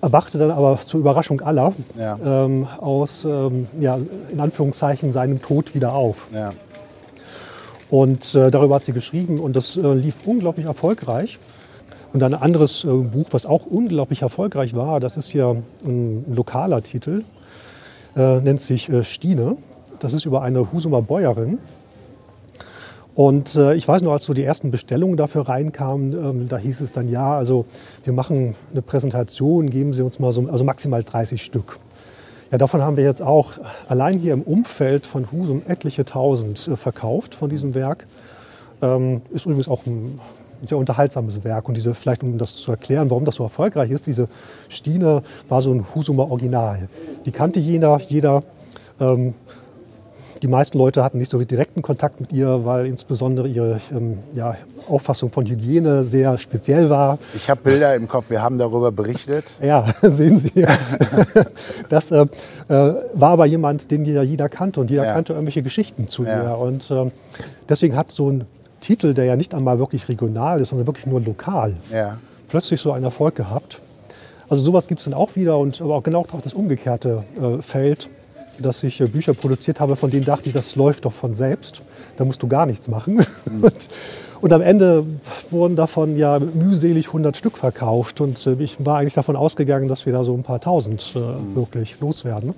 erwachte 0.02 0.38
dann 0.38 0.52
aber 0.52 0.80
zur 0.86 1.00
Überraschung 1.00 1.42
aller 1.42 1.74
ja. 1.98 2.18
ähm, 2.24 2.68
aus, 2.80 3.26
ähm, 3.26 3.68
ja, 3.80 4.00
in 4.32 4.40
Anführungszeichen, 4.40 5.12
seinem 5.12 5.42
Tod 5.42 5.76
wieder 5.76 5.94
auf. 5.94 6.28
Ja. 6.34 6.54
Und 7.92 8.36
äh, 8.36 8.50
darüber 8.50 8.76
hat 8.76 8.86
sie 8.86 8.94
geschrieben 8.94 9.40
und 9.40 9.54
das 9.54 9.76
äh, 9.76 9.94
lief 9.94 10.16
unglaublich 10.26 10.66
erfolgreich. 10.66 11.40
Und 12.14 12.24
ein 12.24 12.34
anderes 12.34 12.86
äh, 12.86 12.88
Buch, 12.88 13.28
was 13.32 13.46
auch 13.46 13.66
unglaublich 13.66 14.22
erfolgreich 14.22 14.74
war, 14.74 15.02
das 15.02 15.18
ist 15.18 15.30
hier 15.30 15.62
ein 15.84 16.26
lokaler 16.34 16.82
Titel, 16.84 17.26
äh, 18.16 18.40
nennt 18.40 18.62
sich 18.62 18.90
äh, 18.90 19.04
Stine. 19.04 19.58
Das 20.00 20.14
ist 20.14 20.26
über 20.26 20.42
eine 20.42 20.72
Husumer 20.72 21.02
Bäuerin. 21.02 21.60
Und 23.14 23.56
äh, 23.56 23.76
ich 23.76 23.86
weiß 23.86 24.04
noch, 24.04 24.14
als 24.14 24.24
so 24.24 24.34
die 24.34 24.44
ersten 24.44 24.72
Bestellungen 24.72 25.18
dafür 25.18 25.50
reinkamen, 25.50 26.14
ähm, 26.14 26.48
da 26.48 26.58
hieß 26.58 26.80
es 26.80 26.94
dann, 26.94 27.10
ja, 27.10 27.38
also 27.38 27.66
wir 28.06 28.14
machen 28.14 28.56
eine 28.72 28.82
Präsentation, 28.82 29.70
geben 29.70 29.94
Sie 29.94 30.02
uns 30.02 30.18
mal 30.18 30.32
so, 30.32 30.48
also 30.50 30.64
maximal 30.64 31.04
30 31.04 31.44
Stück. 31.44 31.78
Ja, 32.52 32.58
davon 32.58 32.82
haben 32.82 32.98
wir 32.98 33.06
jetzt 33.06 33.22
auch 33.22 33.54
allein 33.88 34.20
hier 34.20 34.34
im 34.34 34.42
Umfeld 34.42 35.06
von 35.06 35.32
Husum 35.32 35.62
etliche 35.70 36.04
tausend 36.04 36.68
äh, 36.68 36.76
verkauft 36.76 37.34
von 37.34 37.50
diesem 37.50 37.74
Werk. 37.74 38.06
Ähm, 38.82 39.22
ist 39.30 39.46
übrigens 39.46 39.70
auch 39.70 39.86
ein 39.86 40.20
sehr 40.62 40.78
unterhaltsames 40.78 41.46
Werk. 41.46 41.70
Und 41.70 41.78
diese, 41.78 41.96
vielleicht 41.96 42.24
um 42.24 42.38
das 42.38 42.58
zu 42.58 42.72
erklären, 42.72 43.10
warum 43.10 43.24
das 43.24 43.36
so 43.36 43.44
erfolgreich 43.44 43.90
ist, 43.90 44.06
diese 44.06 44.28
Stine 44.68 45.24
war 45.48 45.62
so 45.62 45.72
ein 45.72 45.86
Husumer 45.96 46.30
Original. 46.30 46.90
Die 47.26 47.32
kannte 47.32 47.62
jeder, 47.62 48.02
jeder 48.10 48.44
ähm, 49.00 49.34
die 50.42 50.48
meisten 50.48 50.78
Leute 50.78 51.04
hatten 51.04 51.20
nicht 51.20 51.32
so 51.32 51.42
direkten 51.44 51.82
Kontakt 51.82 52.20
mit 52.20 52.32
ihr, 52.32 52.66
weil 52.66 52.88
insbesondere 52.88 53.48
ihre 53.48 53.80
ähm, 53.92 54.20
ja, 54.34 54.56
Auffassung 54.88 55.32
von 55.32 55.46
Hygiene 55.46 56.04
sehr 56.04 56.38
speziell 56.38 56.90
war. 56.90 57.20
Ich 57.36 57.50
habe 57.50 57.62
Bilder 57.62 57.96
im 57.96 58.08
Kopf, 58.08 58.30
wir 58.30 58.42
haben 58.42 58.58
darüber 58.58 58.92
berichtet. 58.92 59.46
Ja, 59.62 59.86
sehen 60.02 60.40
Sie. 60.40 60.66
das 61.90 62.12
äh, 62.12 62.22
äh, 62.22 62.28
war 62.68 63.32
aber 63.32 63.46
jemand, 63.46 63.92
den 63.92 64.04
ja 64.06 64.24
jeder 64.24 64.50
kannte 64.50 64.80
und 64.80 64.90
jeder 64.90 65.06
ja. 65.06 65.14
kannte 65.14 65.34
irgendwelche 65.34 65.62
Geschichten 65.62 66.08
zu 66.08 66.24
ja. 66.24 66.44
ihr. 66.44 66.58
Und 66.58 66.90
äh, 66.90 67.12
deswegen 67.70 67.96
hat 67.96 68.10
so 68.10 68.30
ein 68.30 68.46
Titel, 68.80 69.14
der 69.14 69.26
ja 69.26 69.36
nicht 69.36 69.54
einmal 69.54 69.78
wirklich 69.78 70.10
regional 70.10 70.60
ist, 70.60 70.70
sondern 70.70 70.88
wirklich 70.88 71.06
nur 71.06 71.22
lokal, 71.22 71.76
ja. 71.94 72.18
plötzlich 72.50 72.82
so 72.82 72.92
einen 72.92 73.06
Erfolg 73.06 73.36
gehabt. 73.36 73.80
Also 74.50 74.64
sowas 74.64 74.88
gibt 74.88 75.00
es 75.00 75.06
dann 75.06 75.14
auch 75.14 75.36
wieder 75.36 75.60
und 75.60 75.82
aber 75.82 75.96
auch 75.96 76.04
genau 76.04 76.22
auch 76.22 76.42
das 76.42 76.54
umgekehrte 76.54 77.24
äh, 77.40 77.62
Feld 77.62 78.10
dass 78.60 78.84
ich 78.84 79.02
äh, 79.02 79.06
Bücher 79.06 79.34
produziert 79.34 79.80
habe, 79.80 79.96
von 79.96 80.10
denen 80.10 80.26
dachte 80.26 80.48
ich, 80.48 80.54
das 80.54 80.76
läuft 80.76 81.06
doch 81.06 81.14
von 81.14 81.34
selbst. 81.34 81.82
Da 82.18 82.26
musst 82.26 82.42
du 82.44 82.48
gar 82.48 82.66
nichts 82.66 82.88
machen. 82.88 83.26
Mhm. 83.52 83.72
Und, 84.42 84.54
am 84.54 84.62
Ende 84.62 85.04
wurden 85.50 85.76
davon 85.76 86.16
ja 86.18 86.40
mühselig 86.40 87.08
100 87.08 87.36
Stück 87.36 87.58
verkauft. 87.58 88.22
Und 88.22 88.46
äh, 88.46 88.56
ich 88.60 88.84
war 88.84 89.00
eigentlich 89.00 89.16
davon 89.16 89.36
ausgegangen, 89.36 89.88
dass 89.88 90.06
wir 90.06 90.14
da 90.14 90.24
so 90.24 90.34
ein 90.34 90.44
paar 90.44 90.60
tausend 90.60 91.14
mhm. 91.16 91.56
wirklich 91.56 92.00
loswerden. 92.00 92.54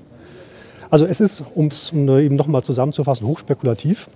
Also 0.89 1.05
es 1.05 1.19
ist, 1.19 1.43
um 1.55 1.67
es 1.67 1.91
eben 1.91 2.35
nochmal 2.35 2.63
zusammenzufassen, 2.63 3.25
hochspekulativ. 3.25 4.07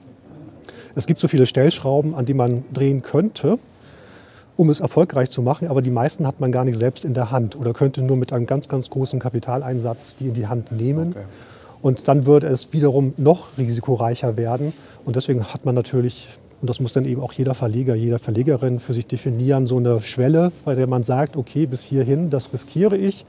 Es 0.93 1.07
gibt 1.07 1.19
so 1.19 1.27
viele 1.27 1.45
Stellschrauben, 1.45 2.13
an 2.13 2.25
die 2.25 2.33
man 2.33 2.65
drehen 2.73 3.01
könnte, 3.01 3.57
um 4.57 4.69
es 4.69 4.79
erfolgreich 4.79 5.29
zu 5.29 5.41
machen, 5.41 5.67
aber 5.67 5.81
die 5.81 5.89
meisten 5.89 6.27
hat 6.27 6.39
man 6.39 6.51
gar 6.51 6.65
nicht 6.65 6.77
selbst 6.77 7.05
in 7.05 7.13
der 7.13 7.31
Hand 7.31 7.55
oder 7.55 7.73
könnte 7.73 8.01
nur 8.01 8.17
mit 8.17 8.33
einem 8.33 8.45
ganz, 8.45 8.67
ganz 8.67 8.89
großen 8.89 9.19
Kapitaleinsatz 9.19 10.15
die 10.15 10.27
in 10.27 10.33
die 10.33 10.47
Hand 10.47 10.71
nehmen. 10.71 11.11
Okay. 11.11 11.25
Und 11.81 12.07
dann 12.07 12.25
würde 12.25 12.47
es 12.47 12.73
wiederum 12.73 13.13
noch 13.17 13.57
risikoreicher 13.57 14.37
werden. 14.37 14.73
Und 15.05 15.15
deswegen 15.15 15.43
hat 15.53 15.65
man 15.65 15.75
natürlich, 15.75 16.27
und 16.61 16.69
das 16.69 16.79
muss 16.79 16.93
dann 16.93 17.05
eben 17.05 17.21
auch 17.21 17.33
jeder 17.33 17.53
Verleger, 17.53 17.95
jeder 17.95 18.19
Verlegerin 18.19 18.79
für 18.79 18.93
sich 18.93 19.05
definieren, 19.05 19.67
so 19.67 19.77
eine 19.77 20.01
Schwelle, 20.01 20.51
bei 20.65 20.75
der 20.75 20.87
man 20.87 21.03
sagt, 21.03 21.37
okay, 21.37 21.65
bis 21.65 21.83
hierhin, 21.83 22.29
das 22.29 22.51
riskiere 22.51 22.97
ich, 22.97 23.25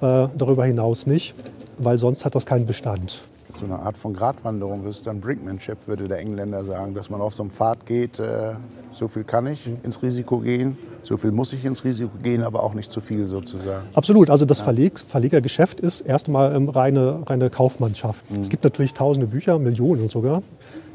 äh, 0.00 0.28
darüber 0.36 0.64
hinaus 0.64 1.06
nicht, 1.06 1.34
weil 1.78 1.98
sonst 1.98 2.24
hat 2.24 2.34
das 2.34 2.46
keinen 2.46 2.66
Bestand. 2.66 3.20
So 3.62 3.72
eine 3.72 3.80
Art 3.80 3.96
von 3.96 4.12
Gratwanderung 4.12 4.84
ist 4.88 5.06
dann 5.06 5.20
Brinkmanship, 5.20 5.86
würde 5.86 6.08
der 6.08 6.18
Engländer 6.18 6.64
sagen, 6.64 6.94
dass 6.94 7.10
man 7.10 7.20
auf 7.20 7.32
so 7.32 7.44
einem 7.44 7.52
Pfad 7.52 7.86
geht, 7.86 8.18
äh, 8.18 8.54
so 8.92 9.06
viel 9.06 9.22
kann 9.22 9.46
ich 9.46 9.70
ins 9.84 10.02
Risiko 10.02 10.38
gehen, 10.38 10.76
so 11.04 11.16
viel 11.16 11.30
muss 11.30 11.52
ich 11.52 11.64
ins 11.64 11.84
Risiko 11.84 12.10
gehen, 12.20 12.42
aber 12.42 12.64
auch 12.64 12.74
nicht 12.74 12.90
zu 12.90 13.00
viel 13.00 13.24
sozusagen. 13.24 13.86
Absolut. 13.94 14.30
Also 14.30 14.46
das 14.46 14.58
ja. 14.58 14.64
Verleg 14.64 14.98
Verlegergeschäft 14.98 15.78
ist 15.78 16.00
erstmal 16.00 16.56
ähm, 16.56 16.70
reine, 16.70 17.22
reine 17.24 17.50
Kaufmannschaft. 17.50 18.28
Mhm. 18.32 18.40
Es 18.40 18.48
gibt 18.48 18.64
natürlich 18.64 18.94
tausende 18.94 19.28
Bücher, 19.28 19.60
Millionen 19.60 20.08
sogar. 20.08 20.42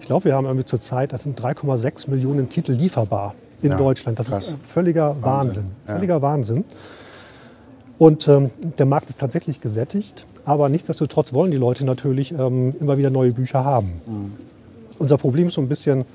Ich 0.01 0.07
glaube, 0.07 0.25
wir 0.25 0.35
haben 0.35 0.43
irgendwie 0.45 0.65
zurzeit 0.65 1.13
3,6 1.13 2.09
Millionen 2.09 2.49
Titel 2.49 2.73
lieferbar 2.73 3.33
in 3.61 3.71
ja, 3.71 3.77
Deutschland. 3.77 4.19
Das 4.19 4.27
krass. 4.27 4.49
ist 4.49 4.55
völliger 4.67 5.15
Wahnsinn. 5.21 5.63
Wahnsinn. 5.63 5.71
Völliger 5.85 6.15
ja. 6.15 6.21
Wahnsinn. 6.21 6.65
Und 7.97 8.27
ähm, 8.27 8.51
der 8.77 8.85
Markt 8.85 9.09
ist 9.09 9.19
tatsächlich 9.19 9.61
gesättigt. 9.61 10.25
Aber 10.47 10.69
nichtsdestotrotz 10.69 11.33
wollen 11.33 11.51
die 11.51 11.57
Leute 11.57 11.83
natürlich 11.83 12.31
ähm, 12.31 12.73
immer 12.79 12.97
wieder 12.97 13.09
neue 13.09 13.33
Bücher 13.33 13.65
haben. 13.65 14.01
Mhm. 14.07 14.33
Unser 14.97 15.17
Problem 15.17 15.49
ist 15.49 15.55
so 15.55 15.61
ein 15.61 15.67
bisschen, 15.67 16.05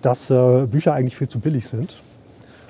dass 0.00 0.30
äh, 0.30 0.66
Bücher 0.66 0.94
eigentlich 0.94 1.16
viel 1.16 1.28
zu 1.28 1.40
billig 1.40 1.68
sind. 1.68 1.96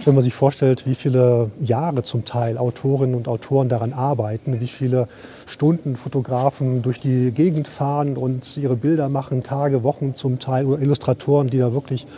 Wenn 0.04 0.16
man 0.16 0.24
sich 0.24 0.34
vorstellt, 0.34 0.84
wie 0.84 0.96
viele 0.96 1.52
Jahre 1.60 2.02
zum 2.02 2.24
Teil 2.24 2.58
Autorinnen 2.58 3.14
und 3.14 3.28
Autoren 3.28 3.68
daran 3.68 3.92
arbeiten, 3.92 4.60
wie 4.60 4.66
viele 4.66 5.06
Stunden 5.46 5.94
Fotografen 5.94 6.82
durch 6.82 6.98
die 6.98 7.30
Gegend 7.30 7.68
fahren 7.68 8.16
und 8.16 8.56
ihre 8.56 8.74
Bilder 8.74 9.08
machen, 9.08 9.44
Tage, 9.44 9.84
Wochen 9.84 10.14
zum 10.14 10.40
Teil, 10.40 10.66
oder 10.66 10.82
Illustratoren, 10.82 11.50
die 11.50 11.58
da 11.58 11.72
wirklich 11.72 12.08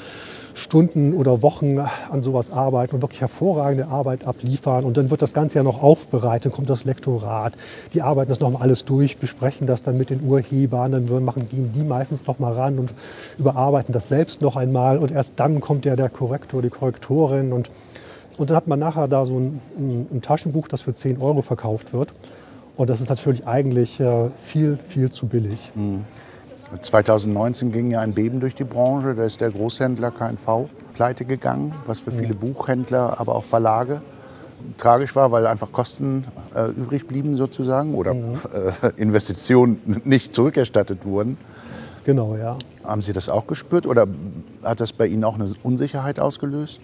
Stunden 0.57 1.13
oder 1.13 1.43
Wochen 1.43 1.79
an 1.79 2.23
sowas 2.23 2.51
arbeiten 2.51 2.95
und 2.95 3.03
wirklich 3.03 3.21
hervorragende 3.21 3.89
Arbeit 3.89 4.25
abliefern. 4.25 4.85
Und 4.85 4.97
dann 4.97 5.11
wird 5.11 5.21
das 5.21 5.35
Ganze 5.35 5.59
ja 5.59 5.63
noch 5.63 5.83
aufbereitet, 5.83 6.55
kommt 6.55 6.71
das 6.71 6.85
Lektorat. 6.85 7.53
Die 7.93 8.01
arbeiten 8.01 8.31
das 8.31 8.41
nochmal 8.41 8.63
alles 8.63 8.87
durch, 8.87 9.19
besprechen 9.19 9.67
das 9.67 9.83
dann 9.83 9.99
mit 9.99 10.09
den 10.09 10.23
Urhebern, 10.23 10.93
dann 10.93 11.25
machen, 11.25 11.47
gehen 11.47 11.73
die 11.75 11.83
meistens 11.83 12.27
nochmal 12.27 12.55
ran 12.55 12.79
und 12.79 12.95
überarbeiten 13.39 13.93
das 13.93 14.09
selbst 14.09 14.41
noch 14.41 14.57
einmal. 14.57 14.97
Und 14.97 15.13
erst 15.13 15.35
dann 15.37 15.61
kommt 15.61 15.85
ja 15.85 15.95
der 15.95 16.09
Korrektor, 16.09 16.63
die 16.63 16.71
Korrektorin. 16.71 17.53
Und, 17.53 17.71
und 18.39 18.49
dann 18.49 18.57
hat 18.57 18.67
man 18.67 18.79
nachher 18.79 19.09
da 19.09 19.27
so 19.27 19.39
ein, 19.39 19.61
ein, 19.77 20.07
ein 20.11 20.23
Taschenbuch, 20.23 20.69
das 20.69 20.81
für 20.81 20.95
10 20.95 21.21
Euro 21.21 21.43
verkauft 21.43 21.93
wird. 21.93 22.15
Und 22.79 22.89
das 22.89 23.03
ist 23.03 23.11
natürlich 23.11 23.47
eigentlich 23.47 24.01
äh, 24.01 24.31
viel, 24.43 24.79
viel 24.89 25.11
zu 25.11 25.27
billig. 25.27 25.71
Mhm. 25.75 26.05
2019 26.83 27.73
ging 27.73 27.91
ja 27.91 28.01
ein 28.01 28.13
Beben 28.13 28.41
durch 28.41 28.55
die 28.55 28.65
Branche. 28.65 29.15
Da 29.15 29.25
ist 29.25 29.41
der 29.41 29.51
Großhändler 29.51 30.11
KNV 30.11 30.69
pleite 30.95 31.25
gegangen, 31.25 31.75
was 31.87 31.99
für 31.99 32.11
viele 32.11 32.35
Buchhändler, 32.35 33.21
aber 33.21 33.35
auch 33.35 33.45
Verlage 33.45 34.01
tragisch 34.79 35.15
war, 35.15 35.33
weil 35.33 35.47
einfach 35.47 35.71
Kosten 35.73 36.25
äh, 36.55 36.71
übrig 36.71 37.07
blieben 37.07 37.37
sozusagen 37.37 37.95
oder 37.95 38.15
mhm. 38.15 38.39
äh, 38.83 38.91
Investitionen 38.97 40.01
nicht 40.05 40.35
zurückerstattet 40.35 41.05
wurden. 41.05 41.37
Genau, 42.05 42.37
ja. 42.37 42.57
Haben 42.85 43.03
Sie 43.03 43.13
das 43.13 43.29
auch 43.29 43.47
gespürt 43.47 43.87
oder 43.87 44.07
hat 44.63 44.81
das 44.81 44.93
bei 44.93 45.07
Ihnen 45.07 45.25
auch 45.25 45.35
eine 45.35 45.53
Unsicherheit 45.63 46.21
ausgelöst 46.21 46.81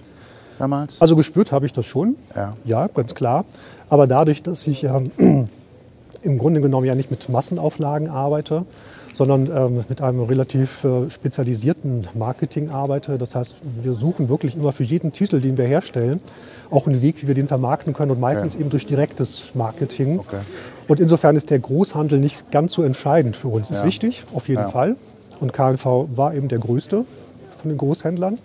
damals? 0.58 1.00
Also 1.00 1.16
gespürt 1.16 1.52
habe 1.52 1.66
ich 1.66 1.72
das 1.72 1.86
schon, 1.86 2.16
ja. 2.34 2.56
ja, 2.64 2.86
ganz 2.88 3.14
klar. 3.14 3.44
Aber 3.88 4.06
dadurch, 4.06 4.42
dass 4.42 4.66
ich 4.66 4.82
ja 4.82 5.00
im 6.22 6.38
Grunde 6.38 6.60
genommen 6.60 6.86
ja 6.86 6.94
nicht 6.94 7.10
mit 7.10 7.28
Massenauflagen 7.28 8.08
arbeite, 8.08 8.64
sondern 9.14 9.50
ähm, 9.54 9.84
mit 9.88 10.00
einem 10.00 10.20
relativ 10.22 10.84
äh, 10.84 11.10
spezialisierten 11.10 12.08
Marketing 12.14 12.70
arbeite. 12.70 13.18
Das 13.18 13.34
heißt, 13.34 13.56
wir 13.82 13.94
suchen 13.94 14.28
wirklich 14.28 14.56
immer 14.56 14.72
für 14.72 14.84
jeden 14.84 15.12
Titel, 15.12 15.40
den 15.40 15.58
wir 15.58 15.66
herstellen, 15.66 16.20
auch 16.70 16.86
einen 16.86 17.02
Weg, 17.02 17.22
wie 17.22 17.28
wir 17.28 17.34
den 17.34 17.48
vermarkten 17.48 17.92
können 17.92 18.10
und 18.10 18.20
meistens 18.20 18.54
ja. 18.54 18.60
eben 18.60 18.70
durch 18.70 18.86
direktes 18.86 19.42
Marketing. 19.54 20.18
Okay. 20.18 20.38
Und 20.88 21.00
insofern 21.00 21.36
ist 21.36 21.50
der 21.50 21.58
Großhandel 21.58 22.18
nicht 22.18 22.50
ganz 22.50 22.72
so 22.72 22.82
entscheidend 22.82 23.36
für 23.36 23.48
uns. 23.48 23.70
Ist 23.70 23.80
ja. 23.80 23.86
wichtig, 23.86 24.24
auf 24.34 24.48
jeden 24.48 24.62
ja. 24.62 24.70
Fall. 24.70 24.96
Und 25.40 25.52
KNV 25.52 25.84
war 26.14 26.34
eben 26.34 26.48
der 26.48 26.58
größte 26.58 27.04
von 27.60 27.68
den 27.68 27.78
Großhändlern. 27.78 28.38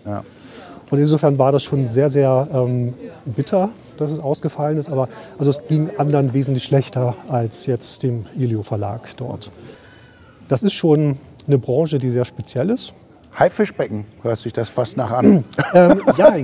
Und 0.90 1.00
insofern 1.00 1.38
war 1.38 1.52
das 1.52 1.64
schon 1.64 1.90
sehr, 1.90 2.10
sehr 2.10 2.48
ähm, 2.54 2.94
bitter, 3.26 3.70
dass 3.98 4.12
es 4.12 4.20
ausgefallen 4.20 4.78
ist. 4.78 4.90
Aber 4.90 5.10
also 5.38 5.50
es 5.50 5.68
ging 5.68 5.90
anderen 5.98 6.34
wesentlich 6.34 6.64
schlechter 6.64 7.16
als 7.28 7.66
jetzt 7.66 8.04
dem 8.04 8.26
Ilio 8.38 8.64
Verlag 8.64 9.10
dort. 9.18 9.52
Das 10.48 10.64
ist 10.64 10.74
schon 10.74 11.18
eine 11.48 11.58
Branche, 11.58 12.00
die 12.00 12.10
sehr 12.10 12.26
speziell 12.26 12.70
ist. 12.70 12.94
Haifischbecken 13.38 14.06
hört 14.24 14.40
sich 14.40 14.54
das 14.54 14.70
fast 14.70 14.98
nach 14.98 15.12
an. 15.12 15.44
ähm, 15.74 16.02
ja, 16.18 16.36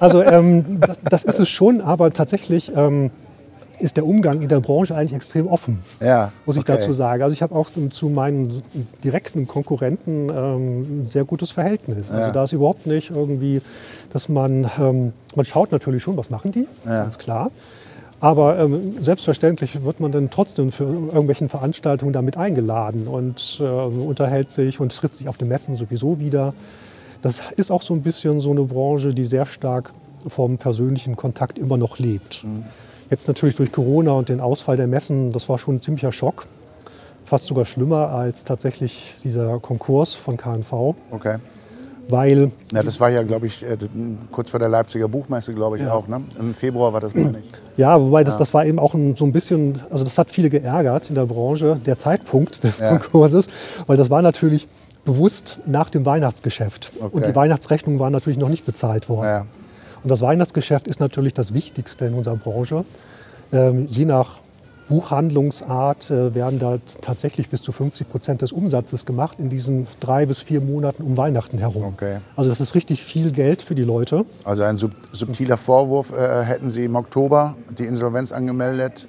also 0.00 0.22
ähm, 0.22 0.80
das, 0.80 0.98
das, 1.02 1.24
ist 1.24 1.38
es 1.38 1.48
schon, 1.48 1.80
aber 1.80 2.12
tatsächlich 2.12 2.72
ähm, 2.74 3.10
ist 3.78 3.96
der 3.96 4.04
Umgang 4.04 4.42
in 4.42 4.48
der 4.48 4.60
Branche 4.60 4.96
eigentlich 4.96 5.14
extrem 5.14 5.46
offen, 5.46 5.80
ja, 6.00 6.32
muss 6.44 6.56
ich 6.56 6.62
okay. 6.62 6.72
dazu 6.72 6.92
sagen. 6.92 7.22
Also 7.22 7.32
ich 7.32 7.42
habe 7.42 7.54
auch 7.54 7.70
zu 7.90 8.08
meinen 8.08 8.62
direkten 9.04 9.46
Konkurrenten 9.46 10.28
ähm, 10.28 11.04
ein 11.04 11.06
sehr 11.08 11.24
gutes 11.24 11.52
Verhältnis. 11.52 12.10
Also 12.10 12.26
ja. 12.26 12.32
da 12.32 12.44
ist 12.44 12.52
überhaupt 12.52 12.86
nicht 12.86 13.10
irgendwie, 13.10 13.62
dass 14.12 14.28
man, 14.28 14.68
ähm, 14.78 15.12
man 15.36 15.44
schaut 15.44 15.70
natürlich 15.70 16.02
schon, 16.02 16.16
was 16.16 16.30
machen 16.30 16.50
die, 16.50 16.66
ja. 16.84 17.02
ganz 17.02 17.18
klar. 17.18 17.50
Aber 18.20 18.58
ähm, 18.58 19.00
selbstverständlich 19.00 19.84
wird 19.84 20.00
man 20.00 20.10
dann 20.10 20.30
trotzdem 20.30 20.72
für 20.72 20.84
irgendwelchen 20.84 21.48
Veranstaltungen 21.48 22.12
damit 22.12 22.36
eingeladen 22.36 23.06
und 23.06 23.58
äh, 23.60 23.62
unterhält 23.62 24.50
sich 24.50 24.80
und 24.80 24.94
tritt 24.94 25.14
sich 25.14 25.28
auf 25.28 25.38
den 25.38 25.48
Messen 25.48 25.76
sowieso 25.76 26.18
wieder. 26.18 26.52
Das 27.22 27.40
ist 27.56 27.70
auch 27.70 27.82
so 27.82 27.94
ein 27.94 28.02
bisschen 28.02 28.40
so 28.40 28.50
eine 28.50 28.62
Branche, 28.62 29.14
die 29.14 29.24
sehr 29.24 29.46
stark 29.46 29.92
vom 30.26 30.58
persönlichen 30.58 31.14
Kontakt 31.14 31.58
immer 31.58 31.76
noch 31.76 31.98
lebt. 31.98 32.42
Mhm. 32.42 32.64
Jetzt 33.08 33.28
natürlich 33.28 33.56
durch 33.56 33.70
Corona 33.70 34.12
und 34.12 34.28
den 34.28 34.40
Ausfall 34.40 34.76
der 34.76 34.88
Messen, 34.88 35.32
das 35.32 35.48
war 35.48 35.58
schon 35.58 35.76
ein 35.76 35.80
ziemlicher 35.80 36.12
Schock. 36.12 36.46
Fast 37.24 37.46
sogar 37.46 37.66
schlimmer 37.66 38.10
als 38.10 38.44
tatsächlich 38.44 39.14
dieser 39.22 39.60
Konkurs 39.60 40.14
von 40.14 40.36
KNV. 40.36 40.94
Okay 41.10 41.38
weil... 42.08 42.50
Ja, 42.72 42.82
das 42.82 42.98
war 43.00 43.10
ja, 43.10 43.22
glaube 43.22 43.46
ich, 43.46 43.62
äh, 43.62 43.76
kurz 44.32 44.50
vor 44.50 44.60
der 44.60 44.68
Leipziger 44.68 45.08
Buchmesse, 45.08 45.52
glaube 45.54 45.76
ich, 45.76 45.82
ja. 45.82 45.92
auch. 45.92 46.08
Ne? 46.08 46.22
Im 46.38 46.54
Februar 46.54 46.92
war 46.92 47.00
das, 47.00 47.14
meine 47.14 47.38
ich. 47.38 47.44
Ja, 47.76 48.00
wobei 48.00 48.24
das, 48.24 48.34
ja. 48.34 48.38
das 48.38 48.54
war 48.54 48.66
eben 48.66 48.78
auch 48.78 48.94
ein, 48.94 49.14
so 49.16 49.24
ein 49.24 49.32
bisschen, 49.32 49.80
also 49.90 50.04
das 50.04 50.18
hat 50.18 50.30
viele 50.30 50.50
geärgert 50.50 51.08
in 51.08 51.14
der 51.14 51.26
Branche, 51.26 51.78
der 51.84 51.98
Zeitpunkt 51.98 52.64
des 52.64 52.78
ja. 52.78 52.90
Konkurses, 52.98 53.48
weil 53.86 53.96
das 53.96 54.10
war 54.10 54.22
natürlich 54.22 54.68
bewusst 55.04 55.58
nach 55.64 55.90
dem 55.90 56.04
Weihnachtsgeschäft. 56.04 56.90
Okay. 56.98 57.08
Und 57.12 57.26
die 57.26 57.34
Weihnachtsrechnung 57.34 57.98
war 57.98 58.10
natürlich 58.10 58.38
noch 58.38 58.48
nicht 58.48 58.66
bezahlt 58.66 59.08
worden. 59.08 59.46
Und 60.02 60.10
das 60.10 60.20
Weihnachtsgeschäft 60.20 60.86
ist 60.86 61.00
natürlich 61.00 61.34
das 61.34 61.54
Wichtigste 61.54 62.04
in 62.04 62.14
unserer 62.14 62.36
Branche. 62.36 62.84
Ähm, 63.52 63.86
je 63.88 64.04
nach 64.04 64.38
Buchhandlungsart 64.88 66.10
äh, 66.10 66.34
werden 66.34 66.58
da 66.58 66.78
tatsächlich 67.00 67.48
bis 67.48 67.62
zu 67.62 67.72
50 67.72 68.10
Prozent 68.10 68.42
des 68.42 68.52
Umsatzes 68.52 69.04
gemacht 69.04 69.38
in 69.38 69.50
diesen 69.50 69.86
drei 70.00 70.26
bis 70.26 70.40
vier 70.40 70.60
Monaten 70.60 71.02
um 71.02 71.16
Weihnachten 71.16 71.58
herum. 71.58 71.84
Okay. 71.94 72.18
Also 72.36 72.50
das 72.50 72.60
ist 72.60 72.74
richtig 72.74 73.02
viel 73.02 73.30
Geld 73.30 73.62
für 73.62 73.74
die 73.74 73.82
Leute. 73.82 74.24
Also 74.44 74.62
ein 74.62 74.78
sub 74.78 74.92
subtiler 75.12 75.56
Vorwurf, 75.56 76.10
äh, 76.12 76.42
hätten 76.42 76.70
Sie 76.70 76.84
im 76.84 76.96
Oktober 76.96 77.56
die 77.78 77.84
Insolvenz 77.84 78.32
angemeldet? 78.32 79.08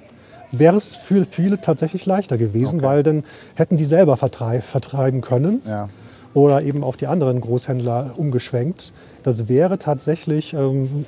Wäre 0.52 0.76
es 0.76 0.96
für 0.96 1.24
viele 1.24 1.60
tatsächlich 1.60 2.06
leichter 2.06 2.36
gewesen, 2.36 2.80
okay. 2.80 2.88
weil 2.88 3.02
dann 3.02 3.24
hätten 3.54 3.76
die 3.76 3.84
selber 3.84 4.16
vertrei 4.16 4.60
vertreiben 4.60 5.20
können. 5.20 5.62
Ja. 5.66 5.88
Oder 6.34 6.62
eben 6.62 6.84
auf 6.84 6.96
die 6.96 7.06
anderen 7.06 7.40
Großhändler 7.40 8.14
umgeschwenkt. 8.16 8.92
Das 9.22 9.48
wäre 9.48 9.78
tatsächlich 9.78 10.54
ähm, 10.54 11.04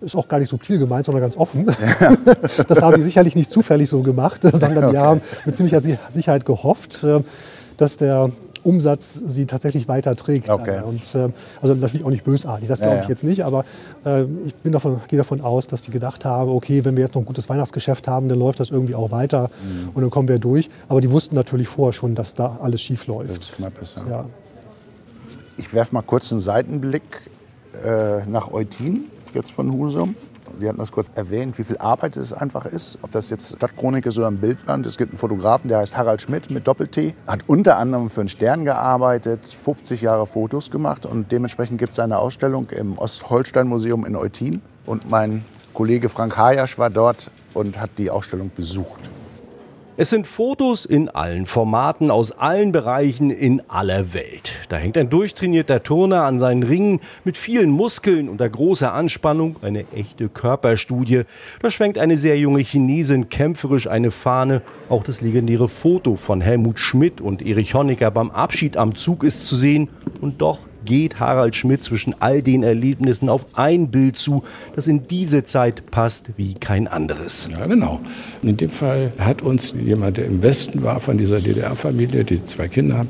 ist 0.00 0.14
auch 0.14 0.28
gar 0.28 0.38
nicht 0.38 0.48
subtil 0.48 0.78
gemeint, 0.78 1.06
sondern 1.06 1.22
ganz 1.22 1.36
offen. 1.36 1.66
Ja. 2.00 2.16
Das 2.68 2.82
haben 2.82 2.96
die 2.96 3.02
sicherlich 3.02 3.34
nicht 3.34 3.50
zufällig 3.50 3.88
so 3.88 4.02
gemacht, 4.02 4.42
sondern 4.42 4.84
okay. 4.84 4.92
die 4.92 4.98
haben 4.98 5.20
mit 5.44 5.56
ziemlicher 5.56 5.80
Sicherheit 5.80 6.44
gehofft, 6.44 7.04
äh, 7.04 7.22
dass 7.76 7.96
der 7.96 8.30
Umsatz 8.66 9.14
sie 9.24 9.46
tatsächlich 9.46 9.86
weiter 9.88 10.16
trägt. 10.16 10.50
Okay. 10.50 10.80
Und, 10.84 11.14
äh, 11.14 11.28
also 11.62 11.74
natürlich 11.74 12.04
auch 12.04 12.10
nicht 12.10 12.24
bösartig, 12.24 12.66
das 12.68 12.80
glaube 12.80 12.96
ich 12.96 13.02
ja, 13.02 13.08
jetzt 13.08 13.22
nicht, 13.22 13.44
aber 13.44 13.64
äh, 14.04 14.24
ich 14.44 14.54
bin 14.56 14.72
davon, 14.72 15.00
gehe 15.08 15.16
davon 15.16 15.40
aus, 15.40 15.68
dass 15.68 15.82
die 15.82 15.92
gedacht 15.92 16.24
haben, 16.24 16.50
okay, 16.50 16.84
wenn 16.84 16.96
wir 16.96 17.04
jetzt 17.04 17.14
noch 17.14 17.22
ein 17.22 17.26
gutes 17.26 17.48
Weihnachtsgeschäft 17.48 18.08
haben, 18.08 18.28
dann 18.28 18.38
läuft 18.38 18.58
das 18.58 18.70
irgendwie 18.70 18.96
auch 18.96 19.12
weiter 19.12 19.50
mhm. 19.62 19.90
und 19.94 20.02
dann 20.02 20.10
kommen 20.10 20.28
wir 20.28 20.40
durch. 20.40 20.68
Aber 20.88 21.00
die 21.00 21.10
wussten 21.10 21.36
natürlich 21.36 21.68
vorher 21.68 21.92
schon, 21.92 22.16
dass 22.16 22.34
da 22.34 22.58
alles 22.60 22.80
schief 22.80 23.06
läuft. 23.06 23.54
Ja. 23.58 23.70
ja. 24.08 24.24
Ich 25.56 25.72
werfe 25.72 25.94
mal 25.94 26.02
kurz 26.02 26.32
einen 26.32 26.40
Seitenblick 26.40 27.02
äh, 27.84 28.26
nach 28.26 28.52
Eutin 28.52 29.04
jetzt 29.36 29.52
von 29.52 29.72
Husum. 29.72 30.16
Sie 30.58 30.68
hatten 30.68 30.78
das 30.78 30.90
kurz 30.90 31.08
erwähnt, 31.14 31.58
wie 31.58 31.64
viel 31.64 31.76
Arbeit 31.78 32.16
es 32.16 32.32
einfach 32.32 32.64
ist. 32.66 32.98
Ob 33.02 33.10
das 33.10 33.30
jetzt 33.30 33.56
Stadtchronik 33.56 34.06
ist 34.06 34.16
oder 34.16 34.28
ein 34.28 34.38
Bildband. 34.38 34.86
Es 34.86 34.96
gibt 34.96 35.12
einen 35.12 35.18
Fotografen, 35.18 35.68
der 35.68 35.78
heißt 35.78 35.96
Harald 35.96 36.22
Schmidt 36.22 36.50
mit 36.50 36.66
Doppel-T. 36.66 37.14
Hat 37.26 37.40
unter 37.46 37.76
anderem 37.76 38.10
für 38.10 38.20
einen 38.20 38.28
Stern 38.28 38.64
gearbeitet, 38.64 39.40
50 39.46 40.00
Jahre 40.00 40.26
Fotos 40.26 40.70
gemacht. 40.70 41.04
Und 41.04 41.30
dementsprechend 41.30 41.78
gibt 41.78 41.92
es 41.92 41.98
eine 41.98 42.18
Ausstellung 42.18 42.70
im 42.70 42.96
Ostholstein-Museum 42.96 44.06
in 44.06 44.16
Eutin. 44.16 44.62
Und 44.86 45.10
mein 45.10 45.44
Kollege 45.74 46.08
Frank 46.08 46.36
Hajasch 46.36 46.78
war 46.78 46.90
dort 46.90 47.30
und 47.52 47.78
hat 47.78 47.90
die 47.98 48.10
Ausstellung 48.10 48.50
besucht. 48.54 49.10
Es 49.98 50.10
sind 50.10 50.26
Fotos 50.26 50.84
in 50.84 51.08
allen 51.08 51.46
Formaten, 51.46 52.10
aus 52.10 52.30
allen 52.30 52.70
Bereichen, 52.70 53.30
in 53.30 53.62
aller 53.66 54.12
Welt. 54.12 54.52
Da 54.68 54.76
hängt 54.76 54.98
ein 54.98 55.08
durchtrainierter 55.08 55.82
Turner 55.82 56.24
an 56.24 56.38
seinen 56.38 56.64
Ringen 56.64 57.00
mit 57.24 57.38
vielen 57.38 57.70
Muskeln 57.70 58.28
unter 58.28 58.46
großer 58.46 58.92
Anspannung, 58.92 59.56
eine 59.62 59.86
echte 59.94 60.28
Körperstudie. 60.28 61.22
Da 61.62 61.70
schwenkt 61.70 61.96
eine 61.96 62.18
sehr 62.18 62.38
junge 62.38 62.60
Chinesin 62.60 63.30
kämpferisch 63.30 63.86
eine 63.86 64.10
Fahne. 64.10 64.60
Auch 64.90 65.02
das 65.02 65.22
legendäre 65.22 65.70
Foto 65.70 66.16
von 66.16 66.42
Helmut 66.42 66.78
Schmidt 66.78 67.22
und 67.22 67.40
Erich 67.40 67.72
Honecker 67.72 68.10
beim 68.10 68.30
Abschied 68.30 68.76
am 68.76 68.96
Zug 68.96 69.24
ist 69.24 69.46
zu 69.46 69.56
sehen. 69.56 69.88
Und 70.20 70.42
doch 70.42 70.58
geht 70.86 71.20
Harald 71.20 71.54
Schmidt 71.54 71.84
zwischen 71.84 72.14
all 72.20 72.40
den 72.40 72.62
Erlebnissen 72.62 73.28
auf 73.28 73.44
ein 73.54 73.90
Bild 73.90 74.16
zu, 74.16 74.42
das 74.74 74.86
in 74.86 75.06
diese 75.06 75.44
Zeit 75.44 75.90
passt 75.90 76.30
wie 76.38 76.54
kein 76.54 76.88
anderes. 76.88 77.50
Ja, 77.52 77.66
genau. 77.66 78.00
In 78.42 78.56
dem 78.56 78.70
Fall 78.70 79.12
hat 79.18 79.42
uns 79.42 79.74
jemand, 79.78 80.16
der 80.16 80.24
im 80.24 80.42
Westen 80.42 80.82
war, 80.82 81.00
von 81.00 81.18
dieser 81.18 81.40
DDR-Familie, 81.40 82.24
die 82.24 82.42
zwei 82.44 82.68
Kinder 82.68 82.96
hat, 82.96 83.08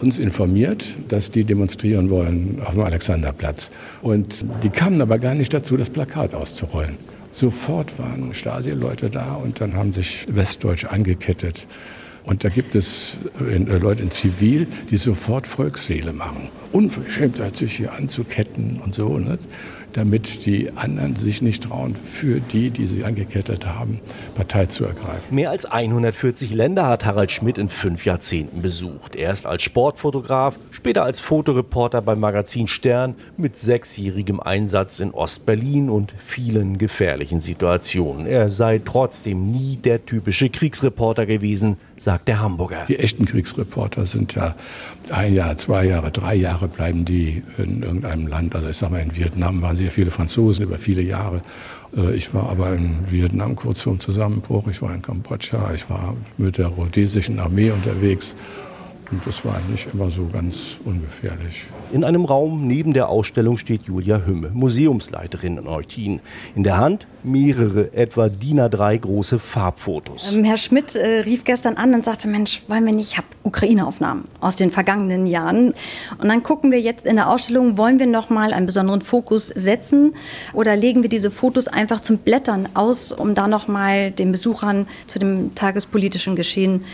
uns 0.00 0.18
informiert, 0.18 0.84
dass 1.08 1.30
die 1.30 1.44
demonstrieren 1.44 2.10
wollen 2.10 2.60
auf 2.64 2.74
dem 2.74 2.82
Alexanderplatz. 2.82 3.70
Und 4.02 4.44
die 4.62 4.70
kamen 4.70 5.00
aber 5.00 5.18
gar 5.18 5.34
nicht 5.34 5.54
dazu, 5.54 5.76
das 5.76 5.90
Plakat 5.90 6.34
auszurollen. 6.34 6.96
Sofort 7.30 7.98
waren 7.98 8.32
Stasi-Leute 8.34 9.10
da 9.10 9.34
und 9.34 9.60
dann 9.60 9.74
haben 9.74 9.92
sich 9.92 10.26
Westdeutsch 10.34 10.86
angekettet 10.86 11.66
Und 12.26 12.42
da 12.42 12.48
gibt 12.48 12.74
es 12.74 13.16
äh, 13.40 13.56
Leute 13.56 14.02
in 14.02 14.10
Zivil, 14.10 14.66
die 14.90 14.96
sofort 14.96 15.46
Volksseele 15.46 16.12
machen. 16.12 16.48
Unverschämtheit, 16.72 17.56
sich 17.56 17.76
hier 17.76 17.92
anzuketten 17.92 18.80
und 18.84 18.92
so. 18.92 19.16
Ne? 19.18 19.38
Damit 19.96 20.44
die 20.46 20.70
anderen 20.72 21.16
sich 21.16 21.40
nicht 21.40 21.64
trauen, 21.64 21.96
für 21.96 22.40
die, 22.40 22.70
die 22.70 22.86
sie 22.86 23.04
angekettet 23.04 23.66
haben, 23.66 24.00
Partei 24.34 24.66
zu 24.66 24.84
ergreifen. 24.84 25.34
Mehr 25.34 25.50
als 25.50 25.64
140 25.64 26.52
Länder 26.52 26.86
hat 26.86 27.06
Harald 27.06 27.30
Schmidt 27.30 27.56
in 27.56 27.68
fünf 27.68 28.04
Jahrzehnten 28.04 28.60
besucht. 28.60 29.16
Erst 29.16 29.46
als 29.46 29.62
Sportfotograf, 29.62 30.56
später 30.70 31.02
als 31.04 31.20
Fotoreporter 31.20 32.02
beim 32.02 32.20
Magazin 32.20 32.66
Stern 32.66 33.14
mit 33.36 33.56
sechsjährigem 33.56 34.40
Einsatz 34.40 35.00
in 35.00 35.12
Ostberlin 35.12 35.88
und 35.88 36.12
vielen 36.24 36.76
gefährlichen 36.76 37.40
Situationen. 37.40 38.26
Er 38.26 38.50
sei 38.50 38.80
trotzdem 38.84 39.50
nie 39.50 39.76
der 39.76 40.04
typische 40.04 40.50
Kriegsreporter 40.50 41.24
gewesen, 41.24 41.78
sagt 41.96 42.28
der 42.28 42.40
Hamburger. 42.40 42.84
Die 42.84 42.98
echten 42.98 43.24
Kriegsreporter 43.24 44.04
sind 44.04 44.34
ja 44.34 44.54
ein 45.10 45.34
Jahr, 45.34 45.56
zwei 45.56 45.86
Jahre, 45.86 46.10
drei 46.10 46.34
Jahre 46.34 46.68
bleiben 46.68 47.04
die 47.04 47.42
in 47.56 47.82
irgendeinem 47.82 48.26
Land. 48.26 48.54
Also 48.54 48.68
ich 48.68 48.76
sage 48.76 48.92
mal, 48.92 49.00
in 49.00 49.16
Vietnam 49.16 49.62
waren 49.62 49.76
sie 49.76 49.85
sehr 49.86 49.92
viele 49.92 50.10
Franzosen 50.10 50.64
über 50.64 50.78
viele 50.78 51.02
Jahre. 51.02 51.42
Äh, 51.96 52.16
ich 52.16 52.34
war 52.34 52.50
aber 52.50 52.74
in 52.74 53.08
Vietnam 53.08 53.54
kurz 53.54 53.82
vor 53.82 53.94
dem 53.94 54.00
Zusammenbruch, 54.00 54.66
ich 54.68 54.82
war 54.82 54.92
in 54.92 55.00
Kambodscha, 55.00 55.72
ich 55.74 55.88
war 55.88 56.16
mit 56.38 56.58
der 56.58 56.66
rhodesischen 56.66 57.38
Armee 57.38 57.70
unterwegs 57.70 58.34
und 59.10 59.26
das 59.26 59.44
war 59.44 59.60
nicht 59.70 59.88
immer 59.92 60.10
so 60.10 60.26
ganz 60.32 60.78
ungefährlich. 60.84 61.66
In 61.92 62.04
einem 62.04 62.24
Raum 62.24 62.66
neben 62.66 62.92
der 62.92 63.08
Ausstellung 63.08 63.56
steht 63.56 63.84
Julia 63.84 64.22
Hümme, 64.26 64.50
Museumsleiterin 64.52 65.58
in 65.58 65.66
Eutin. 65.66 66.20
In 66.54 66.62
der 66.62 66.76
Hand 66.78 67.06
mehrere, 67.22 67.92
etwa 67.92 68.28
DIN 68.28 68.60
A3 68.60 68.98
große 68.98 69.38
Farbfotos. 69.38 70.32
Ähm, 70.32 70.44
Herr 70.44 70.56
Schmidt 70.56 70.94
äh, 70.94 71.20
rief 71.20 71.44
gestern 71.44 71.74
an 71.74 71.94
und 71.94 72.04
sagte, 72.04 72.28
Mensch, 72.28 72.62
wollen 72.68 72.86
wir 72.86 72.92
nicht, 72.92 73.12
ich 73.12 73.16
habe 73.18 73.26
Ukraine-Aufnahmen 73.42 74.24
aus 74.40 74.56
den 74.56 74.70
vergangenen 74.70 75.26
Jahren. 75.26 75.72
Und 76.18 76.28
dann 76.28 76.42
gucken 76.42 76.70
wir 76.72 76.80
jetzt 76.80 77.06
in 77.06 77.16
der 77.16 77.30
Ausstellung, 77.30 77.76
wollen 77.76 77.98
wir 77.98 78.06
noch 78.06 78.30
mal 78.30 78.52
einen 78.52 78.66
besonderen 78.66 79.00
Fokus 79.00 79.48
setzen 79.48 80.14
oder 80.52 80.76
legen 80.76 81.02
wir 81.02 81.08
diese 81.08 81.30
Fotos 81.30 81.68
einfach 81.68 82.00
zum 82.00 82.18
Blättern 82.18 82.68
aus, 82.74 83.12
um 83.12 83.34
da 83.34 83.48
noch 83.48 83.68
mal 83.68 84.10
den 84.10 84.32
Besuchern 84.32 84.86
zu 85.06 85.18
dem 85.18 85.54
tagespolitischen 85.54 86.36
Geschehen 86.36 86.84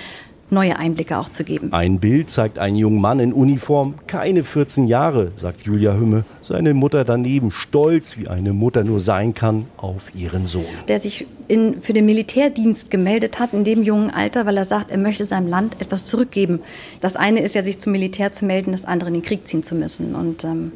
neue 0.53 0.79
Einblicke 0.79 1.19
auch 1.19 1.29
zu 1.29 1.45
geben. 1.45 1.73
Ein 1.73 1.99
Bild 1.99 2.31
zeigt 2.31 2.59
einen 2.59 2.77
jungen 2.77 3.01
Mann 3.01 3.19
in 3.19 3.33
Uniform, 3.33 3.95
keine 4.07 4.45
14 4.45 4.87
Jahre, 4.87 5.33
sagt 5.35 5.63
Julia 5.63 5.95
Hümme. 5.95 6.25
Seine 6.43 6.75
Mutter 6.75 7.05
daneben, 7.05 7.51
stolz, 7.51 8.19
wie 8.19 8.29
eine 8.29 8.53
Mutter 8.53 8.85
nur 8.85 9.01
sein 9.01 9.35
kann, 9.35 9.67
auf 9.77 10.15
ihren 10.15 10.47
Sohn. 10.47 10.65
Der 10.89 11.01
sich 11.01 11.27
in, 11.49 11.81
für 11.81 11.93
den 11.93 12.07
Militärdienst 12.07 12.91
gemeldet 12.91 13.41
hat 13.41 13.53
in 13.53 13.65
dem 13.65 13.83
jungen 13.83 14.11
Alter, 14.11 14.47
weil 14.47 14.57
er 14.57 14.65
sagt, 14.65 14.91
er 14.91 14.99
möchte 14.99 15.25
seinem 15.25 15.49
Land 15.49 15.81
etwas 15.81 16.05
zurückgeben. 16.05 16.61
Das 17.01 17.17
eine 17.17 17.41
ist 17.41 17.55
ja, 17.55 17.65
sich 17.65 17.79
zum 17.79 17.93
Militär 17.93 18.33
zu 18.33 18.45
melden, 18.45 18.73
das 18.73 18.85
andere 18.85 19.09
in 19.09 19.15
den 19.15 19.23
Krieg 19.23 19.49
ziehen 19.49 19.63
zu 19.63 19.75
müssen. 19.75 20.15
Und 20.15 20.45
ähm, 20.45 20.73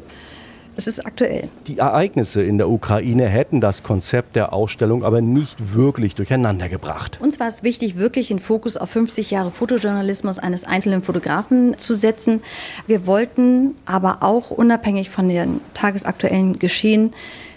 es 0.77 0.87
ist 0.87 1.05
aktuell. 1.05 1.49
Die 1.65 1.79
Ereignisse 1.79 2.43
in 2.43 2.59
der 2.59 2.69
Ukraine 2.69 3.27
hätten 3.27 3.59
das 3.59 3.81
Konzept 3.81 4.35
der 4.35 4.53
Ausstellung 4.53 5.03
aber 5.03 5.21
nicht 5.21 5.73
wirklich 5.73 6.13
durcheinander 6.13 6.69
gebracht. 6.69 7.19
Uns 7.19 7.39
war 7.39 7.47
es 7.47 7.63
wichtig, 7.63 7.97
wirklich 7.97 8.27
den 8.27 8.37
Fokus 8.37 8.77
auf 8.77 8.91
50 8.91 9.31
Jahre 9.31 9.49
Fotojournalismus 9.49 10.37
eines 10.37 10.63
einzelnen 10.63 11.01
Fotografen 11.01 11.75
zu 11.77 11.95
setzen. 11.95 12.41
Wir 12.85 13.07
wollten 13.07 13.75
aber 13.85 14.19
auch 14.21 14.51
unabhängig 14.51 15.09
von 15.09 15.27
den 15.27 15.61
tagesaktuellen 15.73 16.59
Geschehen 16.59 17.11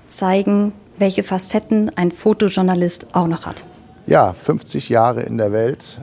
zeigen, 0.09 0.73
welche 0.99 1.23
Facetten 1.23 1.91
ein 1.97 2.13
Fotojournalist 2.13 3.15
auch 3.15 3.27
noch 3.27 3.45
hat. 3.45 3.65
Ja, 4.07 4.33
50 4.33 4.89
Jahre 4.89 5.23
in 5.23 5.37
der 5.37 5.53
Welt 5.53 6.01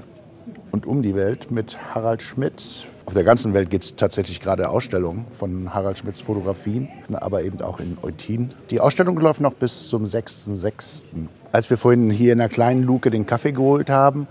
und 0.71 0.85
um 0.85 1.01
die 1.01 1.15
Welt 1.15 1.49
mit 1.49 1.77
Harald 1.95 2.21
Schmidt, 2.21 2.87
auf 3.07 3.13
der 3.13 3.23
ganzen 3.23 3.53
Welt 3.53 3.69
gibt 3.69 3.85
es 3.85 3.95
tatsächlich 3.95 4.41
gerade 4.41 4.69
Ausstellungen 4.69 5.25
von 5.39 5.73
Harald 5.73 5.97
Schmidts 5.97 6.19
Fotografien, 6.19 6.89
aber 7.13 7.41
eben 7.41 7.61
auch 7.61 7.79
in 7.79 7.97
Eutin. 8.03 8.51
Die 8.69 8.81
Ausstellung 8.81 9.17
läuft 9.17 9.39
noch 9.39 9.53
bis 9.53 9.87
zum 9.87 10.03
6.6. 10.03 11.05
Als 11.53 11.69
wir 11.69 11.77
vorhin 11.77 12.11
hier 12.11 12.33
in 12.33 12.39
der 12.39 12.49
kleinen 12.49 12.83
Luke 12.83 13.09
den 13.09 13.25
Kaffee 13.25 13.53
geholt 13.53 13.89
haben, 13.89 14.27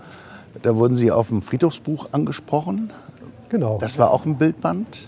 da 0.61 0.75
wurden 0.75 0.95
Sie 0.95 1.11
auf 1.11 1.29
dem 1.29 1.41
Friedhofsbuch 1.41 2.09
angesprochen. 2.11 2.91
Genau. 3.49 3.79
Das 3.79 3.97
war 3.97 4.11
auch 4.11 4.25
ein 4.25 4.35
Bildband? 4.37 5.07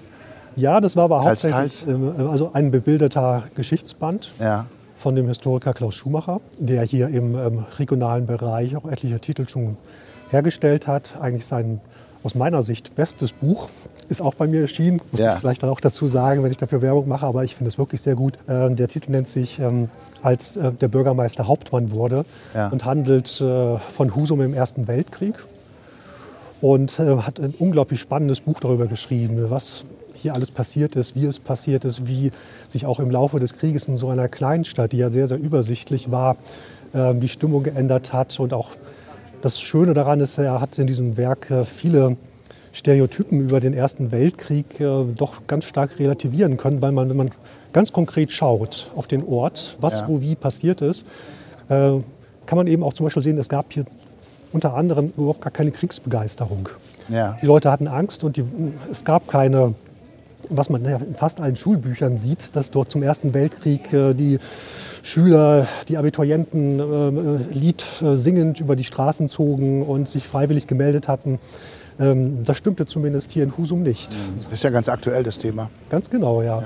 Ja, 0.55 0.81
das 0.81 0.95
war 0.95 1.03
aber 1.03 1.21
Teils, 1.21 1.43
hauptsächlich 1.43 1.81
teils. 1.81 1.87
ähm, 1.87 2.27
also 2.27 2.49
ein 2.53 2.71
bebilderter 2.71 3.43
Geschichtsband 3.53 4.31
Ja. 4.39 4.65
von 4.97 5.15
dem 5.15 5.27
Historiker 5.27 5.73
Klaus 5.73 5.93
Schumacher, 5.93 6.41
der 6.57 6.81
hier 6.81 7.09
im 7.09 7.35
ähm, 7.35 7.65
regionalen 7.77 8.25
Bereich 8.25 8.75
auch 8.75 8.85
etliche 8.89 9.19
Titel 9.19 9.47
schon 9.47 9.77
hergestellt 10.31 10.87
hat. 10.87 11.17
Eigentlich 11.21 11.45
sein 11.45 11.81
aus 12.23 12.35
meiner 12.35 12.61
Sicht 12.61 12.95
bestes 12.95 13.31
Buch. 13.33 13.69
Ist 14.09 14.21
auch 14.21 14.33
bei 14.33 14.47
mir 14.47 14.61
erschienen, 14.61 14.99
muss 15.11 15.21
Ja. 15.21 15.33
ich 15.35 15.39
vielleicht 15.39 15.63
auch 15.63 15.79
dazu 15.79 16.07
sagen, 16.07 16.43
wenn 16.43 16.51
ich 16.51 16.57
dafür 16.57 16.81
Werbung 16.81 17.07
mache, 17.07 17.25
aber 17.25 17.43
ich 17.43 17.55
finde 17.55 17.69
es 17.69 17.77
wirklich 17.77 18.01
sehr 18.01 18.15
gut. 18.15 18.33
Ähm, 18.47 18.75
der 18.75 18.87
Titel 18.87 19.11
nennt 19.11 19.27
sich 19.27 19.59
ähm, 19.59 19.89
Als 20.21 20.57
äh, 20.57 20.71
der 20.73 20.87
Bürgermeister 20.89 21.47
Hauptmann 21.47 21.91
wurde 21.91 22.25
Ja. 22.53 22.67
und 22.69 22.83
handelt 22.85 23.39
äh, 23.39 23.77
von 23.77 24.15
Husum 24.15 24.41
im 24.41 24.53
Ersten 24.53 24.87
Weltkrieg 24.87 25.35
und 26.61 26.99
äh, 26.99 27.17
hat 27.17 27.39
ein 27.39 27.53
unglaublich 27.57 27.99
spannendes 28.01 28.41
Buch 28.41 28.59
darüber 28.59 28.87
geschrieben, 28.87 29.49
was 29.49 29.85
hier 30.15 30.35
alles 30.35 30.51
passiert 30.51 30.97
ist, 30.97 31.15
wie 31.15 31.25
es 31.25 31.39
passiert 31.39 31.85
ist, 31.85 32.05
wie 32.07 32.31
sich 32.67 32.85
auch 32.85 32.99
im 32.99 33.09
Laufe 33.09 33.39
des 33.39 33.55
Krieges 33.55 33.87
in 33.87 33.95
so 33.95 34.09
einer 34.09 34.27
Kleinstadt, 34.27 34.91
die 34.91 34.97
ja 34.97 35.09
sehr, 35.09 35.27
sehr 35.29 35.37
übersichtlich 35.39 36.11
war, 36.11 36.35
ähm, 36.93 37.21
die 37.21 37.29
Stimmung 37.29 37.63
geändert 37.63 38.11
hat. 38.11 38.37
Und 38.41 38.53
auch 38.53 38.71
das 39.41 39.59
Schöne 39.59 39.93
daran 39.93 40.19
ist, 40.19 40.37
er 40.37 40.59
hat 40.61 40.77
in 40.77 40.87
diesem 40.87 41.17
Werk 41.17 41.49
äh, 41.51 41.65
viele 41.65 42.17
Stereotypen 42.73 43.39
über 43.41 43.59
den 43.59 43.73
Ersten 43.73 44.11
Weltkrieg 44.11 44.79
äh, 44.79 45.03
doch 45.15 45.47
ganz 45.47 45.65
stark 45.65 45.99
relativieren 45.99 46.57
können, 46.57 46.81
weil 46.81 46.91
man, 46.91 47.09
wenn 47.09 47.17
man 47.17 47.31
ganz 47.73 47.91
konkret 47.91 48.31
schaut 48.31 48.91
auf 48.95 49.07
den 49.07 49.23
Ort, 49.25 49.77
was 49.81 49.99
Ja. 50.01 50.07
wo 50.07 50.21
wie 50.21 50.35
passiert 50.35 50.81
ist, 50.81 51.05
äh, 51.69 51.99
kann 52.45 52.57
man 52.57 52.67
eben 52.67 52.83
auch 52.83 52.93
zum 52.93 53.05
Beispiel 53.05 53.23
sehen, 53.23 53.37
es 53.37 53.49
gab 53.49 53.71
hier 53.73 53.85
unter 54.51 54.73
anderem 54.73 55.13
überhaupt 55.15 55.41
gar 55.41 55.51
keine 55.51 55.71
Kriegsbegeisterung. 55.71 56.69
Ja. 57.09 57.37
Die 57.41 57.45
Leute 57.45 57.71
hatten 57.71 57.87
Angst 57.87 58.23
und 58.23 58.37
die, 58.37 58.43
es 58.91 59.05
gab 59.05 59.27
keine, 59.27 59.75
was 60.49 60.69
man 60.69 60.83
in 60.85 61.15
fast 61.15 61.39
allen 61.39 61.55
Schulbüchern 61.55 62.17
sieht, 62.17 62.55
dass 62.55 62.71
dort 62.71 62.91
zum 62.91 63.03
Ersten 63.03 63.33
Weltkrieg 63.35 63.89
die 63.91 64.39
Schüler, 65.03 65.67
die 65.87 65.97
Abiturienten 65.97 66.79
äh, 66.79 67.53
Lied 67.53 67.85
äh, 68.01 68.15
singend 68.15 68.59
über 68.59 68.75
die 68.75 68.83
Straßen 68.83 69.27
zogen 69.27 69.83
und 69.83 70.07
sich 70.07 70.25
freiwillig 70.25 70.67
gemeldet 70.67 71.07
hatten. 71.07 71.39
Ähm, 71.99 72.43
das 72.43 72.57
stimmte 72.57 72.85
zumindest 72.85 73.31
hier 73.31 73.43
in 73.43 73.57
Husum 73.57 73.83
nicht. 73.83 74.15
Das 74.43 74.53
ist 74.53 74.63
ja 74.63 74.69
ganz 74.69 74.89
aktuell, 74.89 75.23
das 75.23 75.37
Thema. 75.37 75.69
Ganz 75.89 76.09
genau, 76.09 76.41
ja. 76.41 76.61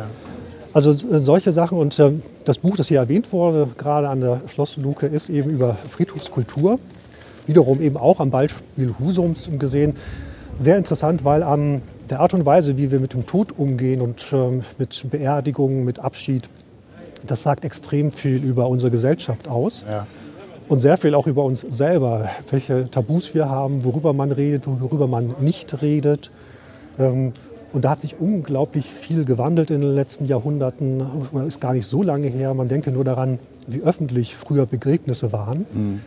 Also 0.73 0.91
äh, 0.91 1.19
solche 1.19 1.51
Sachen 1.51 1.77
und 1.77 1.97
äh, 1.99 2.11
das 2.45 2.57
Buch, 2.57 2.75
das 2.77 2.87
hier 2.87 2.99
erwähnt 2.99 3.31
wurde, 3.31 3.67
gerade 3.77 4.09
an 4.09 4.21
der 4.21 4.41
Schlossluke, 4.47 5.07
ist 5.07 5.29
eben 5.29 5.49
über 5.49 5.75
Friedhofskultur. 5.89 6.79
Wiederum 7.45 7.81
eben 7.81 7.97
auch 7.97 8.19
am 8.19 8.31
Beispiel 8.31 8.93
Husums 8.99 9.49
gesehen. 9.59 9.95
Sehr 10.59 10.77
interessant, 10.77 11.25
weil 11.25 11.43
an 11.43 11.81
der 12.09 12.19
Art 12.19 12.33
und 12.33 12.45
Weise, 12.45 12.77
wie 12.77 12.91
wir 12.91 12.99
mit 12.99 13.13
dem 13.13 13.25
Tod 13.25 13.57
umgehen 13.57 14.01
und 14.01 14.25
ähm, 14.31 14.61
mit 14.77 15.05
Beerdigungen, 15.09 15.83
mit 15.83 15.99
Abschied, 15.99 16.47
das 17.27 17.43
sagt 17.43 17.65
extrem 17.65 18.11
viel 18.11 18.43
über 18.43 18.67
unsere 18.67 18.91
Gesellschaft 18.91 19.47
aus. 19.47 19.83
Ja. 19.89 20.05
Und 20.69 20.79
sehr 20.79 20.97
viel 20.97 21.13
auch 21.13 21.27
über 21.27 21.43
uns 21.43 21.61
selber, 21.61 22.29
welche 22.49 22.89
Tabus 22.89 23.33
wir 23.33 23.49
haben, 23.49 23.83
worüber 23.83 24.13
man 24.13 24.31
redet, 24.31 24.63
worüber 24.65 25.07
man 25.07 25.35
nicht 25.41 25.81
redet. 25.81 26.31
Ähm, 26.97 27.33
Und 27.73 27.85
da 27.85 27.89
hat 27.89 28.01
sich 28.01 28.19
unglaublich 28.19 28.85
viel 28.85 29.25
gewandelt 29.25 29.71
in 29.71 29.81
den 29.81 29.95
letzten 29.95 30.25
Jahrhunderten. 30.25 31.03
Das 31.33 31.47
ist 31.47 31.59
gar 31.59 31.73
nicht 31.73 31.87
so 31.87 32.03
lange 32.03 32.27
her. 32.27 32.53
Man 32.53 32.67
denke 32.67 32.91
nur 32.91 33.03
daran, 33.03 33.39
wie 33.65 33.81
öffentlich 33.81 34.35
früher 34.35 34.67
Begräbnisse 34.67 35.31
waren. 35.31 35.65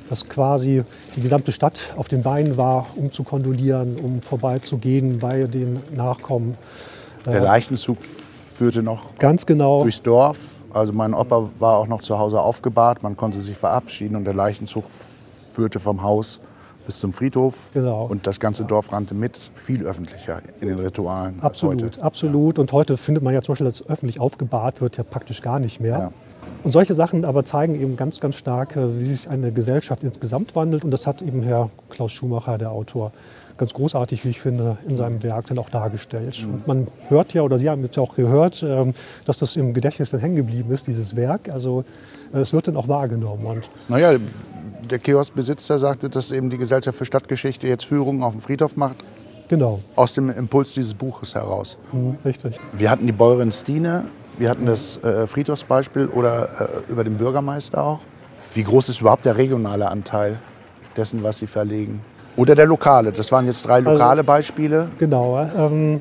Dass 0.09 0.27
quasi 0.29 0.85
die 1.17 1.23
gesamte 1.23 1.51
Stadt 1.51 1.81
auf 1.97 2.07
den 2.07 2.23
Beinen 2.23 2.57
war, 2.57 2.87
um 2.95 3.11
zu 3.11 3.25
kondolieren, 3.25 3.97
um 3.97 4.23
vorbeizugehen 4.23 5.19
bei 5.19 5.45
den 5.45 5.81
Nachkommen. 5.97 6.57
Der 7.25 7.41
Leichenzug 7.41 7.99
führte 8.57 8.83
noch 8.85 9.17
Ganz 9.19 9.45
genau. 9.45 9.83
durchs 9.83 10.03
Dorf. 10.03 10.39
Also 10.77 10.93
mein 10.93 11.15
Opa 11.15 11.49
war 11.59 11.79
auch 11.79 11.87
noch 11.87 12.03
zu 12.03 12.19
Hause 12.19 12.41
aufgebahrt. 12.41 13.03
Man 13.03 13.17
konnte 13.17 13.41
sich 13.41 13.57
verabschieden 13.57 14.15
und 14.15 14.25
der 14.25 14.35
Leichenzug 14.35 14.85
führte 15.55 15.81
vom 15.81 16.03
Haus 16.03 16.39
bis 16.85 17.01
zum 17.01 17.15
Friedhof. 17.15 17.55
Genau. 17.73 18.05
Und 18.05 18.27
das 18.27 18.39
ganze 18.41 18.65
Dorf 18.65 18.93
rannte 18.93 19.15
mit. 19.15 19.51
Viel 19.55 19.85
öffentlicher 19.87 20.43
in 20.61 20.69
den 20.69 20.79
Ritualen. 20.79 21.41
Absolut, 21.41 21.83
heute. 21.83 22.03
absolut. 22.03 22.59
Und 22.59 22.73
heute 22.73 22.99
findet 22.99 23.25
man 23.25 23.33
ja 23.33 23.41
zum 23.41 23.55
Beispiel, 23.55 23.65
dass 23.65 23.89
öffentlich 23.89 24.21
aufgebahrt 24.21 24.83
wird, 24.83 24.99
ja 24.99 25.03
praktisch 25.03 25.41
gar 25.41 25.59
nicht 25.59 25.81
mehr. 25.81 25.99
Ja. 25.99 26.13
Und 26.63 26.73
solche 26.73 26.93
Sachen 26.93 27.25
aber 27.25 27.45
zeigen 27.45 27.75
eben 27.75 27.97
ganz, 27.97 28.21
ganz 28.21 28.35
stark, 28.37 28.77
äh, 28.77 28.99
wie 28.99 29.07
sich 29.07 29.31
eine 29.31 29.53
Gesellschaft 29.53 30.05
insgesamt 30.05 30.55
wandelt. 30.55 30.85
Und 30.85 30.91
das 30.91 31.07
hat 31.07 31.23
eben 31.23 31.43
Herr 31.43 31.71
Klaus 31.89 32.13
Schumacher, 32.13 32.59
der 32.59 32.71
Autor, 32.71 33.13
ganz 33.59 33.73
großartig, 33.73 34.25
wie 34.25 34.31
ich 34.31 34.41
finde, 34.41 34.77
in 34.89 34.97
seinem 34.97 35.23
Werk 35.23 35.47
dann 35.47 35.59
auch 35.59 35.71
dargestellt. 35.71 36.45
Mhm. 36.45 36.55
Und 36.55 36.67
man 36.67 36.89
hört 37.09 37.33
ja, 37.33 37.43
oder 37.43 37.59
Sie 37.59 37.69
haben 37.69 37.83
jetzt 37.83 37.97
ja 37.97 38.03
auch 38.03 38.15
gehört, 38.15 38.63
ähm, 38.63 38.95
dass 39.25 39.39
das 39.39 39.57
im 39.57 39.75
Gedächtnis 39.75 40.11
dann 40.11 40.21
hängen 40.21 40.37
geblieben 40.37 40.73
ist, 40.73 40.87
dieses 40.87 41.17
Werk. 41.17 41.49
Also 41.49 41.85
äh, 42.33 42.39
es 42.39 42.53
wird 42.53 42.69
dann 42.69 42.77
auch 42.77 42.89
wahrgenommen. 42.89 43.47
Und 43.47 43.71
Naja, 43.89 44.19
der 44.91 44.99
Kioskbesitzer 44.99 45.79
sagte, 45.79 46.09
dass 46.09 46.31
eben 46.31 46.51
die 46.51 46.59
Gesellschaft 46.59 46.99
für 46.99 47.05
Stadtgeschichte 47.05 47.67
jetzt 47.67 47.85
Führungen 47.85 48.23
auf 48.23 48.33
dem 48.33 48.41
Friedhof 48.41 48.77
macht. 48.77 48.97
Genau. 49.49 49.81
Aus 49.95 50.13
dem 50.13 50.29
Impuls 50.31 50.73
dieses 50.73 50.95
Buches 50.95 51.35
heraus. 51.35 51.77
Mhm, 51.93 52.17
richtig. 52.25 52.59
Wir 52.73 52.91
hatten 52.91 53.07
die 53.07 53.13
Bäuerin 53.13 53.53
Stine, 53.53 54.07
wir 54.39 54.51
hatten 54.51 54.67
das 54.67 55.03
äh, 55.03 55.27
Friedhofsbeispiel 55.27 56.07
oder 56.09 56.83
äh, 56.89 56.93
über 56.93 57.05
den 57.05 57.17
Bürgermeister 57.17 57.83
auch. 57.83 58.01
Wie 58.55 58.65
groß 58.65 58.89
ist 58.89 59.01
überhaupt 59.01 59.25
der 59.25 59.37
regionale 59.37 59.89
Anteil 59.89 60.39
dessen, 60.97 61.23
was 61.23 61.39
Sie 61.39 61.47
verlegen? 61.47 62.01
Oder 62.37 62.55
der 62.55 62.67
lokale? 62.67 63.13
Das 63.13 63.33
waren 63.33 63.47
jetzt 63.47 63.67
drei 63.67 63.81
lokale 63.81 64.21
also, 64.21 64.25
Beispiele. 64.25 64.89
Genau. 64.99 65.41
Ähm, 65.57 66.01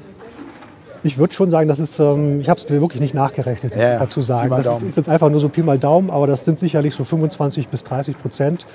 ich 1.06 1.18
würde 1.18 1.34
schon 1.34 1.52
sagen, 1.52 1.70
das 1.70 1.80
ist, 1.80 2.00
ähm, 2.00 2.40
ich 2.40 2.50
habe 2.50 2.60
es 2.60 2.68
wirklich 2.70 3.00
nicht 3.00 3.14
nachgerechnet, 3.14 3.76
ja, 3.76 4.00
dazu 4.00 4.22
sagen. 4.22 4.50
Das 4.50 4.66
ist, 4.66 4.82
ist, 4.82 4.98
jetzt 4.98 5.08
einfach 5.08 5.30
nur 5.30 5.40
so 5.40 5.50
Pi 5.50 5.62
mal 5.62 5.78
Daumen, 5.78 6.10
aber 6.10 6.26
das 6.26 6.46
sind 6.46 6.58
sicherlich 6.58 6.96
so 6.96 7.04
25 7.04 7.68
bis 7.68 7.84
30 7.84 8.18
Prozent, 8.18 8.66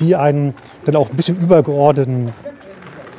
die 0.00 0.16
einen 0.16 0.54
dann 0.86 0.96
auch 0.96 1.10
ein 1.10 1.16
bisschen 1.16 1.36
übergeordneten 1.36 2.32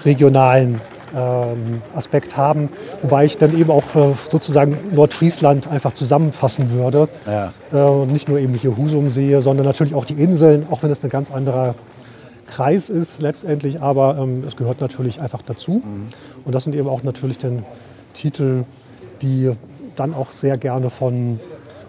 regionalen 0.04 0.82
ähm, 1.16 1.82
Aspekt 1.96 2.36
haben, 2.36 2.70
wobei 3.04 3.26
ich 3.26 3.38
dann 3.38 3.58
eben 3.58 3.70
auch 3.70 3.84
äh, 3.96 4.14
sozusagen 4.32 4.78
Nordfriesland 4.94 5.68
einfach 5.68 5.94
zusammenfassen 5.94 6.72
würde 6.72 7.08
ja. 7.28 7.54
äh, 7.72 7.78
und 7.78 8.12
nicht 8.12 8.28
nur 8.28 8.40
eben 8.40 8.56
hier 8.56 8.76
Husum 8.76 9.10
sehe, 9.10 9.42
sondern 9.42 9.66
natürlich 9.66 9.94
auch 9.94 10.06
die 10.06 10.16
Inseln, 10.16 10.66
auch 10.70 10.84
wenn 10.84 10.90
es 10.90 11.04
ein 11.04 11.10
ganz 11.10 11.32
anderer 11.32 11.76
Kreis 12.48 12.90
ist 12.90 13.22
letztendlich, 13.22 13.82
aber 13.82 14.18
ähm, 14.18 14.44
es 14.48 14.56
gehört 14.56 14.82
natürlich 14.82 15.20
einfach 15.20 15.42
dazu. 15.42 15.84
Mhm. 15.86 16.08
Und 16.46 16.56
das 16.56 16.64
sind 16.64 16.76
eben 16.76 16.88
auch 16.88 17.04
natürlich 17.04 17.38
dann 17.38 17.66
Titel, 18.14 18.64
die 19.22 19.52
dann 19.96 20.14
auch 20.14 20.32
sehr 20.32 20.58
gerne 20.58 20.90
von 20.90 21.40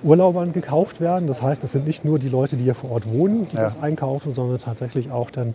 Urlaubern 0.03 0.53
gekauft 0.53 1.01
werden. 1.01 1.27
Das 1.27 1.43
heißt, 1.43 1.63
es 1.65 1.73
sind 1.73 1.87
nicht 1.87 2.05
nur 2.05 2.19
die 2.19 2.29
Leute, 2.29 2.57
die 2.57 2.65
hier 2.65 2.75
vor 2.75 2.91
Ort 2.93 3.13
wohnen, 3.13 3.49
die 3.51 3.57
ja. 3.57 3.63
das 3.63 3.81
einkaufen, 3.81 4.33
sondern 4.33 4.59
tatsächlich 4.59 5.11
auch 5.11 5.31
dann 5.31 5.55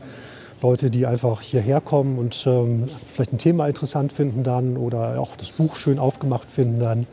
Leute, 0.61 0.89
die 0.89 1.05
einfach 1.05 1.41
hierher 1.41 1.81
kommen 1.81 2.19
und 2.19 2.43
ähm, 2.45 2.87
vielleicht 3.11 3.33
ein 3.33 3.39
Thema 3.39 3.67
interessant 3.67 4.13
finden 4.13 4.43
dann 4.43 4.77
oder 4.77 5.19
auch 5.19 5.35
das 5.35 5.51
Buch 5.51 5.75
schön 5.75 5.97
aufgemacht 5.97 6.47
finden 6.49 6.79
dann. 6.79 7.07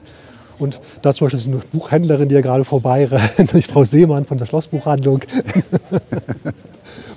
Und 0.58 0.80
da 1.02 1.14
zum 1.14 1.26
Beispiel 1.26 1.38
ist 1.38 1.46
eine 1.46 1.58
Buchhändlerin, 1.72 2.28
die 2.28 2.34
ja 2.34 2.40
gerade 2.40 2.64
vorbei 2.64 3.06
rennt, 3.06 3.64
Frau 3.64 3.84
Seemann 3.84 4.26
von 4.26 4.38
der 4.38 4.46
Schlossbuchhandlung. 4.46 5.20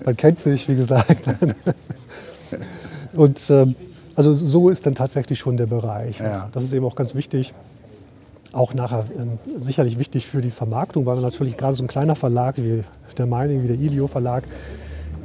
Man 0.03 0.17
kennt 0.17 0.39
sich, 0.39 0.67
wie 0.67 0.75
gesagt. 0.75 1.27
Und 3.13 3.49
ähm, 3.49 3.75
also 4.15 4.33
so 4.33 4.69
ist 4.69 4.85
dann 4.85 4.95
tatsächlich 4.95 5.39
schon 5.39 5.57
der 5.57 5.67
Bereich. 5.67 6.19
Ja. 6.19 6.49
Das 6.51 6.63
ist 6.63 6.73
eben 6.73 6.85
auch 6.85 6.95
ganz 6.95 7.15
wichtig. 7.15 7.53
Auch 8.53 8.73
nachher 8.73 9.05
äh, 9.17 9.59
sicherlich 9.59 9.97
wichtig 9.97 10.27
für 10.27 10.41
die 10.41 10.51
Vermarktung, 10.51 11.05
weil 11.05 11.17
natürlich 11.21 11.57
gerade 11.57 11.75
so 11.75 11.83
ein 11.83 11.87
kleiner 11.87 12.15
Verlag 12.15 12.57
wie 12.57 12.83
der 13.17 13.25
Meining, 13.25 13.63
wie 13.63 13.67
der 13.67 13.77
Ilio 13.77 14.07
Verlag, 14.07 14.43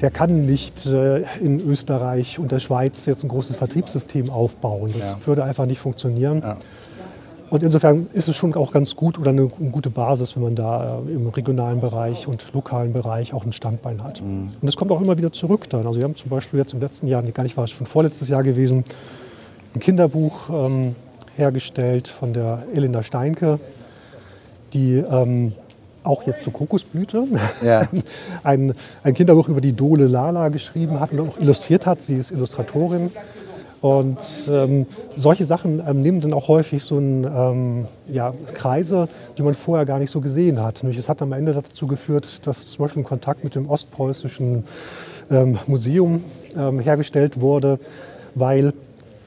der 0.00 0.10
kann 0.10 0.46
nicht 0.46 0.86
äh, 0.86 1.22
in 1.40 1.60
Österreich 1.60 2.38
und 2.38 2.52
der 2.52 2.60
Schweiz 2.60 3.06
jetzt 3.06 3.24
ein 3.24 3.28
großes 3.28 3.56
Vertriebssystem 3.56 4.30
aufbauen. 4.30 4.92
Das 4.96 5.12
ja. 5.12 5.26
würde 5.26 5.44
einfach 5.44 5.66
nicht 5.66 5.78
funktionieren. 5.78 6.42
Ja. 6.42 6.56
Und 7.48 7.62
insofern 7.62 8.08
ist 8.12 8.28
es 8.28 8.36
schon 8.36 8.54
auch 8.54 8.72
ganz 8.72 8.96
gut 8.96 9.18
oder 9.18 9.30
eine, 9.30 9.48
eine 9.58 9.70
gute 9.70 9.90
Basis, 9.90 10.34
wenn 10.34 10.42
man 10.42 10.54
da 10.56 11.00
äh, 11.06 11.12
im 11.12 11.28
regionalen 11.28 11.80
Bereich 11.80 12.26
und 12.26 12.44
lokalen 12.52 12.92
Bereich 12.92 13.32
auch 13.34 13.44
ein 13.44 13.52
Standbein 13.52 14.02
hat. 14.02 14.20
Mhm. 14.20 14.50
Und 14.60 14.68
es 14.68 14.76
kommt 14.76 14.90
auch 14.90 15.00
immer 15.00 15.16
wieder 15.16 15.32
zurück 15.32 15.68
dann. 15.70 15.86
Also 15.86 15.98
wir 15.98 16.04
haben 16.04 16.16
zum 16.16 16.28
Beispiel 16.28 16.58
jetzt 16.58 16.72
im 16.72 16.80
letzten 16.80 17.06
Jahr, 17.06 17.22
gar 17.22 17.44
nicht 17.44 17.56
war 17.56 17.64
es 17.64 17.70
schon 17.70 17.86
vorletztes 17.86 18.28
Jahr 18.28 18.42
gewesen, 18.42 18.84
ein 19.74 19.80
Kinderbuch 19.80 20.48
ähm, 20.50 20.96
hergestellt 21.36 22.08
von 22.08 22.32
der 22.32 22.64
Elena 22.74 23.02
Steinke, 23.02 23.60
die 24.72 24.96
ähm, 24.96 25.52
auch 26.02 26.22
jetzt 26.26 26.44
zur 26.44 26.52
Kokosblüte 26.52 27.24
ja. 27.62 27.88
ein, 28.42 28.74
ein 29.02 29.14
Kinderbuch 29.14 29.48
über 29.48 29.60
die 29.60 29.72
Dole 29.72 30.06
Lala 30.06 30.48
geschrieben 30.48 31.00
hat 31.00 31.12
und 31.12 31.20
auch 31.20 31.38
illustriert 31.38 31.86
hat. 31.86 32.00
Sie 32.02 32.16
ist 32.16 32.30
Illustratorin 32.30 33.10
und 33.86 34.18
ähm, 34.50 34.84
solche 35.14 35.44
Sachen 35.44 35.80
ähm, 35.86 36.02
nehmen 36.02 36.20
dann 36.20 36.32
auch 36.32 36.48
häufig 36.48 36.82
so 36.82 36.98
ein, 36.98 37.22
ähm, 37.22 37.86
ja, 38.08 38.32
Kreise, 38.52 39.08
die 39.38 39.42
man 39.42 39.54
vorher 39.54 39.86
gar 39.86 40.00
nicht 40.00 40.10
so 40.10 40.20
gesehen 40.20 40.60
hat. 40.60 40.82
Nämlich 40.82 40.98
es 40.98 41.08
hat 41.08 41.22
am 41.22 41.32
Ende 41.32 41.52
dazu 41.52 41.86
geführt, 41.86 42.48
dass 42.48 42.66
zum 42.66 42.84
Beispiel 42.84 43.02
ein 43.02 43.06
Kontakt 43.06 43.44
mit 43.44 43.54
dem 43.54 43.70
Ostpreußischen 43.70 44.64
ähm, 45.30 45.60
Museum 45.68 46.24
ähm, 46.56 46.80
hergestellt 46.80 47.40
wurde, 47.40 47.78
weil 48.34 48.72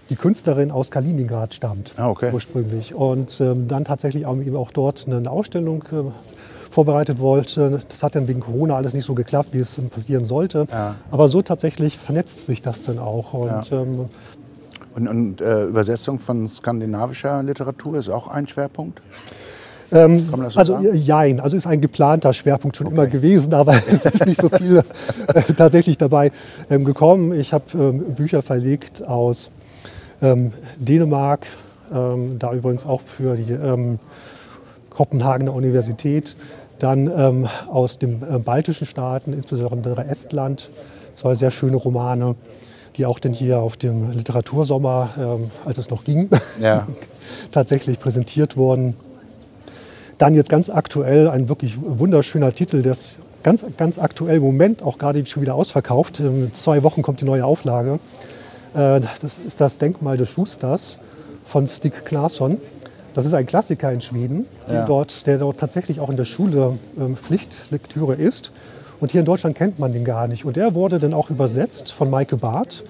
die 0.10 0.17
Künstlerin 0.17 0.72
aus 0.72 0.91
Kaliningrad 0.91 1.54
stammt 1.54 1.93
ah, 1.95 2.10
okay. 2.10 2.32
ursprünglich. 2.34 2.93
Und 2.93 3.39
ähm, 3.39 3.69
dann 3.69 3.86
tatsächlich 3.86 4.26
auch, 4.26 4.36
eben 4.36 4.58
auch 4.58 4.72
dort 4.72 5.08
eine 5.08 5.32
Ausstellung 5.32 5.84
äh, 5.93 6.12
vorbereitet 6.69 7.19
wollte. 7.19 7.80
Das 7.89 8.04
hat 8.04 8.15
dann 8.15 8.28
wegen 8.28 8.39
Corona 8.39 8.76
alles 8.76 8.93
nicht 8.93 9.06
so 9.06 9.13
geklappt, 9.13 9.50
wie 9.52 9.60
es 9.60 9.80
passieren 9.89 10.24
sollte. 10.26 10.67
Ja. 10.72 10.95
Aber 11.12 11.28
so 11.28 11.41
tatsächlich 11.41 11.98
vernetzt 11.98 12.45
sich 12.45 12.62
das 12.62 12.82
dann 12.84 13.00
auch. 13.00 13.34
Und, 13.34 13.69
ja. 13.69 13.82
ähm, 13.82 14.10
und, 15.00 15.08
und 15.08 15.42
äh, 15.42 15.66
Übersetzung 15.66 16.20
von 16.20 16.48
skandinavischer 16.48 17.42
Literatur 17.44 17.98
ist 17.98 18.10
auch 18.10 18.28
ein 18.28 18.48
Schwerpunkt? 18.48 19.02
Ähm, 19.92 20.30
so 20.30 20.60
also 20.60 20.74
sagen? 20.74 20.96
jein, 20.96 21.40
also 21.40 21.58
ist 21.58 21.66
ein 21.66 21.82
geplanter 21.82 22.34
Schwerpunkt 22.34 22.78
schon 22.78 22.88
okay. 22.88 22.96
immer 22.96 23.08
gewesen, 23.08 23.54
aber 23.54 23.82
es 23.92 24.06
ist 24.06 24.26
nicht 24.26 24.40
so 24.40 24.50
viel 24.50 24.84
äh, 25.34 25.42
tatsächlich 25.58 25.98
dabei 25.98 26.32
ähm, 26.70 26.86
gekommen. 26.86 27.34
Ich 27.34 27.54
habe 27.54 27.66
ähm, 27.74 28.14
Bücher 28.14 28.44
verlegt 28.44 29.06
aus 29.08 29.50
ähm, 30.22 30.54
Dänemark, 30.78 31.48
ähm, 31.94 32.38
da 32.38 32.54
übrigens 32.54 32.86
auch 32.86 33.02
für 33.02 33.36
die 33.36 33.52
ähm, 33.52 34.00
Kopenhagener 34.92 35.54
Universität, 35.54 36.36
dann 36.78 37.48
aus 37.68 38.00
den 38.00 38.22
äh, 38.22 38.40
baltischen 38.40 38.88
Staaten, 38.88 39.34
insbesondere 39.34 40.06
Estland, 40.06 40.70
zwei 41.14 41.36
sehr 41.36 41.52
schöne 41.52 41.76
Romane 41.76 42.36
die 42.95 43.06
auch 43.06 43.19
denn 43.19 43.34
hier 43.34 43.60
auf 43.60 43.78
dem 43.78 44.12
Literatursommer, 44.12 45.10
ähm, 45.17 45.52
als 45.65 45.78
es 45.78 45.89
noch 45.89 46.04
ging, 46.04 46.30
ja. 46.62 46.88
tatsächlich 47.52 47.99
präsentiert 47.99 48.58
wurden. 48.58 48.95
Dann 50.17 50.36
jetzt 50.36 50.49
ganz 50.49 50.69
aktuell 50.69 51.30
ein 51.30 51.47
wirklich 51.47 51.78
wunderschöner 51.80 52.54
Titel, 52.54 52.82
der 52.82 52.93
ist 52.93 53.19
ganz, 53.43 53.65
ganz 53.78 53.97
aktuell 53.97 54.38
im 54.38 54.43
Moment 54.43 54.84
auch 54.84 54.97
gerade 54.97 55.25
schon 55.25 55.41
wieder 55.41 55.56
ausverkauft. 55.56 56.19
In 56.19 56.54
zwei 56.54 56.84
Wochen 56.84 57.02
kommt 57.02 57.21
die 57.21 57.25
neue 57.25 57.45
Auflage. 57.45 57.99
Äh, 58.73 59.02
das 59.21 59.38
ist 59.38 59.62
das 59.62 59.78
Denkmal 59.78 60.17
des 60.17 60.30
Schusters 60.30 60.97
von 61.45 61.67
Stig 61.67 62.06
Claesson. 62.06 62.58
Das 63.13 63.25
ist 63.25 63.34
ein 63.34 63.45
Klassiker 63.45 63.91
in 63.91 64.02
Schweden, 64.02 64.45
ja. 64.71 64.86
dort, 64.86 65.25
der 65.25 65.39
dort 65.39 65.60
tatsächlich 65.60 65.99
auch 65.99 66.10
in 66.10 66.17
der 66.17 66.25
Schule 66.25 66.78
ähm, 66.97 67.17
Pflichtlektüre 67.17 68.13
ist. 68.13 68.52
Und 69.00 69.12
hier 69.12 69.22
in 69.22 69.26
Deutschland 69.26 69.56
kennt 69.56 69.80
man 69.80 69.94
den 69.94 70.04
gar 70.04 70.28
nicht. 70.28 70.46
Und 70.46 70.58
der 70.58 70.76
wurde 70.76 71.00
dann 71.00 71.14
auch 71.14 71.30
übersetzt 71.30 71.92
von 71.92 72.10
Maike 72.10 72.38
Barth, 72.38 72.84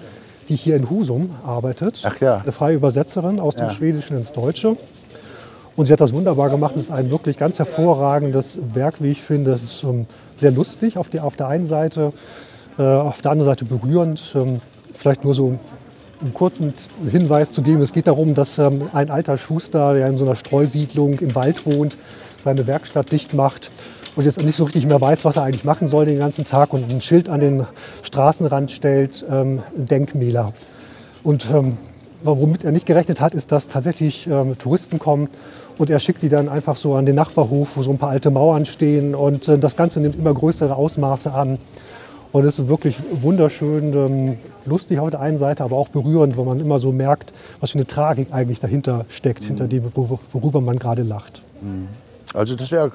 die 0.48 0.56
hier 0.56 0.76
in 0.76 0.90
Husum 0.90 1.30
arbeitet. 1.46 2.02
Ach 2.04 2.20
ja. 2.20 2.38
Eine 2.38 2.52
freie 2.52 2.74
Übersetzerin 2.74 3.38
aus 3.38 3.54
dem 3.54 3.68
ja. 3.68 3.70
Schwedischen 3.70 4.16
ins 4.16 4.32
Deutsche. 4.32 4.76
Und 5.76 5.86
sie 5.86 5.92
hat 5.92 6.00
das 6.00 6.12
wunderbar 6.12 6.50
gemacht. 6.50 6.74
Es 6.74 6.82
ist 6.82 6.90
ein 6.90 7.10
wirklich 7.10 7.38
ganz 7.38 7.58
hervorragendes 7.58 8.58
Werk, 8.74 8.96
wie 8.98 9.12
ich 9.12 9.22
finde. 9.22 9.52
Es 9.52 9.62
ist 9.62 9.84
um, 9.84 10.06
sehr 10.34 10.50
lustig 10.50 10.98
auf, 10.98 11.08
die, 11.08 11.20
auf 11.20 11.36
der 11.36 11.46
einen 11.46 11.66
Seite, 11.66 12.12
äh, 12.76 12.82
auf 12.82 13.22
der 13.22 13.30
anderen 13.30 13.50
Seite 13.50 13.64
berührend. 13.64 14.32
Ähm, 14.34 14.60
vielleicht 14.94 15.24
nur 15.24 15.34
so 15.34 15.56
einen 16.20 16.34
kurzen 16.34 16.74
Hinweis 17.08 17.52
zu 17.52 17.62
geben. 17.62 17.80
Es 17.80 17.92
geht 17.92 18.08
darum, 18.08 18.34
dass 18.34 18.58
ähm, 18.58 18.82
ein 18.92 19.10
alter 19.10 19.38
Schuster, 19.38 19.94
der 19.94 20.08
in 20.08 20.18
so 20.18 20.24
einer 20.24 20.36
Streusiedlung 20.36 21.20
im 21.20 21.34
Wald 21.36 21.64
wohnt, 21.64 21.96
seine 22.42 22.66
Werkstatt 22.66 23.12
dicht 23.12 23.32
macht 23.32 23.70
und 24.16 24.24
jetzt 24.24 24.42
nicht 24.42 24.56
so 24.56 24.64
richtig 24.64 24.86
mehr 24.86 25.00
weiß, 25.00 25.24
was 25.24 25.36
er 25.36 25.44
eigentlich 25.44 25.64
machen 25.64 25.86
soll 25.86 26.04
den 26.04 26.18
ganzen 26.18 26.44
Tag 26.44 26.72
und 26.72 26.90
ein 26.90 27.00
Schild 27.00 27.28
an 27.28 27.40
den 27.40 27.66
Straßenrand 28.02 28.70
stellt, 28.70 29.24
ähm, 29.30 29.60
Denkmäler. 29.74 30.52
Und 31.22 31.46
ähm, 31.52 31.76
womit 32.22 32.64
er 32.64 32.72
nicht 32.72 32.86
gerechnet 32.86 33.20
hat, 33.20 33.34
ist, 33.34 33.52
dass 33.52 33.68
tatsächlich 33.68 34.26
ähm, 34.26 34.58
Touristen 34.58 34.98
kommen 34.98 35.28
und 35.78 35.90
er 35.90 35.98
schickt 35.98 36.22
die 36.22 36.28
dann 36.28 36.48
einfach 36.48 36.76
so 36.76 36.94
an 36.94 37.06
den 37.06 37.16
Nachbarhof, 37.16 37.76
wo 37.76 37.82
so 37.82 37.90
ein 37.90 37.98
paar 37.98 38.10
alte 38.10 38.30
Mauern 38.30 38.66
stehen 38.66 39.14
und 39.14 39.48
äh, 39.48 39.58
das 39.58 39.76
Ganze 39.76 40.00
nimmt 40.00 40.16
immer 40.16 40.34
größere 40.34 40.74
Ausmaße 40.74 41.32
an. 41.32 41.58
Und 42.32 42.44
es 42.44 42.60
ist 42.60 42.68
wirklich 42.68 42.96
wunderschön, 43.10 43.92
ähm, 43.92 44.38
lustig 44.64 45.00
auf 45.00 45.10
der 45.10 45.20
einen 45.20 45.36
Seite, 45.36 45.64
aber 45.64 45.76
auch 45.76 45.88
berührend, 45.88 46.36
wo 46.36 46.44
man 46.44 46.60
immer 46.60 46.78
so 46.78 46.92
merkt, 46.92 47.32
was 47.58 47.70
für 47.70 47.78
eine 47.78 47.88
Tragik 47.88 48.28
eigentlich 48.30 48.60
dahinter 48.60 49.04
steckt, 49.08 49.42
mhm. 49.42 49.46
hinter 49.46 49.66
dem, 49.66 49.84
worüber 50.32 50.60
man 50.60 50.78
gerade 50.78 51.02
lacht. 51.02 51.42
Mhm. 51.60 51.88
Also 52.32 52.54
das 52.54 52.70
wäre, 52.70 52.92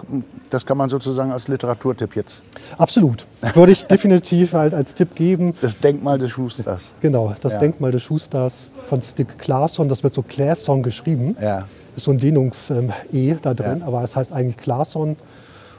das 0.49 0.65
kann 0.65 0.77
man 0.77 0.89
sozusagen 0.89 1.31
als 1.31 1.47
Literaturtipp 1.47 2.15
jetzt. 2.15 2.41
Absolut. 2.77 3.25
Würde 3.53 3.73
ich 3.73 3.85
definitiv 3.85 4.53
halt 4.53 4.73
als 4.73 4.95
Tipp 4.95 5.13
geben. 5.15 5.53
Das 5.61 5.77
Denkmal 5.77 6.17
des 6.17 6.31
Schusters. 6.31 6.93
Genau, 7.01 7.35
das 7.41 7.53
ja. 7.53 7.59
Denkmal 7.59 7.91
des 7.91 8.03
Schusters 8.03 8.67
von 8.87 9.01
Stick 9.01 9.37
Claesson. 9.37 9.89
Das 9.89 10.03
wird 10.03 10.13
so 10.13 10.21
Claesson 10.21 10.83
geschrieben. 10.83 11.35
Ja. 11.41 11.65
Ist 11.95 12.03
so 12.03 12.11
ein 12.11 12.17
Dehnungs-E 12.17 13.31
ähm, 13.31 13.37
da 13.41 13.53
drin, 13.53 13.79
ja. 13.79 13.87
aber 13.87 14.03
es 14.03 14.15
heißt 14.15 14.31
eigentlich 14.31 14.57
Claesson 14.57 15.17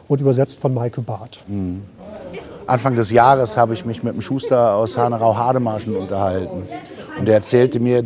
und 0.09 0.21
übersetzt 0.21 0.61
von 0.61 0.75
Michael 0.75 1.05
Barth. 1.05 1.39
Mhm. 1.47 1.83
Anfang 2.67 2.97
des 2.97 3.11
Jahres 3.11 3.57
habe 3.57 3.75
ich 3.75 3.85
mich 3.85 4.03
mit 4.03 4.15
einem 4.15 4.23
Schuster 4.23 4.75
aus 4.75 4.99
Hanerau-Hademarschen 4.99 5.95
unterhalten. 5.95 6.65
Und 7.19 7.29
er 7.29 7.35
erzählte 7.35 7.79
mir, 7.79 8.05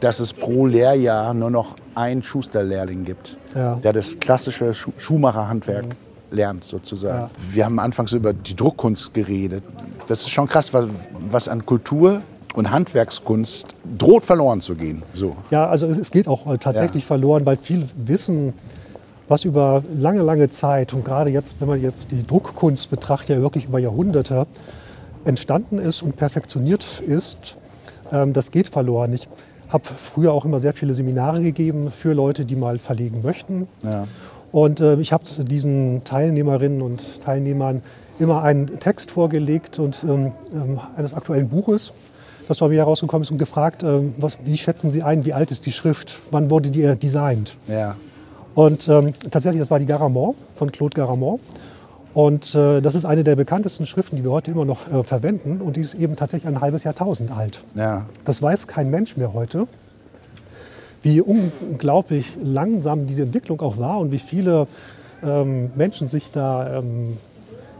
dass 0.00 0.18
es 0.18 0.32
pro 0.32 0.66
Lehrjahr 0.66 1.32
nur 1.34 1.50
noch 1.50 1.76
einen 1.94 2.22
Schusterlehrling 2.22 3.04
gibt, 3.04 3.36
ja. 3.54 3.76
der 3.76 3.92
das 3.92 4.18
klassische 4.18 4.74
Schuh 4.74 4.92
Schuhmacherhandwerk 4.98 5.86
lernt 6.30 6.64
sozusagen. 6.64 7.22
Ja. 7.22 7.30
Wir 7.50 7.64
haben 7.64 7.78
anfangs 7.78 8.12
über 8.12 8.32
die 8.32 8.56
Druckkunst 8.56 9.12
geredet. 9.14 9.62
Das 10.08 10.20
ist 10.20 10.30
schon 10.30 10.48
krass, 10.48 10.72
was, 10.72 10.86
was 11.28 11.48
an 11.48 11.64
Kultur 11.66 12.22
und 12.54 12.70
Handwerkskunst 12.70 13.68
droht 13.98 14.24
verloren 14.24 14.60
zu 14.60 14.74
gehen. 14.74 15.02
So. 15.14 15.36
Ja, 15.50 15.68
also 15.68 15.86
es, 15.86 16.10
geht 16.10 16.28
auch 16.28 16.56
tatsächlich 16.58 17.04
ja. 17.04 17.08
verloren, 17.08 17.46
weil 17.46 17.56
viel 17.56 17.88
Wissen, 17.96 18.52
was 19.28 19.44
über 19.44 19.82
lange, 19.96 20.22
lange 20.22 20.50
Zeit 20.50 20.92
und 20.92 21.04
gerade 21.04 21.30
jetzt, 21.30 21.56
wenn 21.60 21.68
man 21.68 21.80
jetzt 21.80 22.10
die 22.10 22.26
Druckkunst 22.26 22.90
betrachtet, 22.90 23.36
ja 23.36 23.42
wirklich 23.42 23.66
über 23.66 23.78
Jahrhunderte 23.78 24.46
entstanden 25.24 25.78
ist 25.78 26.02
und 26.02 26.16
perfektioniert 26.16 27.02
ist, 27.06 27.56
ähm, 28.10 28.32
das 28.32 28.50
geht 28.50 28.68
verloren. 28.68 29.12
Ich 29.12 29.28
habe 29.72 29.84
früher 29.84 30.32
auch 30.32 30.44
immer 30.44 30.60
sehr 30.60 30.72
viele 30.72 30.94
Seminare 30.94 31.42
gegeben 31.42 31.90
für 31.90 32.12
Leute, 32.12 32.44
die 32.44 32.56
mal 32.56 32.78
verlegen 32.78 33.22
möchten. 33.22 33.68
Ja. 33.82 34.06
Und 34.52 34.80
äh, 34.80 34.96
ich 34.96 35.12
habe 35.12 35.24
diesen 35.38 36.04
Teilnehmerinnen 36.04 36.82
und 36.82 37.22
Teilnehmern 37.22 37.82
immer 38.18 38.42
einen 38.42 38.78
Text 38.78 39.10
vorgelegt 39.10 39.78
und 39.78 40.04
ähm, 40.04 40.32
ähm, 40.52 40.78
eines 40.96 41.14
aktuellen 41.14 41.48
Buches, 41.48 41.92
das 42.48 42.58
bei 42.58 42.68
mir 42.68 42.78
herausgekommen 42.78 43.22
ist 43.22 43.30
und 43.30 43.38
gefragt, 43.38 43.82
ähm, 43.82 44.14
was, 44.18 44.36
wie 44.44 44.56
schätzen 44.58 44.90
Sie 44.90 45.02
ein, 45.02 45.24
wie 45.24 45.32
alt 45.32 45.50
ist 45.50 45.64
die 45.64 45.72
Schrift, 45.72 46.18
wann 46.30 46.50
wurde 46.50 46.70
die 46.70 46.96
designt? 46.96 47.56
Ja. 47.66 47.96
Und 48.54 48.86
ähm, 48.88 49.14
tatsächlich, 49.30 49.60
das 49.60 49.70
war 49.70 49.78
die 49.78 49.86
Garamond 49.86 50.36
von 50.56 50.70
Claude 50.70 50.94
Garamond. 50.94 51.40
Und 52.14 52.54
äh, 52.54 52.80
das 52.80 52.94
ist 52.94 53.04
eine 53.04 53.24
der 53.24 53.36
bekanntesten 53.36 53.86
Schriften, 53.86 54.16
die 54.16 54.24
wir 54.24 54.32
heute 54.32 54.50
immer 54.50 54.64
noch 54.64 54.90
äh, 54.92 55.02
verwenden. 55.02 55.60
Und 55.60 55.76
die 55.76 55.80
ist 55.80 55.94
eben 55.94 56.16
tatsächlich 56.16 56.48
ein 56.48 56.60
halbes 56.60 56.84
Jahrtausend 56.84 57.30
alt. 57.30 57.62
Ja. 57.74 58.06
Das 58.24 58.42
weiß 58.42 58.66
kein 58.66 58.90
Mensch 58.90 59.16
mehr 59.16 59.32
heute 59.32 59.66
wie 61.02 61.20
unglaublich 61.20 62.26
langsam 62.42 63.06
diese 63.06 63.22
Entwicklung 63.22 63.60
auch 63.60 63.78
war 63.78 63.98
und 63.98 64.12
wie 64.12 64.18
viele 64.18 64.66
ähm, 65.22 65.70
Menschen 65.74 66.08
sich 66.08 66.30
da 66.30 66.78
ähm, 66.78 67.16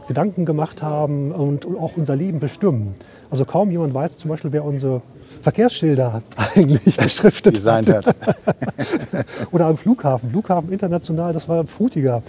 Gedanken 0.07 0.45
gemacht 0.45 0.83
haben 0.83 1.31
und 1.31 1.65
auch 1.65 1.95
unser 1.95 2.15
Leben 2.15 2.39
bestimmen. 2.39 2.95
Also 3.31 3.45
kaum 3.45 3.71
jemand 3.71 3.93
weiß 3.93 4.17
zum 4.17 4.29
Beispiel, 4.29 4.51
wer 4.51 4.65
unsere 4.65 5.01
Verkehrsschilder 5.41 6.21
eigentlich 6.55 6.97
beschriftet 6.97 7.57
Designt 7.57 7.87
hat. 7.87 8.15
Oder 9.51 9.67
am 9.67 9.77
Flughafen. 9.77 10.29
Flughafen 10.29 10.71
international, 10.71 11.31
das 11.31 11.47
war 11.47 11.65
Frutiger, 11.65 12.21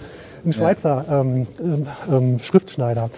ein 0.45 0.53
Schweizer 0.53 1.05
ähm, 1.09 1.47
ähm, 1.59 1.87
ähm 2.09 2.39
Schriftschneider. 2.39 3.09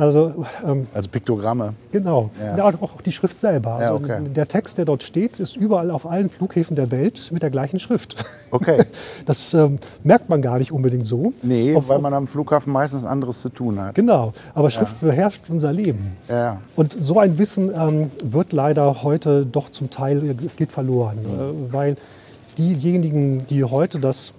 Also, 0.00 0.46
ähm, 0.66 0.86
also 0.94 1.10
Piktogramme. 1.10 1.74
Genau. 1.92 2.30
Ja. 2.42 2.56
ja. 2.56 2.64
auch 2.80 3.02
die 3.02 3.12
Schrift 3.12 3.38
selber. 3.38 3.74
Also 3.74 3.84
ja, 3.84 4.16
okay. 4.16 4.30
Der 4.34 4.48
Text, 4.48 4.78
der 4.78 4.86
dort 4.86 5.02
steht, 5.02 5.38
ist 5.38 5.56
überall 5.56 5.90
auf 5.90 6.06
allen 6.06 6.30
Flughäfen 6.30 6.74
der 6.74 6.90
Welt 6.90 7.28
mit 7.32 7.42
der 7.42 7.50
gleichen 7.50 7.78
Schrift. 7.78 8.24
Okay. 8.50 8.84
Das 9.26 9.54
ähm, 9.54 9.78
merkt 10.02 10.28
man 10.28 10.42
gar 10.42 10.58
nicht 10.58 10.72
unbedingt 10.72 11.06
so. 11.06 11.32
Nee, 11.42 11.74
Ob, 11.74 11.88
weil 11.88 11.98
man 11.98 12.14
am 12.14 12.26
Flughafen 12.26 12.72
meistens 12.72 13.04
anderes 13.04 13.42
zu 13.42 13.50
tun 13.50 13.78
hat. 13.78 13.94
Genau. 13.94 14.32
Aber 14.54 14.70
Schrift 14.70 14.94
ja. 15.02 15.08
beherrscht 15.08 15.42
unser 15.48 15.72
Leben. 15.72 16.16
Ja. 16.28 16.60
Und 16.74 16.92
so 16.92 17.18
ein 17.18 17.38
Wissen 17.38 17.70
ähm, 17.74 18.10
wird 18.24 18.52
leider 18.52 19.02
heute 19.02 19.44
doch 19.44 19.68
zum 19.68 19.90
Teil, 19.90 20.34
es 20.44 20.56
geht 20.56 20.72
verloren. 20.72 21.18
Mhm. 21.18 21.68
Äh, 21.68 21.72
weil 21.72 21.96
diejenigen, 22.56 23.46
die 23.46 23.64
heute 23.64 24.00
das 24.00 24.32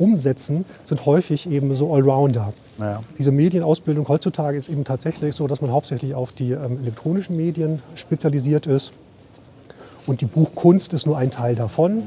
umsetzen, 0.00 0.64
sind 0.84 1.06
häufig 1.06 1.48
eben 1.50 1.74
so 1.74 1.94
Allrounder. 1.94 2.52
Ja. 2.78 3.02
Diese 3.18 3.30
Medienausbildung 3.30 4.08
heutzutage 4.08 4.56
ist 4.56 4.68
eben 4.68 4.84
tatsächlich 4.84 5.34
so, 5.34 5.46
dass 5.46 5.60
man 5.60 5.70
hauptsächlich 5.70 6.14
auf 6.14 6.32
die 6.32 6.52
ähm, 6.52 6.78
elektronischen 6.82 7.36
Medien 7.36 7.80
spezialisiert 7.94 8.66
ist. 8.66 8.92
Und 10.06 10.22
die 10.22 10.26
Buchkunst 10.26 10.94
ist 10.94 11.06
nur 11.06 11.18
ein 11.18 11.30
Teil 11.30 11.54
davon. 11.54 11.96
Mhm. 11.96 12.02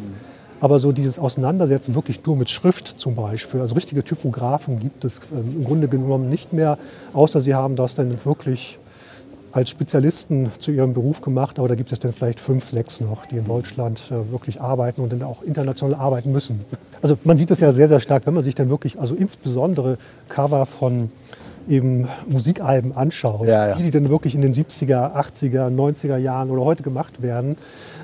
Aber 0.60 0.80
so 0.80 0.94
dieses 0.94 1.20
Auseinandersetzen 1.20 1.94
wirklich 1.94 2.26
nur 2.26 2.38
mit 2.38 2.50
Schrift 2.50 2.88
zum 2.88 3.16
Beispiel, 3.16 3.60
also 3.60 3.76
richtige 3.76 4.02
Typografen 4.02 4.80
gibt 4.80 5.04
es 5.04 5.20
ähm, 5.32 5.58
im 5.58 5.64
Grunde 5.66 5.88
genommen 5.88 6.30
nicht 6.30 6.54
mehr, 6.54 6.78
außer 7.14 7.42
sie 7.42 7.54
haben 7.54 7.76
das 7.76 7.96
dann 7.96 8.18
wirklich 8.24 8.80
als 9.52 9.70
Spezialisten 9.70 10.52
zu 10.58 10.72
ihrem 10.72 10.94
Beruf 10.94 11.22
gemacht, 11.22 11.60
aber 11.60 11.68
da 11.68 11.76
gibt 11.76 11.92
es 11.92 12.00
dann 12.00 12.12
vielleicht 12.12 12.40
fünf, 12.40 12.70
sechs 12.70 13.00
noch, 13.00 13.28
die 13.28 13.38
in 13.38 13.46
Deutschland 13.46 14.02
äh, 14.10 14.32
wirklich 14.32 14.62
arbeiten 14.62 15.02
und 15.02 15.12
dann 15.12 15.22
auch 15.22 15.44
international 15.44 16.00
arbeiten 16.00 16.32
müssen. 16.32 16.62
Also 17.04 17.18
man 17.26 17.38
sieht 17.38 17.52
das 17.52 17.60
ja 17.60 17.74
sehr, 17.74 17.90
sehr 17.90 18.00
stark, 18.00 18.26
wenn 18.26 18.34
man 18.34 18.44
sich 18.44 18.56
dann 18.56 18.70
wirklich, 18.70 18.98
also 18.98 19.14
insbesondere 19.14 19.98
Cover 20.30 20.66
von 20.66 21.10
eben 21.68 22.08
Musikalben 22.28 22.96
anschaut, 22.96 23.46
ja, 23.46 23.68
ja. 23.68 23.76
die, 23.76 23.84
die 23.84 23.92
dann 23.92 24.10
wirklich 24.10 24.36
in 24.36 24.42
den 24.42 24.54
70er, 24.54 25.14
80er, 25.14 25.70
90er 25.70 26.16
Jahren 26.16 26.50
oder 26.50 26.64
heute 26.64 26.82
gemacht 26.82 27.22
werden, 27.22 27.58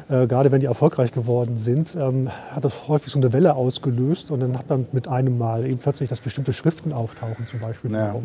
äh, 0.09 0.27
gerade 0.27 0.51
wenn 0.51 0.59
die 0.59 0.67
erfolgreich 0.67 1.13
geworden 1.13 1.57
sind, 1.57 1.95
ähm, 1.97 2.29
hat 2.51 2.65
das 2.65 2.73
häufig 2.89 3.13
so 3.13 3.19
eine 3.19 3.31
Welle 3.31 3.55
ausgelöst 3.55 4.31
und 4.31 4.41
dann 4.41 4.57
hat 4.57 4.69
man 4.69 4.85
mit 4.91 5.07
einem 5.07 5.37
Mal 5.37 5.65
eben 5.65 5.77
plötzlich, 5.77 6.09
dass 6.09 6.19
bestimmte 6.19 6.51
Schriften 6.51 6.91
auftauchen 6.91 7.47
zum 7.47 7.61
Beispiel. 7.61 7.91
Ja. 7.91 8.15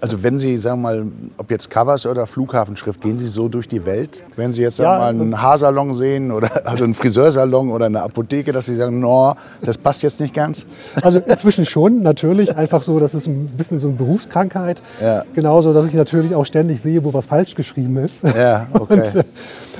Also 0.00 0.22
wenn 0.22 0.38
Sie, 0.38 0.58
sagen 0.58 0.80
wir 0.82 0.88
mal, 0.88 1.06
ob 1.38 1.50
jetzt 1.50 1.70
Covers 1.70 2.06
oder 2.06 2.26
Flughafenschrift, 2.26 3.00
gehen 3.00 3.18
Sie 3.18 3.26
so 3.26 3.48
durch 3.48 3.66
die 3.66 3.84
Welt? 3.84 4.22
Wenn 4.36 4.52
Sie 4.52 4.62
jetzt 4.62 4.76
sagen 4.76 4.92
ja, 4.92 4.98
mal 4.98 5.08
einen 5.08 5.42
Haarsalon 5.42 5.92
sehen 5.94 6.30
oder 6.30 6.66
also 6.66 6.84
einen 6.84 6.94
Friseursalon 6.94 7.70
oder 7.70 7.86
eine 7.86 8.02
Apotheke, 8.02 8.52
dass 8.52 8.66
Sie 8.66 8.76
sagen, 8.76 9.00
no, 9.00 9.34
das 9.62 9.76
passt 9.76 10.02
jetzt 10.02 10.20
nicht 10.20 10.34
ganz? 10.34 10.66
Also 11.02 11.18
inzwischen 11.18 11.64
schon, 11.64 12.02
natürlich. 12.02 12.56
Einfach 12.56 12.82
so, 12.82 13.00
das 13.00 13.14
ist 13.14 13.26
ein 13.26 13.46
bisschen 13.56 13.78
so 13.78 13.88
eine 13.88 13.96
Berufskrankheit. 13.96 14.82
Ja. 15.02 15.24
Genauso, 15.34 15.72
dass 15.72 15.86
ich 15.86 15.94
natürlich 15.94 16.34
auch 16.34 16.46
ständig 16.46 16.80
sehe, 16.80 17.02
wo 17.02 17.12
was 17.12 17.26
falsch 17.26 17.54
geschrieben 17.54 17.96
ist. 17.96 18.22
Ja, 18.22 18.68
okay. 18.74 18.94
Und, 18.94 19.14
äh, 19.14 19.24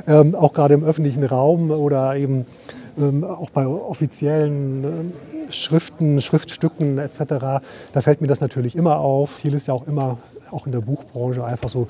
ähm, 0.07 0.35
auch 0.35 0.53
gerade 0.53 0.75
im 0.75 0.85
öffentlichen 0.85 1.25
Raum 1.25 1.71
oder 1.71 2.17
eben 2.17 2.45
ähm, 2.99 3.25
auch 3.25 3.51
bei 3.51 3.67
offiziellen 3.67 5.13
äh, 5.49 5.53
Schriften, 5.53 6.21
Schriftstücken 6.21 6.99
etc., 6.99 7.19
da 7.29 8.01
fällt 8.01 8.21
mir 8.21 8.27
das 8.27 8.41
natürlich 8.41 8.77
immer 8.77 8.99
auf. 8.99 9.37
Ziel 9.37 9.55
ist 9.55 9.67
ja 9.67 9.75
auch 9.75 9.87
immer, 9.87 10.19
auch 10.51 10.67
in 10.67 10.73
der 10.73 10.81
Buchbranche, 10.81 11.45
einfach 11.45 11.69
so 11.69 11.89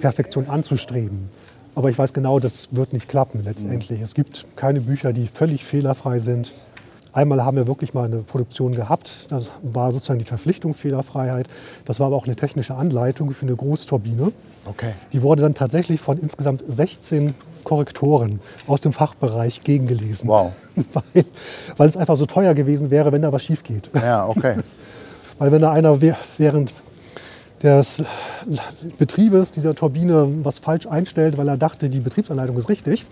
Perfektion 0.00 0.48
anzustreben. 0.48 1.28
Aber 1.74 1.90
ich 1.90 1.98
weiß 1.98 2.12
genau, 2.12 2.38
das 2.38 2.68
wird 2.72 2.92
nicht 2.92 3.08
klappen 3.08 3.44
letztendlich. 3.44 3.98
Mhm. 3.98 4.04
Es 4.04 4.14
gibt 4.14 4.46
keine 4.56 4.80
Bücher, 4.80 5.12
die 5.12 5.26
völlig 5.26 5.64
fehlerfrei 5.64 6.18
sind. 6.18 6.52
Einmal 7.12 7.44
haben 7.44 7.56
wir 7.56 7.66
wirklich 7.66 7.92
mal 7.92 8.04
eine 8.04 8.18
Produktion 8.18 8.74
gehabt. 8.74 9.30
Das 9.30 9.50
war 9.62 9.92
sozusagen 9.92 10.18
die 10.18 10.24
Verpflichtung 10.24 10.74
Fehlerfreiheit. 10.74 11.46
Das 11.84 12.00
war 12.00 12.06
aber 12.06 12.16
auch 12.16 12.24
eine 12.24 12.36
technische 12.36 12.74
Anleitung 12.74 13.32
für 13.32 13.44
eine 13.46 13.54
Großturbine. 13.54 14.32
Okay. 14.64 14.94
Die 15.12 15.22
wurde 15.22 15.42
dann 15.42 15.54
tatsächlich 15.54 16.00
von 16.00 16.18
insgesamt 16.18 16.64
16 16.66 17.34
Korrektoren 17.64 18.40
aus 18.66 18.80
dem 18.80 18.92
Fachbereich 18.92 19.62
gegengelesen. 19.62 20.28
Wow. 20.28 20.52
weil, 20.94 21.24
weil 21.76 21.88
es 21.88 21.96
einfach 21.96 22.16
so 22.16 22.26
teuer 22.26 22.54
gewesen 22.54 22.90
wäre, 22.90 23.12
wenn 23.12 23.22
da 23.22 23.32
was 23.32 23.44
schief 23.44 23.62
geht. 23.62 23.90
Ja, 23.94 24.26
okay. 24.26 24.56
weil 25.38 25.52
wenn 25.52 25.60
da 25.60 25.72
einer 25.72 26.00
während 26.38 26.72
des 27.62 28.02
Betriebes 28.98 29.52
dieser 29.52 29.74
Turbine 29.74 30.44
was 30.44 30.58
falsch 30.58 30.86
einstellt, 30.86 31.36
weil 31.38 31.48
er 31.48 31.56
dachte, 31.56 31.88
die 31.88 32.00
Betriebsanleitung 32.00 32.56
ist 32.56 32.68
richtig, 32.68 33.04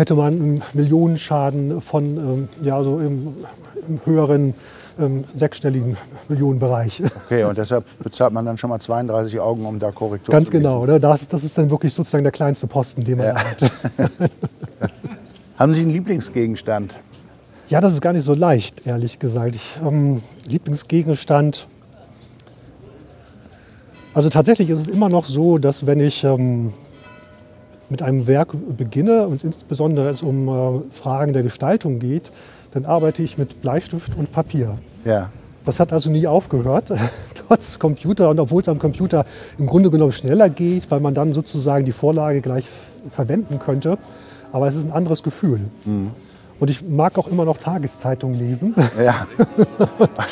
hätte 0.00 0.14
man 0.14 0.34
einen 0.34 0.62
Millionenschaden 0.72 1.80
von 1.80 2.16
ähm, 2.16 2.48
ja, 2.62 2.82
so 2.82 2.98
im, 2.98 3.36
im 3.86 4.00
höheren 4.04 4.54
ähm, 4.98 5.24
sechsstelligen 5.32 5.96
Millionenbereich. 6.28 7.02
Okay, 7.26 7.44
und 7.44 7.58
deshalb 7.58 7.84
bezahlt 8.02 8.32
man 8.32 8.44
dann 8.46 8.58
schon 8.58 8.70
mal 8.70 8.80
32 8.80 9.38
Augen, 9.38 9.64
um 9.66 9.78
da 9.78 9.90
Korrektur 9.92 10.32
Ganz 10.32 10.46
zu 10.46 10.52
genau, 10.52 10.86
ne? 10.86 10.98
das, 10.98 11.28
das 11.28 11.44
ist 11.44 11.56
dann 11.56 11.70
wirklich 11.70 11.92
sozusagen 11.92 12.24
der 12.24 12.32
kleinste 12.32 12.66
Posten, 12.66 13.04
den 13.04 13.18
man 13.18 13.26
ja. 13.26 13.34
hat. 13.36 13.70
Haben 15.58 15.72
Sie 15.74 15.82
einen 15.82 15.90
Lieblingsgegenstand? 15.90 16.96
Ja, 17.68 17.80
das 17.80 17.92
ist 17.92 18.00
gar 18.00 18.12
nicht 18.12 18.24
so 18.24 18.34
leicht, 18.34 18.86
ehrlich 18.86 19.18
gesagt. 19.18 19.54
Ich, 19.54 19.78
ähm, 19.86 20.22
Lieblingsgegenstand. 20.48 21.68
Also 24.14 24.28
tatsächlich 24.28 24.70
ist 24.70 24.78
es 24.78 24.88
immer 24.88 25.08
noch 25.08 25.26
so, 25.26 25.58
dass 25.58 25.86
wenn 25.86 26.00
ich 26.00 26.24
ähm, 26.24 26.72
mit 27.90 28.02
einem 28.02 28.26
Werk 28.26 28.54
beginne 28.76 29.26
und 29.26 29.44
insbesondere 29.44 30.08
es 30.08 30.22
um 30.22 30.48
äh, 30.48 30.80
Fragen 30.92 31.32
der 31.32 31.42
Gestaltung 31.42 31.98
geht, 31.98 32.30
dann 32.72 32.84
arbeite 32.84 33.22
ich 33.22 33.36
mit 33.36 33.60
Bleistift 33.60 34.16
und 34.16 34.32
Papier. 34.32 34.78
Ja. 35.04 35.30
Das 35.64 35.78
hat 35.78 35.92
also 35.92 36.10
nie 36.10 36.26
aufgehört, 36.26 36.92
trotz 37.46 37.78
Computer. 37.78 38.30
Und 38.30 38.40
obwohl 38.40 38.62
es 38.62 38.68
am 38.68 38.78
Computer 38.78 39.26
im 39.58 39.66
Grunde 39.66 39.90
genommen 39.90 40.12
schneller 40.12 40.48
geht, 40.48 40.90
weil 40.90 41.00
man 41.00 41.14
dann 41.14 41.32
sozusagen 41.32 41.84
die 41.84 41.92
Vorlage 41.92 42.40
gleich 42.40 42.64
verwenden 43.10 43.58
könnte. 43.58 43.98
Aber 44.52 44.66
es 44.66 44.76
ist 44.76 44.84
ein 44.84 44.92
anderes 44.92 45.22
Gefühl. 45.22 45.60
Mhm. 45.84 46.10
Und 46.60 46.68
ich 46.68 46.82
mag 46.86 47.16
auch 47.16 47.26
immer 47.26 47.46
noch 47.46 47.56
Tageszeitungen 47.56 48.38
lesen. 48.38 48.74
Ja, 49.02 49.26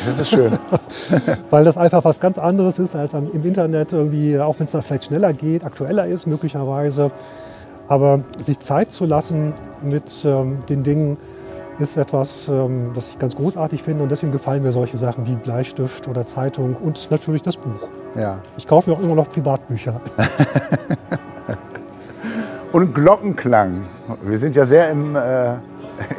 das 0.07 0.21
ist 0.21 0.29
schön. 0.29 0.59
Weil 1.51 1.65
das 1.65 1.79
einfach 1.79 2.05
was 2.05 2.21
ganz 2.21 2.37
anderes 2.37 2.79
ist 2.79 2.95
als 2.95 3.15
im 3.15 3.45
Internet 3.45 3.95
irgendwie, 3.95 4.39
auch 4.39 4.59
wenn 4.59 4.67
es 4.67 4.73
da 4.73 4.83
vielleicht 4.83 5.05
schneller 5.05 5.33
geht, 5.33 5.65
aktueller 5.65 6.07
ist 6.07 6.27
möglicherweise. 6.27 7.11
Aber 7.89 8.21
sich 8.41 8.61
Zeit 8.61 8.93
zu 8.93 9.07
lassen 9.07 9.55
mit 9.83 10.25
ähm, 10.25 10.63
den 10.69 10.85
Dingen 10.85 11.17
ist 11.79 11.97
etwas, 11.97 12.49
ähm, 12.49 12.93
das 12.95 13.11
ich 13.11 13.19
ganz 13.19 13.35
großartig 13.37 13.83
finde. 13.83 14.03
Und 14.03 14.11
deswegen 14.11 14.33
gefallen 14.33 14.63
mir 14.63 14.73
solche 14.73 14.99
Sachen 14.99 15.27
wie 15.27 15.37
Bleistift 15.37 16.09
oder 16.09 16.27
Zeitung 16.27 16.77
und 16.77 17.11
natürlich 17.11 17.43
das 17.43 17.57
Buch. 17.57 17.89
Ja. 18.15 18.41
Ich 18.57 18.67
kaufe 18.67 18.91
mir 18.91 18.97
auch 18.97 19.01
immer 19.01 19.15
noch 19.15 19.31
Privatbücher. 19.31 20.01
und 22.73 22.95
Glockenklang. 22.95 23.85
Wir 24.23 24.39
sind 24.39 24.57
ja 24.57 24.67
sehr 24.67 24.91
im, 24.91 25.17
äh, 25.17 25.55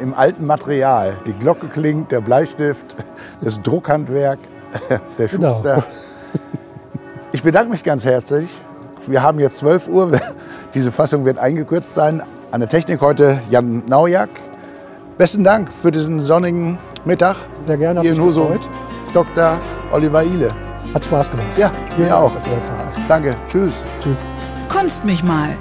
im 0.02 0.14
alten 0.14 0.46
Material. 0.46 1.16
Die 1.26 1.32
Glocke 1.32 1.68
klingt, 1.68 2.10
der 2.10 2.20
Bleistift, 2.20 2.96
das 3.40 3.60
Druckhandwerk. 3.62 4.38
Der 5.18 5.26
Genau. 5.26 5.50
Schuster. 5.50 5.82
Ich 7.32 7.42
bedanke 7.42 7.70
mich 7.70 7.82
ganz 7.82 8.04
herzlich. 8.04 8.48
Wir 9.08 9.20
haben 9.20 9.40
jetzt 9.40 9.58
12 9.58 9.88
Uhr. 9.88 10.12
Diese 10.74 10.92
Fassung 10.92 11.24
wird 11.24 11.38
eingekürzt 11.38 11.94
sein. 11.94 12.22
An 12.52 12.60
der 12.60 12.68
Technik 12.68 13.00
heute 13.00 13.40
Jan 13.50 13.82
Naujak. 13.86 14.28
Besten 15.18 15.44
Dank 15.44 15.68
für 15.82 15.90
diesen 15.90 16.20
sonnigen 16.20 16.78
Mittag. 17.04 17.36
Sehr 17.66 17.76
gerne, 17.76 18.00
Hier 18.00 18.12
in 18.12 18.20
Husum. 18.20 18.58
Dr. 19.12 19.58
Oliver 19.90 20.22
Ile. 20.22 20.50
Hat 20.94 21.04
Spaß 21.04 21.30
gemacht. 21.30 21.46
Ja, 21.56 21.70
mir 21.96 22.06
Dank, 22.08 22.14
auch. 22.14 22.32
Danke. 23.08 23.36
Tschüss. 23.50 23.74
Tschüss. 24.02 24.32
Kunst 24.68 25.04
mich 25.04 25.22
mal. 25.24 25.56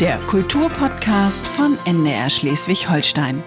Der 0.00 0.18
Kulturpodcast 0.26 1.46
von 1.46 1.78
NDR 1.84 2.28
Schleswig-Holstein. 2.28 3.42